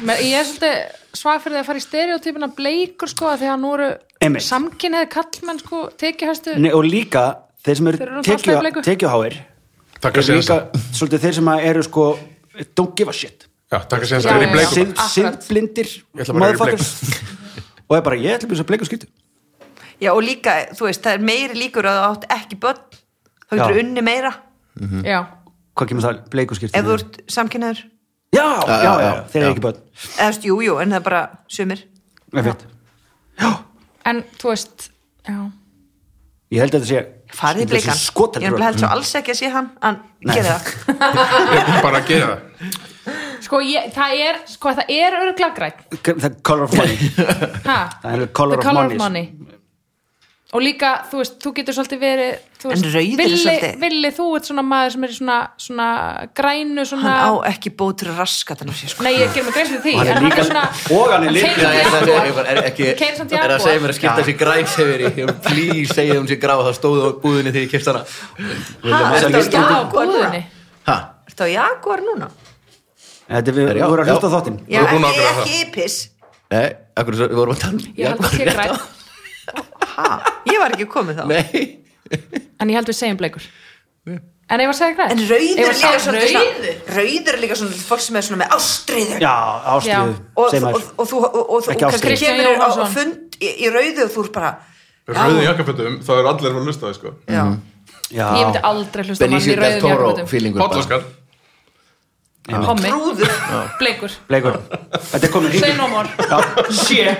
Men 0.03 0.17
Ég 0.19 0.35
er 0.41 0.45
svolítið 0.49 0.75
svag 1.17 1.41
fyrir 1.41 1.55
því 1.55 1.61
að 1.63 1.65
fara 1.71 1.79
í 1.79 1.85
stereotypuna 1.87 2.47
bleikur 2.57 3.09
sko 3.09 3.25
að 3.31 3.39
því 3.41 3.47
að 3.53 3.59
nú 3.63 3.71
eru 3.77 3.87
Einmitt. 4.21 4.43
samkynniði 4.43 5.07
kallmenn 5.13 5.59
sko 5.63 5.79
tekjuhæstu. 5.97 6.57
Nei, 6.59 6.71
og 6.73 6.83
líka 6.85 7.23
þeir 7.63 7.75
sem 7.79 7.87
eru 7.87 7.97
tekjuháir 8.83 9.37
takk 10.01 10.17
að 10.19 10.29
er 10.29 10.37
líka 10.41 10.57
það 10.57 10.83
svolítið 10.93 11.23
þeir 11.23 11.33
sem 11.39 11.47
eru 11.47 11.83
sko 11.87 12.05
don't 12.77 12.95
give 12.97 13.11
a 13.11 13.15
shit. 13.15 13.47
Já, 13.67 13.81
takk 13.83 14.05
að 14.05 14.11
segja 14.11 14.21
Já, 14.21 14.29
það 14.29 14.37
er 14.37 14.47
í 14.47 14.51
bleikum 14.55 14.91
að 14.95 16.29
í 16.31 16.35
motherfuckers. 16.39 16.91
og 17.87 17.97
er 17.97 18.03
bara 18.05 18.19
ég 18.19 18.37
ætla 18.37 18.47
að 18.47 18.51
byrja 18.53 18.67
bleiku 18.69 18.87
skýtu 18.87 19.09
Já, 19.97 20.11
og 20.13 20.21
líka, 20.23 20.53
þú 20.77 20.87
veist, 20.87 21.01
það 21.03 21.17
er 21.17 21.25
meiri 21.25 21.57
líkur 21.57 21.87
að 21.89 21.97
þú 21.97 22.07
átt 22.07 22.25
ekki 22.35 22.57
börn. 22.61 22.81
Þá 23.47 23.53
getur 23.57 23.79
unni 23.81 24.03
meira. 24.05 24.31
Já, 25.01 25.19
hvað 25.73 25.89
kemur 25.91 26.05
það 26.05 26.19
bleiku 26.33 26.57
skýtu 26.57 26.77
ef 26.77 26.85
þú 26.85 26.95
ert 26.99 27.19
samkynnaður 27.33 27.79
já, 28.35 28.45
já, 28.45 28.75
já, 28.83 28.91
já, 29.01 29.11
þeir 29.33 29.41
eru 29.41 29.51
ekki 29.51 29.63
börn. 29.65 29.79
Eða, 30.21 30.41
jú, 30.45 30.57
jú, 30.67 30.75
en 30.83 30.93
það 30.93 30.99
er 30.99 31.05
bara 31.09 31.21
sumir. 31.57 31.83
En 34.07 34.21
þú 34.37 34.51
veist 34.53 34.89
já, 35.27 35.37
ég 36.53 36.61
held 36.63 36.77
að 36.77 36.77
þetta 36.77 36.91
sé 36.91 37.01
farið 37.35 37.61
í 37.61 37.69
bleikan, 37.71 37.97
ég 38.41 38.47
er 38.47 38.51
bara 38.57 38.69
held 38.69 38.79
svo 38.81 38.89
alls 38.95 39.15
ekki 39.19 39.33
að 39.33 39.39
sé 39.41 39.49
hann 39.53 39.69
en 39.83 39.97
gerði 40.27 40.53
það. 40.53 40.63
Bara 41.85 42.01
gera 42.07 42.29
það. 42.29 42.77
Sko 43.47 43.59
ég, 43.63 43.91
það 43.95 44.15
er 44.27 44.39
sko 44.49 44.71
það 44.75 44.89
er 44.91 45.15
öruglega 45.21 45.51
græn 45.55 45.75
the 46.23 46.29
color 46.43 46.63
of 46.67 46.73
money. 46.75 46.97
Ha, 47.67 47.77
Það 48.03 48.11
er 48.17 48.25
color 48.35 48.57
the 48.57 48.63
of 48.63 48.65
color 48.67 48.89
money. 48.89 48.95
of 48.95 49.01
money 49.03 49.46
og 50.55 50.61
líka, 50.63 50.89
þú 51.11 51.17
veist, 51.19 51.33
þú 51.43 51.51
getur 51.57 51.75
svolítið 51.75 51.99
verið 51.99 52.35
þú 52.61 52.69
En 52.71 52.71
veist, 52.71 52.85
rauður 52.93 53.11
er 53.11 53.17
villi, 53.19 53.37
svolítið- 53.41 53.79
villi, 53.81 54.11
þú 54.15 54.25
ert 54.37 54.45
svona 54.47 54.63
maður 54.63 54.91
sem 54.93 55.03
er 55.03 55.11
svona, 55.17 55.37
svona 55.59 55.87
grænu 56.39 56.85
svona, 56.87 57.03
hann 57.03 57.27
á 57.27 57.31
ekki 57.51 57.69
bótur 57.75 58.07
sér 58.79 58.89
sko. 58.93 59.03
nei, 59.03 59.13
ég 59.19 59.33
ger 59.35 59.43
mig 59.43 59.53
grein 59.53 59.67
fyrir 59.67 59.81
því 59.83 59.93
Og 59.93 59.99
hann 59.99 60.07
er 60.07 60.17
en 60.17 60.23
líka- 60.23 60.45
svona 60.47 60.63
og 60.95 61.11
hann 61.11 61.23
er 61.27 61.31
líka- 61.35 61.47
ég 61.47 61.57
ég 62.79 62.87
er 62.87 62.95
er 63.43 63.51
að 63.57 63.61
segja 63.67 63.79
mér 63.83 63.91
að 63.91 63.99
skipta 63.99 64.23
sér 64.23 64.37
græn 64.39 64.67
sefir 64.67 64.99
í 65.03 65.09
please 65.43 65.93
segja 65.93 66.13
hún 66.15 66.27
sér 66.31 66.39
grá 66.39 66.55
þá 66.63 66.71
stóðu 66.79 67.01
á 67.03 67.11
búðinni 67.21 67.51
þegar 67.51 67.65
ég 67.67 67.71
kipst 67.71 67.87
hana. 67.87 68.05
Ha, 68.87 68.97
Þessar 69.13 69.31
ertu 69.35 69.57
á 69.67 69.91
búðinni? 69.91 70.43
Ha, 70.87 70.97
ertu 71.27 71.43
á 71.43 71.47
Jaguar 71.51 71.99
núna? 72.07 72.31
Þetta 73.29 73.47
er 73.49 73.53
við 73.53 73.67
Já, 73.75 73.83
við 73.83 73.89
vorum 73.91 74.05
að 74.05 74.11
hlusta 74.15 74.29
þáttinn. 74.31 74.57
Búin 74.87 75.03
að 75.03 75.13
ekki, 75.27 75.67
ypis 75.67 76.09
við 77.27 77.35
vorum 77.35 77.53
að 77.53 77.59
tala 77.59 77.73
um 77.73 77.79
ég 77.79 78.07
Jaguar, 78.07 78.87
ha, 79.97 80.33
ég 80.47 80.61
var 80.61 80.75
ekki 80.75 80.87
komið 80.91 81.21
þá. 81.21 81.27
Nei. 81.31 81.63
En 82.57 82.71
ég 82.71 82.77
held 82.79 82.89
við 82.89 82.97
segjum 82.97 83.19
bleikur. 83.19 83.45
En 84.47 84.61
ég 84.63 84.69
var 84.69 84.71
að 84.71 84.77
segja 84.79 84.95
græn 84.95 85.09
en 85.11 85.21
rauður 85.27 85.57
er 85.59 85.69
að 85.69 85.79
líka 85.81 85.97
svona 85.99 86.19
rauður? 86.23 86.75
rauður 86.95 87.33
er 87.33 87.41
líka 87.41 87.55
svona 87.59 87.79
fólk 87.83 88.03
sem 88.05 88.15
er 88.15 88.23
svona 88.23 88.37
með 88.39 88.53
ástriðu 88.55 89.17
já, 89.19 89.33
ástriðu, 89.73 90.13
og, 90.39 90.45
segir 90.53 90.61
og, 90.61 90.69
maður. 90.69 90.85
og, 90.87 91.09
þú 91.09 91.17
og, 91.19 91.25
og, 91.27 91.49
og 91.57 91.67
Ekki 91.73 91.83
kannski 91.83 91.99
ástríðu. 91.99 92.21
kemur 92.21 92.47
á, 92.47 92.47
á 92.47 92.55
Jóhannsson. 92.55 92.93
fund 92.93 93.35
í, 93.41 93.49
í 93.51 93.71
rauðu 93.73 94.05
og 94.05 94.13
þú 94.13 94.23
er 94.23 94.31
bara 94.37 94.53
rauðin 95.17 95.45
jakkafötum, 95.49 95.99
þá 96.07 96.11
er 96.15 96.29
allir 96.31 96.55
að 96.55 96.69
hlusta 96.69 96.87
það 96.87 96.95
sko. 97.01 97.13
Já, 97.27 97.43
já, 98.07 98.23
ég 98.23 98.39
myndi 98.39 98.63
aldrei 98.71 99.03
hlusta 99.09 99.19
á 99.19 99.27
mann 99.27 99.35
í 99.35 99.35
Benicio 99.35 99.51
del 99.51 99.63
rauðum 99.65 99.83
Toro 99.83 99.91
jakkabutum 99.97 100.31
feelingur 100.31 100.63
Páll 100.63 100.79
Óskar 100.85 101.07
hommi, 102.47 102.87
trúður 102.87 103.31
bleikur. 103.81 104.15
Bleikur. 104.29 104.61
Þetta 105.11 105.27
er 105.27 105.31
komin 105.33 105.59
say 105.59 105.75
no 105.75 105.89
more. 105.91 106.07
Já, 106.23 106.39
sé. 106.71 107.17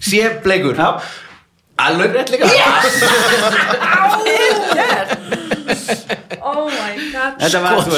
Sé 0.00 0.22
bleikur. 0.44 0.78
Já, 0.78 1.02
alveg 1.80 2.14
rétt 2.14 2.30
líka. 2.34 2.46
Oh 6.44 6.66
my 6.70 6.94
god. 7.12 7.40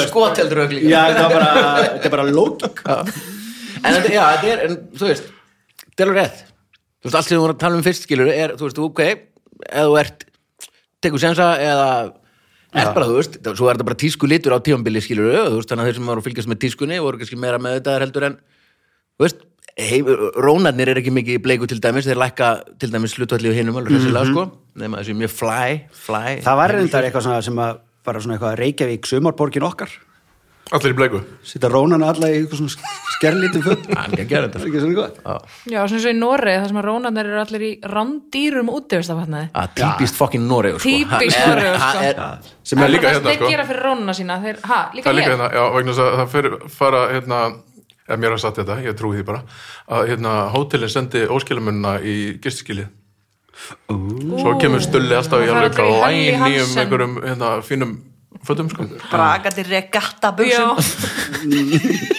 Skoteldur 0.07 0.63
auk 0.65 0.71
líka. 0.75 0.89
Já, 0.91 1.01
þetta 1.11 1.23
var 1.23 1.33
bara, 1.35 1.49
þetta 1.95 2.09
er 2.09 2.13
bara 2.17 2.27
lógik 2.31 2.83
en 3.77 3.93
þetta, 3.93 4.11
já, 4.11 4.23
þetta 4.35 4.53
er, 4.53 4.61
en, 4.65 4.77
þú 4.97 5.09
veist 5.11 5.27
þetta 5.83 6.03
er 6.03 6.07
alveg 6.09 6.21
rétt. 6.23 6.45
Þú 6.97 7.09
veist, 7.09 7.17
allt 7.19 7.27
sem 7.27 7.35
við 7.35 7.43
vorum 7.43 7.57
að 7.57 7.63
tala 7.63 7.77
um 7.77 7.83
fyrst 7.85 8.07
skilur 8.07 8.31
er, 8.33 8.55
þú 8.57 8.69
veist, 8.69 8.79
ok 8.87 9.03
ef 9.07 9.89
þú 9.89 9.99
ert, 10.01 10.25
tekur 11.03 11.21
sensa 11.21 11.51
eða 11.61 11.89
er 12.77 12.91
bara, 12.93 13.07
þú 13.09 13.19
veist, 13.19 13.37
svo 13.47 13.69
er 13.69 13.77
þetta 13.77 13.87
bara 13.87 13.99
tísku 14.03 14.29
litur 14.29 14.55
á 14.57 14.59
tífambili 14.63 15.01
skilur 15.03 15.29
þú 15.35 15.59
veist, 15.59 15.69
þannig 15.71 15.83
að 15.85 15.91
þeir 15.91 15.99
sem 15.99 16.09
voru 16.11 16.23
að 16.23 16.27
fylgjast 16.29 16.51
með 16.51 16.61
tískunni 16.63 16.99
voru 17.03 17.21
kannski 17.21 17.39
meira 17.39 17.61
með 17.61 17.77
þetta 17.79 17.97
heldur 18.03 18.27
en 18.27 18.39
þú 19.17 19.27
veist, 19.27 19.45
rónarnir 20.41 20.89
er 20.89 20.97
ekki 21.01 21.11
mikið 21.13 21.37
í 21.37 21.41
bleiku 21.43 21.67
til 21.69 21.77
dæmis, 21.83 22.07
þeir 22.09 22.17
lækka 22.23 22.47
til 22.81 22.89
dæmis 22.93 23.13
hlutvalli 23.17 23.51
og 23.51 23.57
hinum 23.59 23.77
alveg 23.77 23.93
hressilega, 23.97 24.25
sko. 24.31 24.47
Nema 24.81 25.01
þessi 25.03 25.13
mjög 25.19 25.33
fly, 25.37 25.77
fly 26.07 26.39
það 26.45 26.57
var 26.63 26.73
reyndar 26.73 27.05
eitthvað 27.07 27.27
svona 27.27 27.41
sem 27.45 27.61
að 27.61 27.79
bara 28.07 28.21
svona 28.23 28.37
eitthvað 28.37 28.57
Reykjavík 28.61 29.05
sumarborgin 29.09 29.65
okkar. 29.67 29.89
Allir 30.75 30.91
í 30.91 30.95
bleiku. 30.97 31.21
Sita 31.47 31.69
rónana 31.71 32.09
alla 32.11 32.27
í 32.27 32.41
eitthvað 32.41 32.59
svona 32.59 32.73
skerlítum 33.17 33.63
föt 33.63 33.85
hann 33.93 34.11
ekki 34.17 34.25
að 34.25 34.31
gera 34.33 34.41
það 34.41 34.47
er 34.47 34.51
þetta 34.57 34.67
ekki 34.67 34.81
svona 34.83 34.97
gott. 34.97 35.21
Já. 35.23 35.35
Já, 35.71 35.79
svona 35.87 36.01
svo 36.03 36.11
í 36.11 36.17
Noregi, 36.17 36.57
það 36.57 36.67
sem 36.73 36.79
að 36.81 36.87
rónarnir 36.89 37.29
eru 37.31 37.39
allir 37.43 37.63
í 37.67 37.71
randýrum 37.93 38.73
úti, 38.73 38.99
veist 38.99 39.13
það 39.13 39.21
fatnaði 39.21 39.47
að 39.61 39.71
típist 39.79 40.19
fokkin 40.19 40.47
Noregur 40.49 40.83
sko. 40.83 40.89
Típist 40.89 41.39
er- 41.39 41.47
Noregur, 41.53 41.79
sko. 41.85 42.03
er- 42.09 42.51
sem 42.67 42.83
er 42.83 42.89
líka 42.91 43.13
það 43.13 43.21
hérna 47.15 47.39
sko 47.47 47.76
líka 48.07 48.15
Það 48.15 48.15
er 48.15 48.17
að 48.17 48.23
mér 48.23 48.37
sagt 48.39 48.59
þetta, 48.61 48.75
ég 48.85 48.95
trúi 48.95 49.17
því 49.17 49.23
bara 49.27 49.41
að 49.91 50.05
hérna 50.13 50.33
hótelin 50.53 50.91
sendi 50.91 51.25
óskilamunna 51.27 51.97
í 51.99 52.39
gistiskilið 52.39 52.87
Svo 54.37 54.53
kemur 54.61 54.83
stulli 54.85 55.17
alltaf 55.17 55.43
í 55.43 55.49
alveg 55.51 55.75
fer 55.75 55.89
allir 55.91 56.21
í 56.21 56.29
glæn 56.31 56.43
Helly 56.43 56.55
í 56.55 56.61
um 56.63 56.77
einhverjum 56.77 57.17
hérna, 57.25 57.49
fínum 57.65 57.97
fötum 58.47 58.69
sko. 58.71 58.85
Bragandi 59.11 59.65
regatta 59.67 60.31
Já, 60.31 60.37
buxum 60.37 60.77
Ok, 62.07 62.16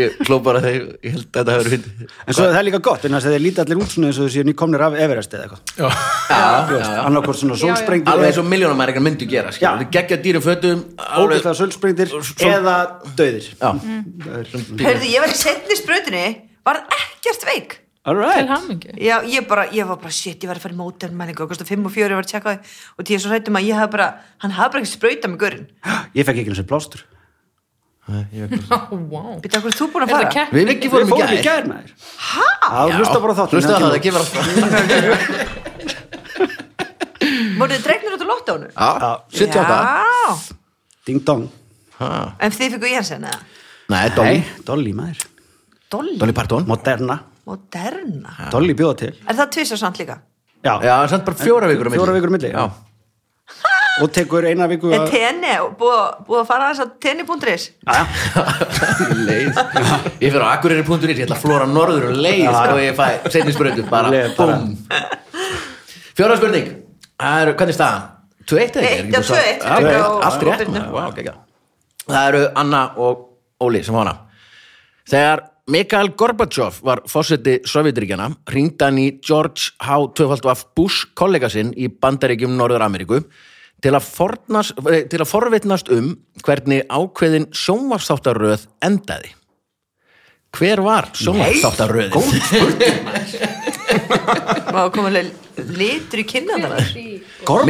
ég, 0.00 0.16
kló 0.24 0.38
bara 0.44 0.62
þegar 0.64 0.86
ég 1.04 1.14
held 1.14 1.24
að 1.24 1.38
þetta 1.38 1.56
hefur 1.56 1.70
fyndið 1.74 2.04
en 2.04 2.38
svo 2.38 2.46
er 2.46 2.56
það 2.56 2.66
líka 2.68 2.80
gott 2.88 3.04
en 3.08 3.16
þess 3.16 3.28
að 3.28 3.36
þeir 3.36 3.44
líta 3.44 3.64
allir 3.64 3.82
út 3.84 3.96
eins 3.98 4.18
og 4.20 4.28
þessi 4.28 4.46
nýkomnir 4.48 4.86
af 4.86 4.98
Everest 5.04 5.36
eða 5.36 5.48
eitthvað. 5.48 5.62
Annarkort 7.04 7.40
svona 7.40 7.58
sólsprengdir 7.60 8.14
alveg 8.14 8.32
eins 8.32 8.40
og 8.42 8.48
miljónamæringar 8.50 9.04
myndu 9.04 9.28
gera 9.30 9.52
geggja 9.94 10.18
dýru 10.24 10.42
fötum 10.44 10.82
alveg, 10.98 11.38
ógeðslega 11.38 11.56
sólsprengdir 11.60 12.14
eða 12.48 12.76
döðir 13.18 13.48
Hörðu, 13.62 15.08
ég 15.08 15.22
var 15.22 15.32
í 15.32 15.38
setni 15.38 15.78
sprautinni 15.78 16.26
var 16.64 16.82
ekkert 16.84 17.46
veik. 17.48 17.80
Já, 19.00 19.14
ég 19.24 19.46
bara, 19.48 19.64
ég 19.72 19.88
var 19.88 19.96
bara, 20.02 20.12
shit, 20.12 20.42
ég 20.44 20.50
var 20.50 20.58
að 20.60 20.66
fara 20.66 20.74
í 20.76 21.16
menningu, 21.16 21.44
augustu 21.46 21.64
5 21.64 21.86
og 21.88 21.94
4, 21.94 22.10
ég 22.12 22.18
var 22.18 22.26
að 22.26 22.32
tjekka 22.34 22.52
það 22.52 22.74
og 22.98 23.06
því 23.06 23.14
ég 23.14 23.22
svo 23.24 23.32
hrættum 23.32 23.56
að 23.56 23.68
ég 23.70 23.80
hafði 23.80 23.94
bara, 23.94 24.08
hann 24.44 24.56
hafði 24.58 24.74
bara 24.74 24.84
ekki 24.84 24.92
sprauta 24.92 25.30
með 25.32 25.38
görinn. 25.44 25.66
ég 26.18 26.28
fekk 26.28 26.42
ekki 26.42 26.52
eins 26.52 26.60
og 26.60 26.68
plástur 26.68 27.06
Wow. 28.04 29.38
Býta, 29.40 29.60
hvað 29.64 29.70
er 29.70 29.76
þú 29.80 29.86
búin 29.94 30.02
að 30.04 30.10
Er 30.10 30.12
fara? 30.12 30.24
það 30.24 30.32
keppni? 30.34 30.58
við 30.60 30.72
ekki 30.74 30.88
við 30.92 30.92
fórum 30.92 31.08
í 31.08 31.38
í 31.38 31.44
gær 31.44 31.64
hæ? 32.20 32.48
hlusta 32.98 33.18
bara 33.24 33.32
á 33.32 33.36
þáttinn 33.38 33.56
hlusta 33.56 33.72
það, 33.72 33.80
það 33.80 33.92
það 33.94 34.02
gefur 34.04 34.20
alltaf 34.20 34.44
þið 37.72 37.82
dregnir 37.86 38.12
út 38.16 38.24
á 38.24 38.26
lottónu? 38.28 38.68
já, 38.74 39.10
78 39.32 39.72
Já, 39.72 40.36
ding 41.08 41.20
dong 41.24 41.46
Ha. 41.94 42.08
en 42.42 42.50
þið 42.50 42.72
fikku 42.74 42.88
Jensen 42.90 43.22
eða? 43.24 43.38
nei, 43.88 44.08
Dolly, 44.16 44.38
Nei, 44.42 44.64
Dolly 44.66 44.92
maður 44.98 45.20
Dolly, 45.94 46.16
Dolly 46.18 46.34
Parton 46.34 46.64
Moderna 46.66 47.16
Moderna. 47.46 48.32
Dolly 48.50 48.74
bjóða 48.74 48.96
til 49.04 49.12
Er 49.30 49.36
það 49.38 49.50
tvisar 49.54 49.78
samt 49.80 49.98
líka? 50.02 50.16
já, 50.64 50.74
já, 50.82 50.92
hann 50.98 51.08
samt 51.12 51.24
bara 51.24 51.36
fjóra 51.38 51.68
vikur 51.70 51.86
á 51.86 51.90
milli. 51.92 51.98
Fjórar 52.00 52.14
vikur 52.18 52.28
á 52.28 52.34
milli, 52.34 52.50
já. 52.50 52.56
já, 52.58 52.68
og 54.02 54.10
tekur 54.14 54.46
eina 54.48 54.66
viku 54.70 54.90
En 54.92 55.04
að 55.04 55.10
tenni, 55.12 55.52
búið 55.78 56.00
búið 56.26 56.40
að 56.40 56.48
fara 56.48 56.70
aðeins 56.70 56.82
á 56.82 56.86
tenni.is? 57.04 57.66
leið 59.28 59.60
ég 60.24 60.32
fyrir 60.32 60.42
á 60.42 60.48
akureyri.is, 60.56 61.18
ég 61.18 61.22
ætla 61.26 61.36
að 61.38 61.44
flóra 61.44 61.68
norður 61.70 62.08
og 62.10 62.18
leið 62.24 62.48
og 62.50 62.80
ég 62.82 62.98
fæ 62.98 63.06
setni 63.30 63.54
sprötu 63.54 63.86
bara, 63.90 64.10
búm 64.38 64.74
fjóra 66.18 66.36
spurning, 66.40 66.68
hvernig 67.18 67.70
er 67.70 67.78
staðan? 67.78 68.10
2-1 68.44 68.76
eða 68.76 68.84
ekki? 68.84 68.84
Er 68.84 68.98
ekki 68.98 69.14
Já, 69.14 69.20
búið 69.20 69.30
að- 69.30 69.30
2-1, 69.30 69.62
Já, 69.64 69.76
fyrir 69.78 69.88
ok, 69.88 70.04
á- 70.04 70.24
allt 70.26 70.42
rétt 70.44 71.34
það 72.04 72.28
eru 72.28 72.42
Anna 72.60 72.82
og 73.00 73.22
Óli 73.64 73.80
sem 73.86 73.94
hana 73.96 74.18
þegar 75.08 75.46
Mikael 75.72 76.10
Gorbachev 76.12 76.82
var 76.84 77.00
fósetti 77.08 77.54
Sovjetríkjana 77.64 78.26
ringdi 78.52 78.84
hann 78.84 78.98
í 79.00 79.06
George 79.24 79.70
H. 79.80 79.96
2. 80.12 80.66
Bush 80.76 81.06
kollega 81.16 81.48
sinn 81.48 81.70
í 81.72 81.88
Bandaríkjum 81.88 82.52
Norður 82.58 82.84
Ameríku 82.84 83.22
til 83.82 83.92
að, 83.94 84.02
fornast, 84.06 84.72
eh, 84.90 85.02
til 85.10 85.20
að 85.20 85.28
forvitnast 85.30 85.90
um 85.92 86.12
hvernig 86.44 86.86
ákveðin 86.88 87.48
sjónvarsþáttaröð 87.52 88.66
endaði 88.82 89.32
hver 90.54 90.80
var 90.86 91.08
sjónvarsþáttaröðin? 91.18 92.12
Má 94.74 94.84
komið 94.94 95.32
litur 95.76 96.22
í 96.22 96.26
kynnaðar 96.28 96.80
Mi- 96.94 97.20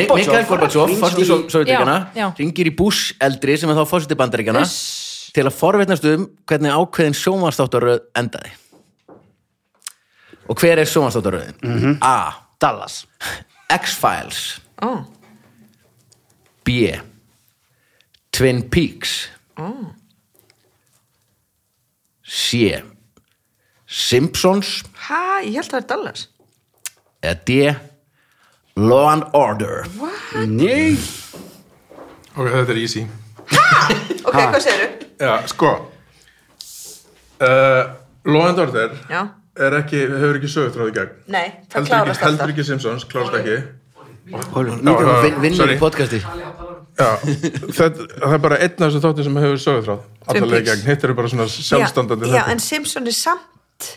Mikael 0.06 0.44
Gorbachev, 0.48 0.84
Hringdi 0.86 1.00
fórst 1.00 1.18
í 1.18 1.24
í- 1.24 1.28
Sovjetríkjana 1.50 1.96
Já, 2.14 2.20
já. 2.20 2.26
ringir 2.38 2.66
í 2.70 2.74
Bush 2.76 3.14
eldri 3.20 3.56
sem 3.58 3.70
er 3.70 3.76
þá 3.80 3.84
fórst 3.90 4.12
í 4.12 4.16
bandaríkjana 4.18 4.62
til 5.34 5.44
að 5.48 5.56
forvetnast 5.58 6.04
um 6.12 6.28
hvernig 6.46 6.72
ákveðin 6.76 7.16
sjónvarsþáttaröð 7.18 8.00
endaði 8.20 8.52
og 10.48 10.56
hver 10.60 10.78
er 10.78 10.86
sjónvarsþáttaröðin? 10.86 11.56
Mhm. 11.64 11.98
A. 12.04 12.32
Dallas 12.60 13.06
X-Files 13.80 14.60
Ó, 14.84 15.04
B. 16.64 16.92
Twin 18.32 18.62
Peaks. 18.70 19.30
C. 22.24 22.82
Simpsons. 23.86 24.82
Hæ, 25.06 25.44
ég 25.44 25.58
held 25.60 25.68
að 25.68 25.74
það 25.74 25.82
er 25.82 25.88
Dallas. 25.92 26.28
Eða 27.22 27.36
D. 27.46 27.58
Law 28.76 29.10
and 29.12 29.28
Order. 29.38 29.84
Nei. 30.50 30.96
Ok, 32.34 32.48
þetta 32.48 32.74
er 32.74 32.80
easy. 32.80 33.04
Ok, 34.24 34.34
hvað 34.34 34.60
segirðu? 34.64 35.08
Já, 35.20 35.34
sko. 35.52 35.70
Uh, 37.44 37.92
Law 38.24 38.48
and 38.48 38.58
Order 38.58 38.94
Já, 39.10 39.20
er 39.60 39.76
ekki, 39.78 40.00
hefur 40.08 40.38
ekki 40.40 40.50
sögutráð 40.50 40.90
í 40.90 40.94
gegn. 40.96 41.16
Nei, 41.30 41.46
það 41.68 41.76
heldur 41.78 41.90
klárast 41.92 42.24
heldur 42.24 42.30
alltaf 42.32 42.52
ekki 42.54 42.66
Simpsons, 42.66 43.06
klárast 43.10 43.36
ekki 43.38 43.58
Já, 44.24 44.40
að 44.40 45.22
vin- 45.24 45.40
vinna 45.42 45.66
í 45.74 45.78
podcasti. 45.80 46.20
Já, 46.94 47.08
þetta, 47.74 48.04
það 48.22 48.34
er 48.36 48.42
bara 48.44 48.58
einn 48.62 48.76
af 48.78 48.86
þessu 48.92 49.00
þáttum 49.02 49.26
sem 49.26 49.38
hefur 49.42 49.58
sögutráð 49.64 50.02
Twin 50.28 50.44
allavega 50.44 50.62
í 50.62 50.68
gegn, 50.68 50.84
hitt 50.86 51.04
eru 51.08 51.16
bara 51.18 51.30
svona 51.32 51.46
sjálfstandandi 51.50 52.28
já, 52.30 52.36
já, 52.38 52.44
en 52.52 52.60
Simpson 52.62 53.10
er 53.10 53.16
samt 53.18 53.88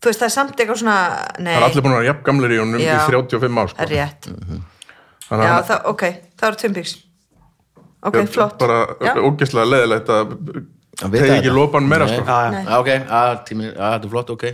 Þú 0.00 0.08
veist, 0.08 0.20
það 0.22 0.28
er 0.28 0.32
samt 0.36 0.60
eitthvað 0.62 0.78
svona 0.80 0.94
Nei, 1.42 1.50
Það 1.50 1.58
er 1.58 1.66
allir 1.66 1.84
búin 1.84 1.92
að 1.92 1.98
vera 1.98 2.08
jafn 2.12 2.22
gamlir 2.28 2.54
í 2.54 2.60
honum 2.62 2.78
í 2.80 2.86
Já. 2.86 2.94
35 3.10 3.58
ár 3.60 3.74
það 3.74 3.82
er 3.82 3.90
sko. 3.90 3.96
rétt. 3.96 4.28
Þannig 5.26 5.48
Já, 5.50 5.54
að 5.56 5.66
það, 5.72 5.82
ok, 5.90 6.04
það 6.40 6.46
eru 6.52 6.60
Twin 6.62 6.76
Peaks. 6.78 6.94
Ok, 8.00 8.20
flott. 8.32 8.54
bara 8.62 8.78
ógeðslega 9.26 9.66
leðilegt 9.74 10.14
að 10.14 10.32
Tegi 11.00 11.30
ekki 11.38 11.52
lopan 11.54 11.86
meira 11.88 12.04
Nei. 12.04 12.16
sko. 12.16 12.24
Nei. 12.52 12.64
Já, 12.66 12.74
ok, 12.76 12.88
að, 13.20 13.30
tími, 13.48 13.68
að, 13.70 13.92
þetta 13.94 14.06
er 14.06 14.12
flott, 14.14 14.30
ok. 14.34 14.44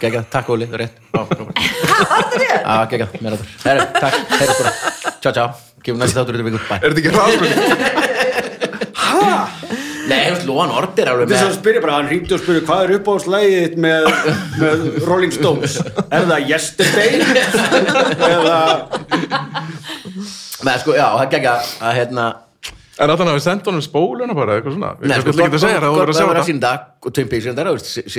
Gegga, 0.00 0.22
takk 0.32 0.48
Óli, 0.54 0.68
rétt. 0.72 0.96
Að 1.16 1.26
það 2.90 3.06
Herru, 3.64 3.86
takk, 3.96 4.16
herru 4.36 4.54
bara, 4.60 4.72
tjá, 5.20 5.30
tjá 5.30 5.46
Gefum 5.86 6.00
næst 6.02 6.16
þáttur 6.16 6.34
út 6.38 6.42
í 6.42 6.46
viku, 6.48 6.60
bæ 6.66 6.74
Er 6.80 6.88
þetta 6.90 7.00
ekki 7.02 7.12
hraðspurning? 7.14 7.60
Nei, 10.06 10.20
þú 10.22 10.32
veist, 10.36 10.46
Lóan 10.46 10.70
er 10.70 11.10
alveg 11.10 11.30
Þess 11.32 11.44
að 11.48 11.54
spyrja 11.56 11.82
bara, 11.82 11.98
hann 11.98 12.08
hringdi 12.10 12.36
og 12.36 12.42
spyrja 12.42 12.62
hvað 12.66 12.82
er 12.84 12.92
upp 12.96 13.08
á 13.10 13.14
slæðið 13.24 13.76
með, 13.82 14.08
með 14.62 14.84
Rolling 15.06 15.34
Stones? 15.34 15.78
Er 16.06 16.28
það 16.30 16.50
Yesterday? 16.52 17.10
Eða 18.32 18.58
með, 20.66 20.76
sko, 20.82 20.94
já, 20.94 21.06
það 21.18 21.30
gegga 21.34 21.54
að, 21.58 21.92
hérna 21.98 22.26
Er 22.96 23.10
þetta 23.12 23.18
að 23.28 23.36
við 23.36 23.44
senda 23.44 23.68
honum 23.70 23.84
spóluna 23.84 24.34
bara 24.36 24.54
eitthvað 24.56 24.76
svona? 24.78 24.94
Nei, 25.02 25.16
að 25.76 25.84
það, 25.84 25.90
þú 25.92 26.00
verður 26.00 26.12
að 26.12 26.16
sjá 26.16 26.24
að 26.24 26.32
þetta 26.32 26.46
sína 26.48 26.60
dag. 26.64 26.80
Og 27.06 27.12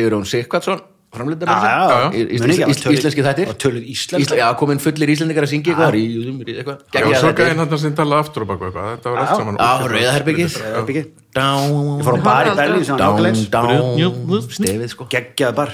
er 0.05 0.13
Sigvardsson 0.27 0.81
framlita 1.17 1.47
Já, 1.47 1.55
já, 1.63 1.97
já. 1.97 2.07
Í- 2.11 2.39
Muni 2.43 2.53
ekki, 2.53 2.67
íslenski- 2.67 2.67
það 2.67 2.67
var 2.67 2.77
töluð- 2.83 2.97
íslenski 2.99 3.23
þættir. 3.25 3.47
var 3.47 3.57
töluð 3.63 3.85
íslenska. 3.93 4.19
Ísla- 4.27 4.37
Já, 4.37 4.47
komin 4.59 4.79
fullir 4.83 5.09
íslendingar 5.13 5.45
að 5.47 5.51
syngja 5.53 5.71
eitthvað. 5.71 6.79
Já, 6.93 7.19
svo 7.21 7.31
gæðin 7.37 7.57
hann 7.63 7.77
sem 7.79 7.95
tala 7.95 8.19
aftur 8.21 8.41
og 8.43 8.47
baka 8.51 8.65
eitthvað. 8.67 8.89
Þetta 8.97 9.09
var 9.13 9.17
allt 9.23 9.37
saman 9.39 9.55
Já. 10.59 10.73
Down 11.33 11.97
Ég 11.97 12.03
fór 12.05 12.19
á 12.19 12.23
bar 12.27 12.45
í 12.45 12.55
Berlín 12.59 12.85
var 12.85 12.99
down 13.51 13.73
Stefið, 14.51 14.89
sko. 14.93 15.07
Geggjaði 15.09 15.55
bar. 15.55 15.71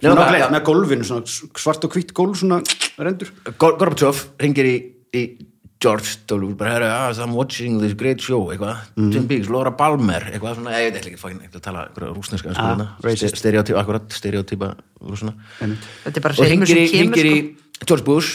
Með 0.00 0.64
gólfinu, 0.64 1.04
svona 1.04 1.22
svart 1.60 1.84
og 1.84 1.92
hvitt 1.92 2.12
gólf 2.16 2.40
svona 2.40 2.62
rendur. 2.98 3.28
Gor- 3.58 3.76
Gorbachev 3.78 4.24
ringir 4.40 4.64
í, 4.64 4.76
í 5.12 5.36
George 5.80 6.18
W. 6.28 6.52
bara 6.60 6.70
herra, 6.74 6.88
ah, 7.08 7.22
I'm 7.24 7.32
watching 7.32 7.78
this 7.80 7.94
great 7.96 8.20
show 8.20 8.50
eitthvað, 8.52 8.76
Twin 8.98 9.24
Peaks, 9.30 9.48
Laura 9.48 9.70
Palmer 9.72 10.20
eitthvað 10.28 10.58
svona, 10.58 10.74
ég 10.76 10.90
veit 10.92 11.06
ekki, 11.08 11.16
fagin 11.20 11.38
ekki 11.46 11.56
að 11.56 11.64
tala 11.64 11.86
rúsneska 11.96 12.52
Ah, 12.52 12.74
sko, 12.76 12.86
racist. 13.06 13.36
stereotypa, 13.40 13.80
akkurat, 13.80 14.04
stereotypa 14.12 14.74
rúsna 15.00 15.32
Þetta 15.62 16.16
er 16.20 16.20
bara 16.26 16.34
og 16.36 16.44
hringir 16.50 16.76
í, 16.76 16.84
sem 16.84 16.92
kemur 16.92 17.16
hringir 17.16 17.26
í 17.30 17.32
sko. 17.40 17.86
George 17.88 18.04
Bush. 18.04 18.30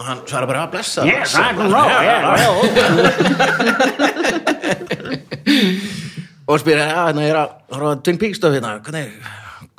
Og 0.00 0.04
hann 0.08 0.18
svarar 0.28 0.48
bara 0.48 0.64
að 0.66 0.72
blessa 0.72 1.04
Yes, 1.08 1.36
blessa, 1.36 1.40
I 1.44 1.52
can 1.56 1.68
roll, 1.72 1.88
yeah, 1.88 2.32
well. 2.32 2.56
Og 6.46 6.60
spyr, 6.62 6.78
já, 6.78 6.86
hérna 7.08 7.22
ég 7.26 7.32
er 7.32 7.38
að 7.42 7.50
horfa 7.74 7.92
Twin 8.06 8.18
Peaks 8.22 8.38
stöf 8.40 8.52
hérna, 8.54 8.76
hvernig 8.86 9.08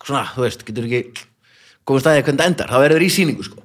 svona, 0.04 0.26
þú 0.36 0.42
veist, 0.46 0.66
getur 0.68 0.86
ekki 0.90 1.02
komið 1.88 2.02
staðið 2.04 2.26
hvernig 2.28 2.42
það 2.44 2.50
endar, 2.52 2.70
þá 2.74 2.78
verður 2.84 3.06
í 3.06 3.10
sýningu 3.18 3.44
sko 3.48 3.64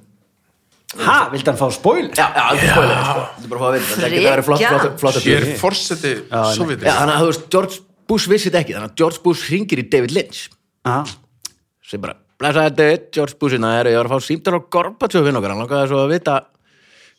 Ha, 1.01 1.15
vildi 1.31 1.49
hann 1.49 1.57
fá 1.57 1.67
spoil? 1.73 2.09
Já, 2.13 2.25
já, 2.29 2.43
þetta 2.53 2.65
er 2.67 2.71
spoiler, 2.73 2.99
sko. 3.07 3.23
Þetta 3.33 3.47
er 3.47 3.51
bara 3.53 3.59
að 3.59 3.63
fá 3.63 3.67
að 3.67 3.75
vita, 3.75 3.87
þetta 3.93 4.09
getur 4.13 4.27
verið 4.29 4.47
flott, 4.47 4.59
Frekja. 4.61 4.79
flott, 4.79 4.99
flott 5.01 5.25
Hér 5.25 5.45
forseti 5.57 6.11
Sovjetis 6.53 6.85
Já, 6.85 6.93
þannig 6.99 7.13
að 7.15 7.23
þú 7.23 7.29
veist, 7.31 7.47
George 7.55 7.79
Bush 8.13 8.29
vissi 8.29 8.49
þetta 8.51 8.61
ekki 8.61 8.75
þannig 8.77 8.91
að 8.91 9.01
George 9.01 9.21
Bush 9.25 9.49
ringir 9.49 9.81
í 9.81 9.87
David 9.89 10.13
Lynch. 10.13 10.43
Já, 10.85 10.95
sem 11.89 12.03
bara, 12.03 12.17
blessaði 12.41 12.75
David, 12.77 13.09
George 13.17 13.39
Bush 13.41 13.57
hérna 13.57 13.73
er, 13.79 13.89
ég 13.89 13.99
var 14.01 14.11
að 14.11 14.13
fá 14.13 14.27
símtar 14.27 14.57
á 14.57 14.61
Gorbachev 14.77 15.29
okkar, 15.33 15.53
hann 15.55 15.63
langaði 15.63 15.91
svo 15.91 16.03
að 16.03 16.13
vita 16.13 16.39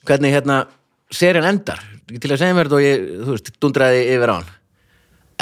hvernig 0.07 0.37
hérna 0.39 0.63
serien 1.11 1.51
endar. 1.51 1.83
Ekki 2.05 2.23
til 2.23 2.35
að 2.35 2.43
segja 2.45 2.55
mér 2.55 2.71
þetta 2.71 2.79
og 2.79 2.85
ég, 2.85 3.07
þú 3.25 3.35
veist, 3.35 3.55
dundraði 3.59 4.03
yfir 4.15 4.31
á 4.31 4.35
hann. 4.37 4.51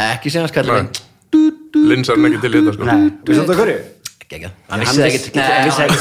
Ekki 0.08 0.32
segja 0.32 0.46
hans 0.46 0.54
kallið. 0.56 1.02
Linsar 1.82 2.16
hann 2.16 2.30
ekki 2.30 2.46
til 2.46 2.54
í 2.54 2.62
þetta 2.62 3.58
sko 3.58 3.91
ekki 4.32 4.48
ekki, 4.48 4.50
hann 4.72 4.82
Hann 4.82 4.82
vissi 4.82 5.02
vissi 5.04 5.30
ekki 5.30 5.40
hann 5.42 5.66
vissi 5.68 5.82
ekki 5.84 5.96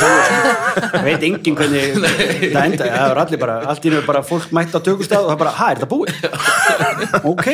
það 0.96 1.06
veit 1.08 1.24
enginn 1.28 1.58
hvernig 1.60 1.84
það 2.56 2.64
enda, 2.64 2.88
það 2.88 3.06
er 3.12 3.22
allir 3.24 3.42
bara 3.42 3.56
allt 3.74 3.86
í 3.88 3.94
nú 3.94 4.02
bara 4.08 4.22
fólk 4.26 4.54
mætt 4.56 4.76
á 4.76 4.80
tökustað 4.80 5.26
og 5.26 5.32
það 5.34 5.40
bara, 5.44 5.54
ha, 5.60 5.70
er 5.72 5.82
þetta 5.82 5.92
búið? 5.92 6.12
ok, 7.32 7.48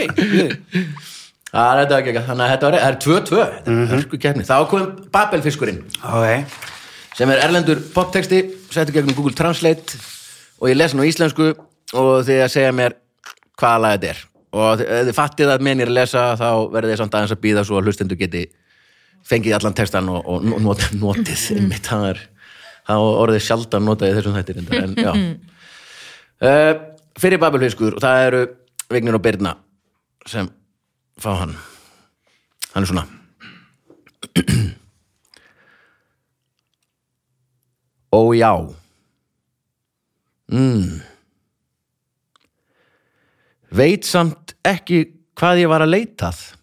Það 1.48 1.70
er 1.72 1.80
þetta 1.80 1.98
ekki, 2.02 2.14
þannig 2.28 2.44
að 2.44 2.50
þetta 2.52 2.68
var, 2.68 2.78
það 2.78 2.90
er 2.92 2.98
2-2 3.08 3.38
þetta 3.40 3.74
er 3.74 3.92
hörku 3.94 4.18
keppni, 4.22 4.44
þá 4.46 4.56
kom 4.68 4.88
Babelfiskurinn. 5.16 5.78
Ok, 6.12 6.58
sem 7.18 7.32
er 7.34 7.44
erlendur 7.46 7.80
poptexti 7.96 8.42
settur 8.68 8.98
gegnum 8.98 9.16
Google 9.16 9.38
Translate 9.38 9.96
og 10.60 10.68
ég 10.70 10.76
les 10.78 10.92
hann 10.94 11.02
á 11.02 11.08
íslensku 11.08 11.54
og 11.96 12.12
þið 12.28 12.42
að 12.44 12.52
segja 12.52 12.74
mér 12.76 12.98
hvaða 13.58 13.80
lag 13.86 13.96
þetta 13.96 14.12
er. 14.12 14.20
Og 14.58 14.84
ef 14.84 15.08
þið 15.08 15.16
fattið 15.18 15.54
að 15.54 15.64
menn 15.68 15.84
er 15.84 15.92
að 15.92 15.98
lesa 16.02 16.28
þá 16.40 16.50
verðið 16.76 16.94
þið 16.94 17.02
samt 17.02 17.18
aðeins 17.18 17.36
að 17.38 17.44
býða 17.48 17.64
svo 17.68 17.80
að 17.80 17.88
hlustendur 17.88 18.20
geti 18.20 18.44
fengið 19.28 19.58
allan 19.58 19.76
textan 19.78 20.10
og, 20.12 20.22
og 20.26 20.46
not, 20.62 20.84
notið 20.98 21.46
einmitt, 21.58 21.88
það 21.88 22.10
er 22.12 22.22
orðið 22.96 23.44
sjaldan 23.44 23.88
notað 23.88 24.12
í 24.12 24.18
þessum 24.18 24.38
þættir 24.38 24.58
en 24.62 24.96
já. 24.98 25.12
Uh, 26.38 26.74
fyrir 27.18 27.42
Babelfiskur 27.42 27.98
og 27.98 28.04
það 28.04 28.26
eru 28.28 28.42
Vignir 28.94 29.18
og 29.18 29.24
Birna 29.26 29.56
sem 30.28 30.48
fá 31.20 31.32
hann. 31.42 31.56
Hann 32.74 32.86
er 32.86 32.90
svona. 32.92 33.08
Ó 38.14 38.34
já. 38.38 38.54
Mm. 40.48 41.02
Veit 43.76 44.06
samt 44.08 44.56
ekki 44.64 45.04
hvað 45.38 45.66
ég 45.66 45.72
var 45.72 45.84
að 45.84 45.94
leitað 45.98 46.57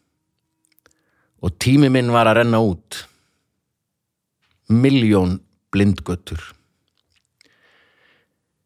og 1.45 1.57
tími 1.61 1.90
minn 1.92 2.12
var 2.14 2.30
að 2.30 2.40
renna 2.40 2.61
út. 2.64 3.05
Miljón 4.72 5.38
blindgötur. 5.74 6.40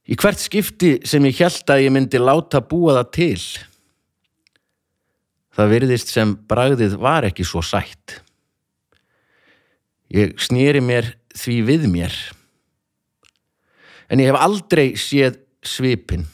Í 0.08 0.16
hvert 0.16 0.40
skipti 0.40 0.94
sem 1.04 1.26
ég 1.28 1.42
hjælt 1.42 1.68
að 1.68 1.82
ég 1.84 1.92
myndi 1.92 2.20
láta 2.22 2.62
búa 2.64 2.94
það 3.00 3.10
til 3.18 3.42
Það 5.58 5.72
virðist 5.72 6.12
sem 6.14 6.32
bragðið 6.46 6.92
var 7.02 7.24
ekki 7.26 7.42
svo 7.42 7.58
sætt. 7.66 8.20
Ég 10.14 10.36
snýri 10.38 10.78
mér 10.78 11.16
því 11.34 11.56
við 11.66 11.88
mér. 11.90 12.14
En 14.06 14.22
ég 14.22 14.30
hef 14.30 14.38
aldrei 14.38 14.92
séð 14.94 15.40
svipin 15.66 16.28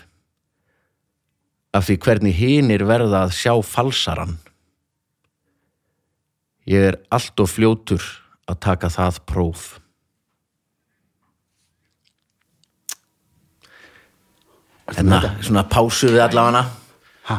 af 1.72 1.88
því 1.88 1.96
hvernig 2.04 2.36
hinir 2.36 2.84
verða 2.84 3.24
að 3.24 3.32
sjá 3.38 3.54
falsaran. 3.64 4.36
Ég 6.66 6.80
er 6.92 6.96
allt 7.12 7.40
og 7.44 7.48
fljótur 7.52 8.04
að 8.48 8.60
taka 8.64 8.88
það 8.92 9.18
próf. 9.28 9.64
Hérna, 14.94 15.20
svona 15.44 15.62
pásu 15.72 16.10
við 16.12 16.20
allavega 16.26 16.64
ha, 17.30 17.36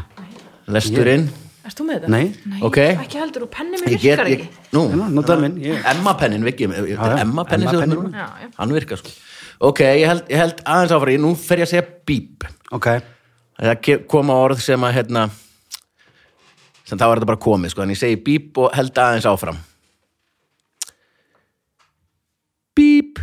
lesturinn. 0.73 1.27
Erst 1.65 1.79
þú 1.81 1.85
með 1.87 1.99
þetta? 1.99 2.09
nei 2.13 2.61
Ok. 2.65 2.79
Ekki 2.81 3.19
heldur 3.21 3.45
og 3.45 3.51
penni 3.53 3.77
mér 3.81 3.93
virkar 3.95 4.29
ég, 4.29 4.43
ekki 4.45 4.73
nú, 4.73 4.81
Hérna, 4.91 5.07
notaðu 5.13 5.41
minn, 5.45 5.55
ég- 5.61 5.85
Emma-pennin, 5.93 6.43
já. 6.89 6.97
er 7.05 7.21
Emma-pennin 7.25 7.69
sem 7.69 7.79
þú 7.79 7.83
Emma-pennin. 7.83 8.11
með 8.11 8.17
Já, 8.17 8.25
já. 8.25 8.47
núna? 8.49 8.53
Hann 8.57 8.73
virkar 8.73 8.97
sko. 8.97 9.09
Ok, 9.61 9.79
ég 9.79 10.07
held, 10.07 10.23
ég 10.29 10.37
held 10.37 10.61
aðeins 10.65 10.91
áfram, 10.91 11.21
nú 11.21 11.35
fer 11.37 11.57
ég 11.57 11.65
að 11.65 11.71
segja 11.73 11.87
bíp. 12.05 12.43
ok, 12.71 12.85
það 13.61 14.07
koma 14.07 14.33
orð 14.33 14.59
sem 14.61 14.81
að 14.81 14.93
hérna 14.93 15.29
sem 16.85 16.99
þá 16.99 17.05
er 17.07 17.19
þetta 17.19 17.31
bara 17.31 17.41
komið 17.41 17.73
sko, 17.73 17.83
en 17.83 17.93
ég 17.93 17.99
segi 17.99 18.21
bíp 18.21 18.59
og 18.61 18.73
held 18.77 19.01
aðeins 19.01 19.27
áfram. 19.29 19.57
Bíp. 22.75 23.21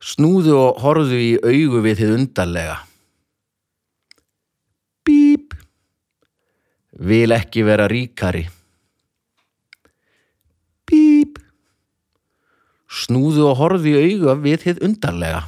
Snúðu 0.00 0.56
og 0.56 0.80
horfðu 0.80 1.18
í 1.20 1.32
augu 1.38 1.82
við 1.84 2.00
þið 2.00 2.14
undarlega. 2.16 2.78
Bíp. 5.06 5.54
Vil 7.00 7.36
ekki 7.36 7.64
vera 7.68 7.86
ríkari. 7.90 8.46
Bíp. 10.88 11.38
Snúðu 12.90 13.46
og 13.52 13.58
horfðu 13.60 13.92
í 13.92 14.14
augu 14.16 14.34
við 14.42 14.64
þið 14.64 14.84
undarlega. 14.88 15.44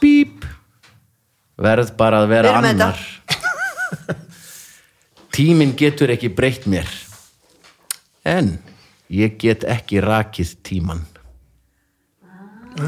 Bíp. 0.00 0.44
Verð 1.60 1.96
bara 1.96 2.22
að 2.22 2.30
vera 2.30 2.52
Við 2.60 2.70
erum 2.70 3.39
með 5.40 5.46
tíminn 5.46 5.72
getur 5.76 6.10
ekki 6.12 6.28
breytt 6.36 6.66
mér. 6.68 6.88
En 8.24 8.58
ég 9.08 9.38
get 9.40 9.64
ekki 9.64 10.00
rakið 10.04 10.50
tíman 10.62 11.00
já, 12.80 12.86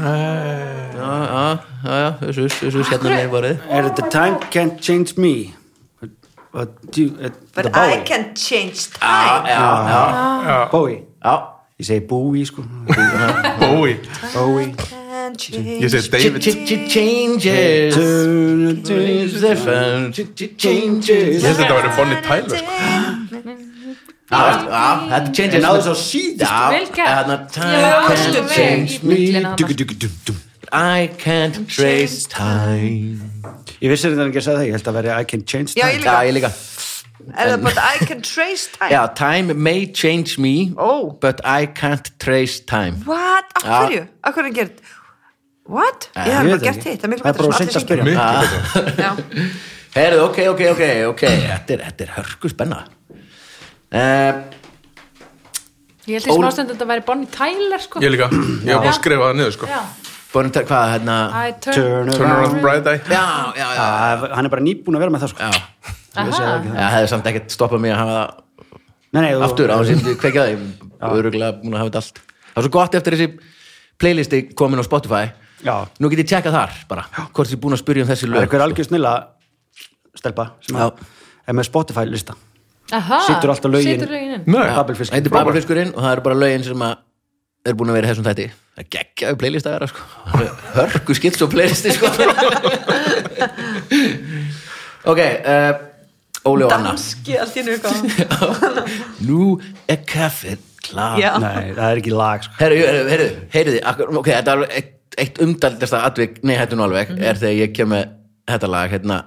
já, 0.93 1.59
já, 1.83 1.95
já 1.99 2.11
þessu, 2.21 2.45
þessu 2.61 2.83
hérna 2.87 3.09
mér 3.17 3.27
vorið 3.33 3.65
er 3.69 3.87
þetta 3.89 4.05
time 4.13 4.37
can't 4.53 4.79
change 4.81 5.17
me? 5.17 5.53
Do 6.53 7.01
you- 7.01 7.17
uh, 7.19 7.29
But 7.55 7.65
I 7.67 7.69
Bowie 7.73 8.03
can 8.05 8.33
change 8.35 8.87
já, 8.93 9.01
time. 9.01 9.49
já, 9.49 9.65
já, 10.47 10.69
Bowie, 10.71 11.03
já. 11.25 11.33
ég 11.79 11.85
segi 11.85 12.05
Bowie 12.07 12.45
sko. 12.45 12.63
Bowie. 13.59 13.99
Bowie 14.33 14.75
Can 15.23 15.35
change. 15.37 15.79
Ég 15.79 15.89
segi 15.89 16.09
David? 16.09 16.41
Changes. 16.91 17.95
Changes. 20.57 21.43
Ég 21.43 21.45
held 21.47 21.59
að 21.59 21.59
þetta 21.59 21.75
væri 21.77 21.89
Bonnie 21.95 22.19
Tyler. 22.25 22.57
sko. 22.57 22.71
Já, 24.33 24.39
já, 24.65 24.83
þetta 25.11 25.31
changes 25.37 25.59
En 25.59 25.65
á 25.67 25.71
þess 25.77 25.89
að 25.91 25.97
síðust 26.01 26.43
Já, 26.43 26.49
Vel 26.73 26.87
var 26.89 26.95
can't 28.09 28.49
change 28.55 28.91
me. 29.03 29.17
I 30.73 31.07
can't 31.21 31.57
trace 31.69 32.25
time. 32.27 33.21
Ég 33.83 33.91
vissi 33.93 34.09
þetta 34.09 34.25
ekki 34.27 34.41
að 34.41 34.45
segja 34.47 34.57
það, 34.57 34.65
ég 34.67 34.73
held 34.77 34.87
að 34.89 34.97
veri 34.99 35.11
I 35.13 35.23
can 35.29 35.43
change 35.45 35.75
time. 35.75 35.83
Já, 35.83 35.99
líka. 35.99 36.15
Ég 36.27 36.33
líka. 36.39 36.51
Er 37.37 37.53
það 37.53 37.61
but 37.63 37.77
I 37.77 38.05
can 38.09 38.21
trace 38.25 38.67
time. 38.79 38.89
Já, 38.91 39.03
time 39.15 39.53
may 39.53 39.85
change 39.85 40.39
me 40.39 40.73
Ó. 40.75 41.13
but 41.21 41.39
I 41.45 41.67
can't 41.67 42.09
trace 42.19 42.59
time. 42.59 43.03
What? 43.05 43.45
Af 43.55 43.63
Já. 43.63 43.79
hverju? 43.85 44.07
Af 44.23 44.33
hverju 44.33 44.49
er 44.49 44.57
gert 44.57 44.81
What? 45.69 46.09
Ég 46.17 46.27
ég 46.27 46.33
hef 46.33 46.49
bara 46.49 46.63
gert 46.65 46.83
hitt 46.83 46.99
Það 46.99 47.05
er 47.07 47.11
miklu 47.13 47.23
Það 47.23 47.29
er 47.29 47.37
bara 47.39 47.57
sem 47.57 47.69
seint 47.69 47.71
að 47.71 47.79
allir 47.79 47.85
spyrja. 47.85 48.15
Já. 49.05 49.11
Herðu, 49.93 50.23
ok, 50.25 50.39
ok, 50.51 50.61
ok, 50.73 50.83
ok. 51.13 51.23
Þetta 51.23 51.75
er, 51.77 51.83
þetta 51.87 52.03
er 52.07 52.11
hörku 52.17 52.49
spenna. 52.51 52.79
Uh, 53.93 54.41
Ég 56.03 56.17
held 56.17 56.25
í 56.27 56.31
Ól- 56.33 56.41
smástund 56.41 56.67
að 56.67 56.73
þetta 56.75 56.87
væri 56.89 57.03
Bonnie 57.07 57.29
Tyler 57.31 57.79
sko. 57.79 58.01
Ég 58.03 58.11
líka, 58.11 58.27
ég 58.33 58.73
var 58.73 58.81
bara 58.83 58.91
að 58.91 58.97
skrifa 58.97 59.27
það 59.29 59.37
niður 59.39 59.53
sko. 59.55 59.69
Já. 59.71 59.81
Bonnie, 60.33 60.63
hvað, 60.67 60.87
hérna? 60.95 61.17
Turn, 61.63 61.75
Turn 61.77 62.09
Turn 62.17 62.31
around 62.33 62.57
bright 62.63 62.87
eye 62.89 62.99
Já, 63.05 63.21
já, 63.53 63.67
já, 63.77 63.83
Ah, 63.85 64.23
Hann 64.33 64.49
er 64.49 64.51
bara 64.51 64.63
nýbúin 64.65 64.97
að 64.97 65.03
vera 65.05 65.13
með 65.13 65.23
það 65.23 65.31
sko. 65.35 65.45
Já. 65.45 65.93
Aha. 66.23 66.41
Já, 66.73 66.87
hefði 66.97 67.11
samt 67.13 67.29
ekkert 67.31 67.53
stoppað 67.53 67.83
mig 67.85 67.93
að 67.93 68.01
hafa 68.01 68.17
það 68.17 68.41
Nei, 69.13 69.21
nei, 69.21 69.31
aftur 69.45 69.69
á 69.69 69.77
þess 69.79 69.93
að 70.09 70.17
kveikja 70.23 70.41
það 70.43 70.51
ég 70.51 70.65
er 71.05 71.15
öruglega 71.21 71.55
búin 71.61 71.77
að 71.77 71.83
hafa 71.83 71.91
þetta 71.93 72.01
allt. 72.01 72.21
Það 72.49 72.57
var 72.57 72.65
svo 72.67 72.73
gott 72.73 72.97
eftir 72.99 73.15
þessi 73.15 73.29
playlisti 74.01 74.39
komin 74.57 74.81
á 74.81 74.85
Spotify 74.89 75.23
Já, 75.63 75.75
nú 75.99 76.09
get 76.11 76.23
ég 76.23 76.29
tjekkað 76.31 76.57
þar 76.57 76.71
bara 76.89 77.05
hvort 77.33 77.47
ég 77.49 77.57
er 77.57 77.61
búin 77.63 77.75
að 77.77 77.83
spyrja 77.83 78.03
um 78.05 78.09
þessi 78.11 78.25
það 78.25 78.29
er 78.29 78.35
lög 78.35 78.47
eitthvað 78.47 78.65
algjör 78.67 78.89
snilla 78.89 79.13
stelpa 80.19 80.49
sem 80.67 80.81
er 80.83 81.57
með 81.57 81.69
Spotify 81.69 82.05
lista 82.09 82.35
Aha. 82.93 83.21
Situr 83.25 83.49
alltaf 83.53 83.71
lögin- 83.71 84.03
það 84.45 85.13
heitir 85.15 85.31
Babelfiskurinn 85.33 85.93
og 85.95 86.03
það 86.03 86.11
eru 86.17 86.23
bara 86.27 86.35
lögin 86.43 86.65
sem 86.67 86.83
að 86.85 86.97
er 87.63 87.77
búin 87.79 87.89
að 87.93 87.95
vera 87.97 88.07
í 88.07 88.11
þessum 88.11 88.25
þætti. 88.27 88.45
Það 88.73 88.81
er 88.83 88.87
geggjaðu 88.91 89.37
playlist 89.39 89.67
að 89.69 89.75
vera 89.77 89.87
sko. 89.87 90.01
Hörku 90.75 91.15
skilt 91.15 91.37
svo 91.39 91.47
playlisti 91.47 91.93
sko. 91.95 92.11
Ok 95.03 95.19
uh, 95.19 95.71
Óli 96.47 96.63
og 96.67 96.71
Anna. 96.75 96.91
Danski 96.93 97.35
allt 97.39 97.55
í 97.55 97.63
eitthvað. 97.63 98.79
Nú 99.27 99.47
er 99.87 99.99
kaffið 100.07 100.59
klar 100.83 101.15
Já. 101.19 101.33
Nei, 101.39 101.71
það 101.75 101.85
er 101.87 102.01
ekki 102.01 102.13
lag 102.15 102.43
sko. 102.43 102.55
Herru, 102.59 102.77
herru, 102.83 103.03
herru, 103.11 103.27
herru 103.55 103.75
þið, 103.77 103.83
ok, 104.19 104.27
þetta 104.29 104.43
er 104.43 104.57
alveg 104.57 104.89
eitt, 105.21 105.39
umdaldasta 105.43 106.01
atvik, 106.07 106.39
nei, 106.43 106.55
hættu 106.59 106.77
nú 106.79 106.85
alveg, 106.87 107.13
er 107.19 107.39
þegar 107.39 107.59
ég 107.59 107.73
kem 107.77 107.89
með 107.93 108.11
þetta 108.49 108.69
lag, 108.73 108.91
hérna, 108.93 109.17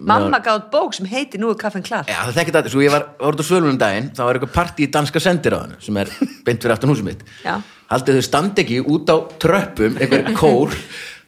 mamma 0.00 0.38
gátt 0.40 0.70
bók 0.72 0.94
sem 0.96 1.04
heitir 1.06 1.40
Nú 1.42 1.50
er 1.52 1.58
kaffin 1.60 1.82
klar 1.84 2.06
Já, 2.08 2.22
það 2.24 2.36
þekkir 2.38 2.54
þetta, 2.56 2.70
svo 2.72 2.80
ég 2.80 2.92
var, 2.94 3.02
út 3.20 3.40
á 3.40 3.44
svölunum 3.44 3.76
daginn 3.78 4.06
þá 4.16 4.22
var 4.24 4.38
eitthvað 4.38 4.54
partí 4.54 4.86
í 4.86 4.92
danska 4.94 5.20
sendiráðinu 5.20 5.76
sem 5.84 5.98
er 6.00 6.12
beint 6.46 6.62
fyrir 6.64 6.72
aftan 6.72 6.88
húsum 6.94 7.10
mitt. 7.10 7.20
Já. 7.44 7.58
Haldið 7.92 8.16
þau 8.16 8.24
standi 8.30 8.64
ekki 8.64 8.78
út 8.80 9.12
á 9.12 9.16
tröppum 9.44 9.98
einhver 10.00 10.32
kór 10.40 10.72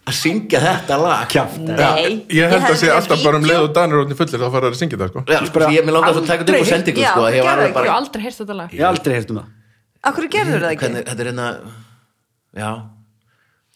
að 0.07 0.17
syngja 0.17 0.63
þetta 0.65 0.97
lag. 1.03 1.37
Nei, 1.67 2.25
Ég 2.33 2.49
held 2.49 2.65
að 2.65 2.79
sé 2.81 2.87
þetta 2.87 2.95
er 2.95 2.97
alltaf 3.03 3.25
bara 3.27 3.41
um 3.43 3.47
leið 3.51 3.63
og 3.67 3.71
danir 3.77 4.01
orðin 4.01 4.19
fullir 4.23 4.41
þá 4.41 4.49
fara 4.57 4.73
að 4.73 4.81
syngja 4.81 5.01
það 5.03 5.13
sko. 5.13 5.25
Já, 5.29 5.39
sko, 5.51 5.65
ég 5.77 5.87
mér 5.89 5.99
langar 5.99 6.17
svo 6.17 6.23
að 6.25 6.29
taka 6.33 6.47
þetta 6.47 6.57
upp 6.57 6.65
á 6.65 6.73
sendingu 6.73 7.03
Já, 7.05 7.11
sko, 7.13 7.25
að 7.29 7.37
ég 7.37 7.49
hef 7.53 7.75
bara 7.77 7.97
aldrei 8.01 8.23
heyrt 8.25 8.41
þetta 8.41 8.57
lag 8.57 8.73
Ég 8.73 8.81
hef 8.87 8.93
aldrei 8.95 9.17
heyrt 9.19 9.33
um 9.35 9.41
það. 9.43 9.49
Akkur 10.07 10.29
gerður 10.33 10.63
það 10.65 10.73
ekki? 10.73 10.85
hvernig, 10.87 11.09
þetta 11.11 11.25
er 11.27 11.31
hérna 11.33 11.49
já 12.57 12.71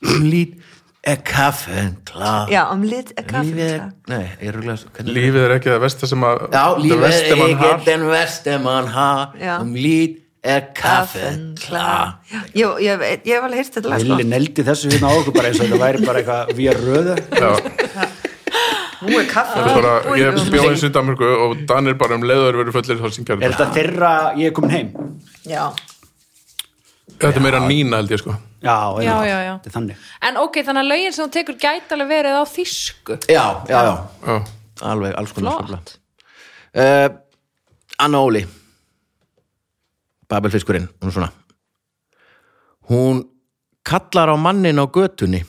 um 0.06 0.24
lít 0.30 0.56
er 1.02 1.16
kaffen 1.24 1.96
klar. 2.04 2.48
Já, 2.52 2.66
um 2.72 2.82
lit 2.84 3.12
er 3.16 3.24
er, 3.64 3.76
klar. 3.78 3.92
Nei, 4.12 4.24
ég 4.44 4.56
hvernig 4.96 5.14
Lífið 5.16 5.44
er 5.46 5.54
ekki 5.56 5.70
það 5.72 5.84
versta 5.86 6.08
sem 6.10 6.26
að 6.28 6.42
já, 6.52 6.64
lífið 6.84 7.04
versta 7.06 7.30
er 7.30 7.40
mann 7.40 7.54
ekki 7.54 7.70
den 7.88 8.06
verste 8.10 8.58
man 8.64 8.90
har. 8.96 9.38
Um 9.60 9.72
lít 9.76 10.18
er 10.44 10.66
kaffen 10.76 11.46
klar. 11.60 12.18
Já, 12.30 12.40
Ég, 12.54 12.82
ég, 12.86 12.98
veit- 13.00 13.24
ég 13.28 13.36
hef 13.36 13.46
alveg 13.48 13.62
heyrt 13.62 13.78
þetta 13.78 13.88
sko. 14.00 14.16
Villi 14.16 14.28
neldi 14.28 14.66
þessu 14.66 14.92
hérna 14.92 15.08
á 15.08 15.14
okkur 15.20 15.36
bara 15.36 15.48
eins 15.50 15.60
og 15.60 15.66
þetta 15.68 15.80
væri 15.84 16.04
bara 16.06 16.22
eitthvað 16.22 16.52
við 16.56 16.70
að 16.72 16.82
röða. 16.88 17.16
Já, 17.40 17.50
Nú 19.00 19.16
er 19.16 19.28
er 19.64 19.76
bara, 19.80 19.92
ég 20.20 20.38
bjóði 20.52 20.76
í 20.84 20.92
Danmarku 20.92 21.28
og 21.46 21.60
danir 21.68 21.94
bara 21.96 22.18
um 22.18 22.24
leiður 22.28 22.58
verið 22.60 22.74
fullir 22.76 22.98
Er 23.40 23.54
þetta 23.54 23.68
þeirra 23.72 24.12
ég 24.36 24.50
er 24.50 24.52
komin 24.52 24.74
heim? 24.74 24.90
Já, 25.48 25.70
Þetta 27.20 27.36
er 27.36 27.44
meira 27.44 27.60
nína 27.64 27.96
held 28.00 28.12
ég 28.12 28.20
sko 28.20 28.36
Já, 28.60 28.76
Já, 29.00 29.14
já, 29.24 29.38
já. 29.46 29.52
Þetta 29.56 29.68
er 29.70 29.74
þannig. 29.78 30.00
En 30.28 30.36
ok, 30.36 30.56
þannig 30.66 30.82
að 30.84 30.88
lögin 30.92 31.14
sem 31.16 31.24
þú 31.26 31.32
tekur 31.36 31.56
gæti 31.62 31.94
alveg 31.96 32.08
verið 32.10 32.36
á 32.36 32.44
þýsku. 32.44 33.16
Já, 33.32 33.44
já, 33.70 33.78
já, 33.86 33.94
Já, 34.26 34.34
alveg, 34.90 35.14
alls 35.16 35.32
konar 35.36 35.62
Flott. 35.70 35.94
uh, 36.76 37.08
Anna 38.04 38.20
Óli. 38.20 38.42
Babelfiskurinn, 40.30 40.88
hún 41.00 41.08
er 41.10 41.14
svona. 41.16 41.30
Hún 42.90 43.22
kallar 43.82 44.28
á 44.30 44.36
mannin 44.36 44.78
á 44.78 44.86
götunni. 44.86 45.40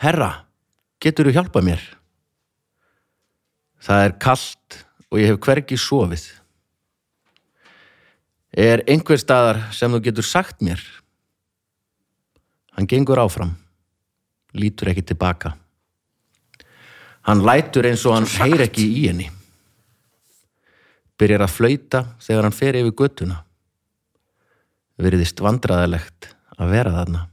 Herra, 0.00 0.44
getur 1.00 1.26
þú 1.30 1.34
hjálpað 1.38 1.66
mér? 1.66 1.82
Það 3.80 4.04
er 4.04 4.14
kalt 4.20 4.78
og 5.10 5.18
ég 5.18 5.32
hef 5.32 5.40
hvergi 5.48 5.76
sofið. 5.80 6.28
Er 8.52 8.82
einhver 8.90 9.18
staðar 9.20 9.62
sem 9.72 9.90
þú 9.94 10.00
getur 10.08 10.26
sagt 10.26 10.60
mér 10.64 10.80
hann 12.80 12.90
gengur 12.90 13.20
áfram 13.20 13.52
lítur 14.56 14.90
ekki 14.90 15.04
tilbaka 15.12 15.54
Hann 17.28 17.44
lætur 17.44 17.86
eins 17.86 18.02
og 18.08 18.16
hann 18.16 18.28
heyr 18.40 18.64
ekki 18.64 18.86
í 18.86 19.02
henni. 19.06 19.28
Byrjar 21.20 21.44
að 21.44 21.52
flauta 21.52 22.00
þegar 22.22 22.46
hann 22.48 22.56
fer 22.56 22.78
yfir 22.80 22.96
göttuna. 22.96 23.42
Virðist 25.00 25.42
vandræðalegt 25.44 26.30
að 26.56 26.72
vera 26.72 26.94
þarna. 26.96 27.26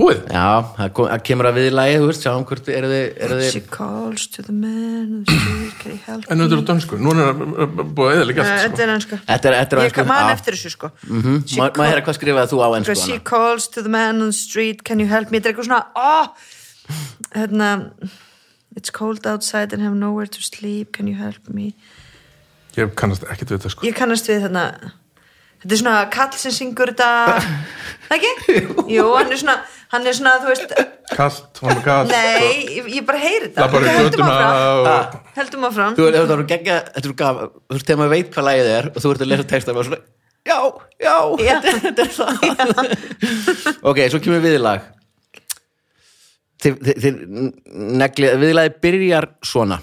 Búið? 0.00 0.20
Já, 0.32 0.46
það, 0.76 0.92
kom, 0.96 1.08
það 1.10 1.24
kemur 1.28 1.48
að 1.50 1.58
viðlægi, 1.60 1.98
þú 2.00 2.06
veist, 2.10 2.24
sjáum 2.26 2.46
hvort 2.48 2.70
eru 2.76 2.90
þið, 2.90 3.04
eru 3.26 3.40
She 3.50 3.62
calls 3.76 4.26
to 4.34 4.44
the 4.46 4.54
man 4.56 5.20
of 5.20 5.26
the 5.28 5.36
street 5.36 5.74
Can 5.82 5.92
you 5.94 6.00
help 6.06 6.30
En 6.30 6.42
þetta 6.44 6.56
er 6.58 6.62
á 6.64 6.68
dönsku, 6.70 7.00
núna 7.00 7.26
er 7.26 7.36
það 7.40 7.84
búið 7.98 8.10
að 8.10 8.16
eða 8.16 8.28
líka 8.30 8.46
Nei, 8.46 8.50
allt 8.54 8.64
Þetta 8.64 8.72
sko 8.72 8.86
er 8.86 8.94
ennsku 8.96 9.20
þetta 9.20 9.52
er, 9.52 9.58
þetta 9.60 9.78
er 9.78 9.84
Ég 9.90 10.10
man 10.10 10.24
já. 10.24 10.32
eftir 10.38 10.58
þessu 10.58 10.72
sko. 10.76 10.92
Mhm, 11.08 11.36
She 11.46 11.60
Má 11.60 11.66
má 11.76 11.84
heyra 11.90 12.06
hvað 12.06 12.18
skrifaði 12.20 12.52
þú 12.54 12.62
á 12.64 12.68
ensku 12.80 12.90
Because 12.90 13.04
she 13.06 13.18
hana? 13.18 13.28
calls 13.32 13.68
to 13.76 13.84
the 13.84 13.92
man 13.92 14.20
on 14.24 14.32
the 14.32 14.38
street 14.40 14.84
Can 14.88 15.04
you 15.04 15.06
help 15.10 15.30
me? 15.30 15.38
Þetta 15.38 15.52
er 15.52 15.54
eitthvað 15.54 15.70
svona 15.70 15.84
oh, 15.94 16.26
hérna, 17.36 17.70
It's 18.76 18.90
cold 18.90 19.26
outside 19.26 19.72
and 19.72 19.82
have 19.82 19.94
nowhere 19.94 20.26
to 20.26 20.42
sleep. 20.42 20.92
Can 20.92 21.08
you 21.08 21.16
help 21.16 21.48
me? 21.48 21.74
Ég 22.78 22.94
kannast 22.94 23.24
ekkert 23.26 23.50
við 23.50 23.58
þetta 23.58 23.72
sko. 23.74 23.86
Ég 23.88 23.96
kannast 23.98 24.28
við 24.30 24.44
þarna 24.46 24.64
Þetta 25.60 25.74
er 25.76 25.80
svona 25.82 25.96
kall 26.14 26.36
sem 26.40 26.54
syngur 26.56 26.92
þetta 26.94 27.08
Það 28.06 28.14
ekki? 28.16 28.60
Jú, 28.96 29.04
hann 29.16 29.34
er 29.34 29.40
svona 29.42 29.56
Hann 29.90 30.06
er 30.06 30.14
svona, 30.14 30.36
þú 30.38 30.52
veist 30.52 30.72
Kallt, 31.10 31.58
hún 31.60 31.72
er 31.74 31.82
kallt 31.82 32.12
Nei, 32.14 32.78
ég, 32.78 32.88
ég 32.94 33.06
bara 33.08 33.18
heyri 33.20 33.48
þetta 33.48 33.66
Það 33.66 33.74
bara 33.74 33.94
götuna 33.96 34.28
áfram 34.30 34.54
og 34.92 35.34
Heldum 35.36 35.66
áfram 35.66 35.98
Þú 35.98 36.06
veist, 36.06 36.30
það 36.30 36.44
geggja, 36.52 36.76
þetta 36.94 37.04
svo 37.08 37.16
gaf, 37.18 37.42
þú 37.42 37.76
veist, 37.76 37.88
þegar 37.88 38.00
maður 38.00 38.14
veit 38.14 38.32
hvað 38.36 38.48
lagið 38.48 38.70
er 38.76 38.88
og 38.90 39.02
þú 39.02 39.12
ert 39.12 39.24
að 39.26 39.30
lesa 39.32 39.46
texta 39.50 39.74
og 39.74 39.88
svona, 39.88 40.00
já, 40.46 40.58
já, 41.02 41.16
Já. 41.48 41.54
þetta 41.84 42.06
er 42.06 42.14
það. 42.14 42.40
ok, 43.90 44.00
svo 44.14 44.22
kemur 44.22 44.44
viðlag. 44.46 44.88
Viðlagið 48.40 48.80
byrjar 48.84 49.28
svona. 49.46 49.80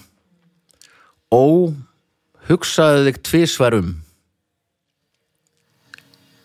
Ó, 1.34 1.44
hugsaðu 2.48 3.08
þig 3.10 3.24
tvisvar 3.28 3.80
um. 3.82 3.96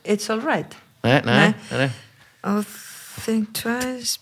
It's 0.05 0.31
alright 0.31 0.75
Nei, 1.05 1.21
nei, 1.27 1.55
Nei. 1.71 1.91
Oh, 2.45 2.63
think 3.25 3.53
twice 3.55 4.19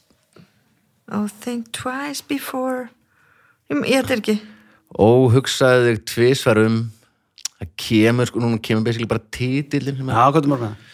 Oh, 1.11 1.27
think 1.29 1.73
twice 1.73 2.21
before 2.23 2.91
Ég, 3.71 3.85
er 4.11 4.21
ekki 4.21 4.39
Ó, 4.99 5.29
hugsaðu 5.31 5.93
þig 5.93 6.01
tvisvar 6.11 6.59
um. 6.65 6.79
Það 7.61 7.69
kemur, 7.79 8.27
sko, 8.27 8.41
núna 8.43 8.59
kemur 8.65 8.83
basically 8.89 9.07
bara 9.07 9.23
er 9.23 9.85
Já, 10.19 10.25
hvað 10.33 10.41
er 10.43 10.51
morgun 10.51 10.73
það? 10.73 10.87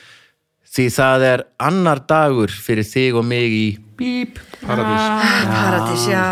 Því 0.77 0.87
það 0.93 1.23
er 1.31 1.43
annar 1.71 2.01
dagur 2.11 2.53
fyrir 2.53 2.85
þig 2.85 3.17
og 3.17 3.25
mig 3.25 3.55
í 3.57 3.67
bíp. 3.97 4.37
Paradís 4.61 5.07
Paradís, 5.49 6.05
já 6.13 6.27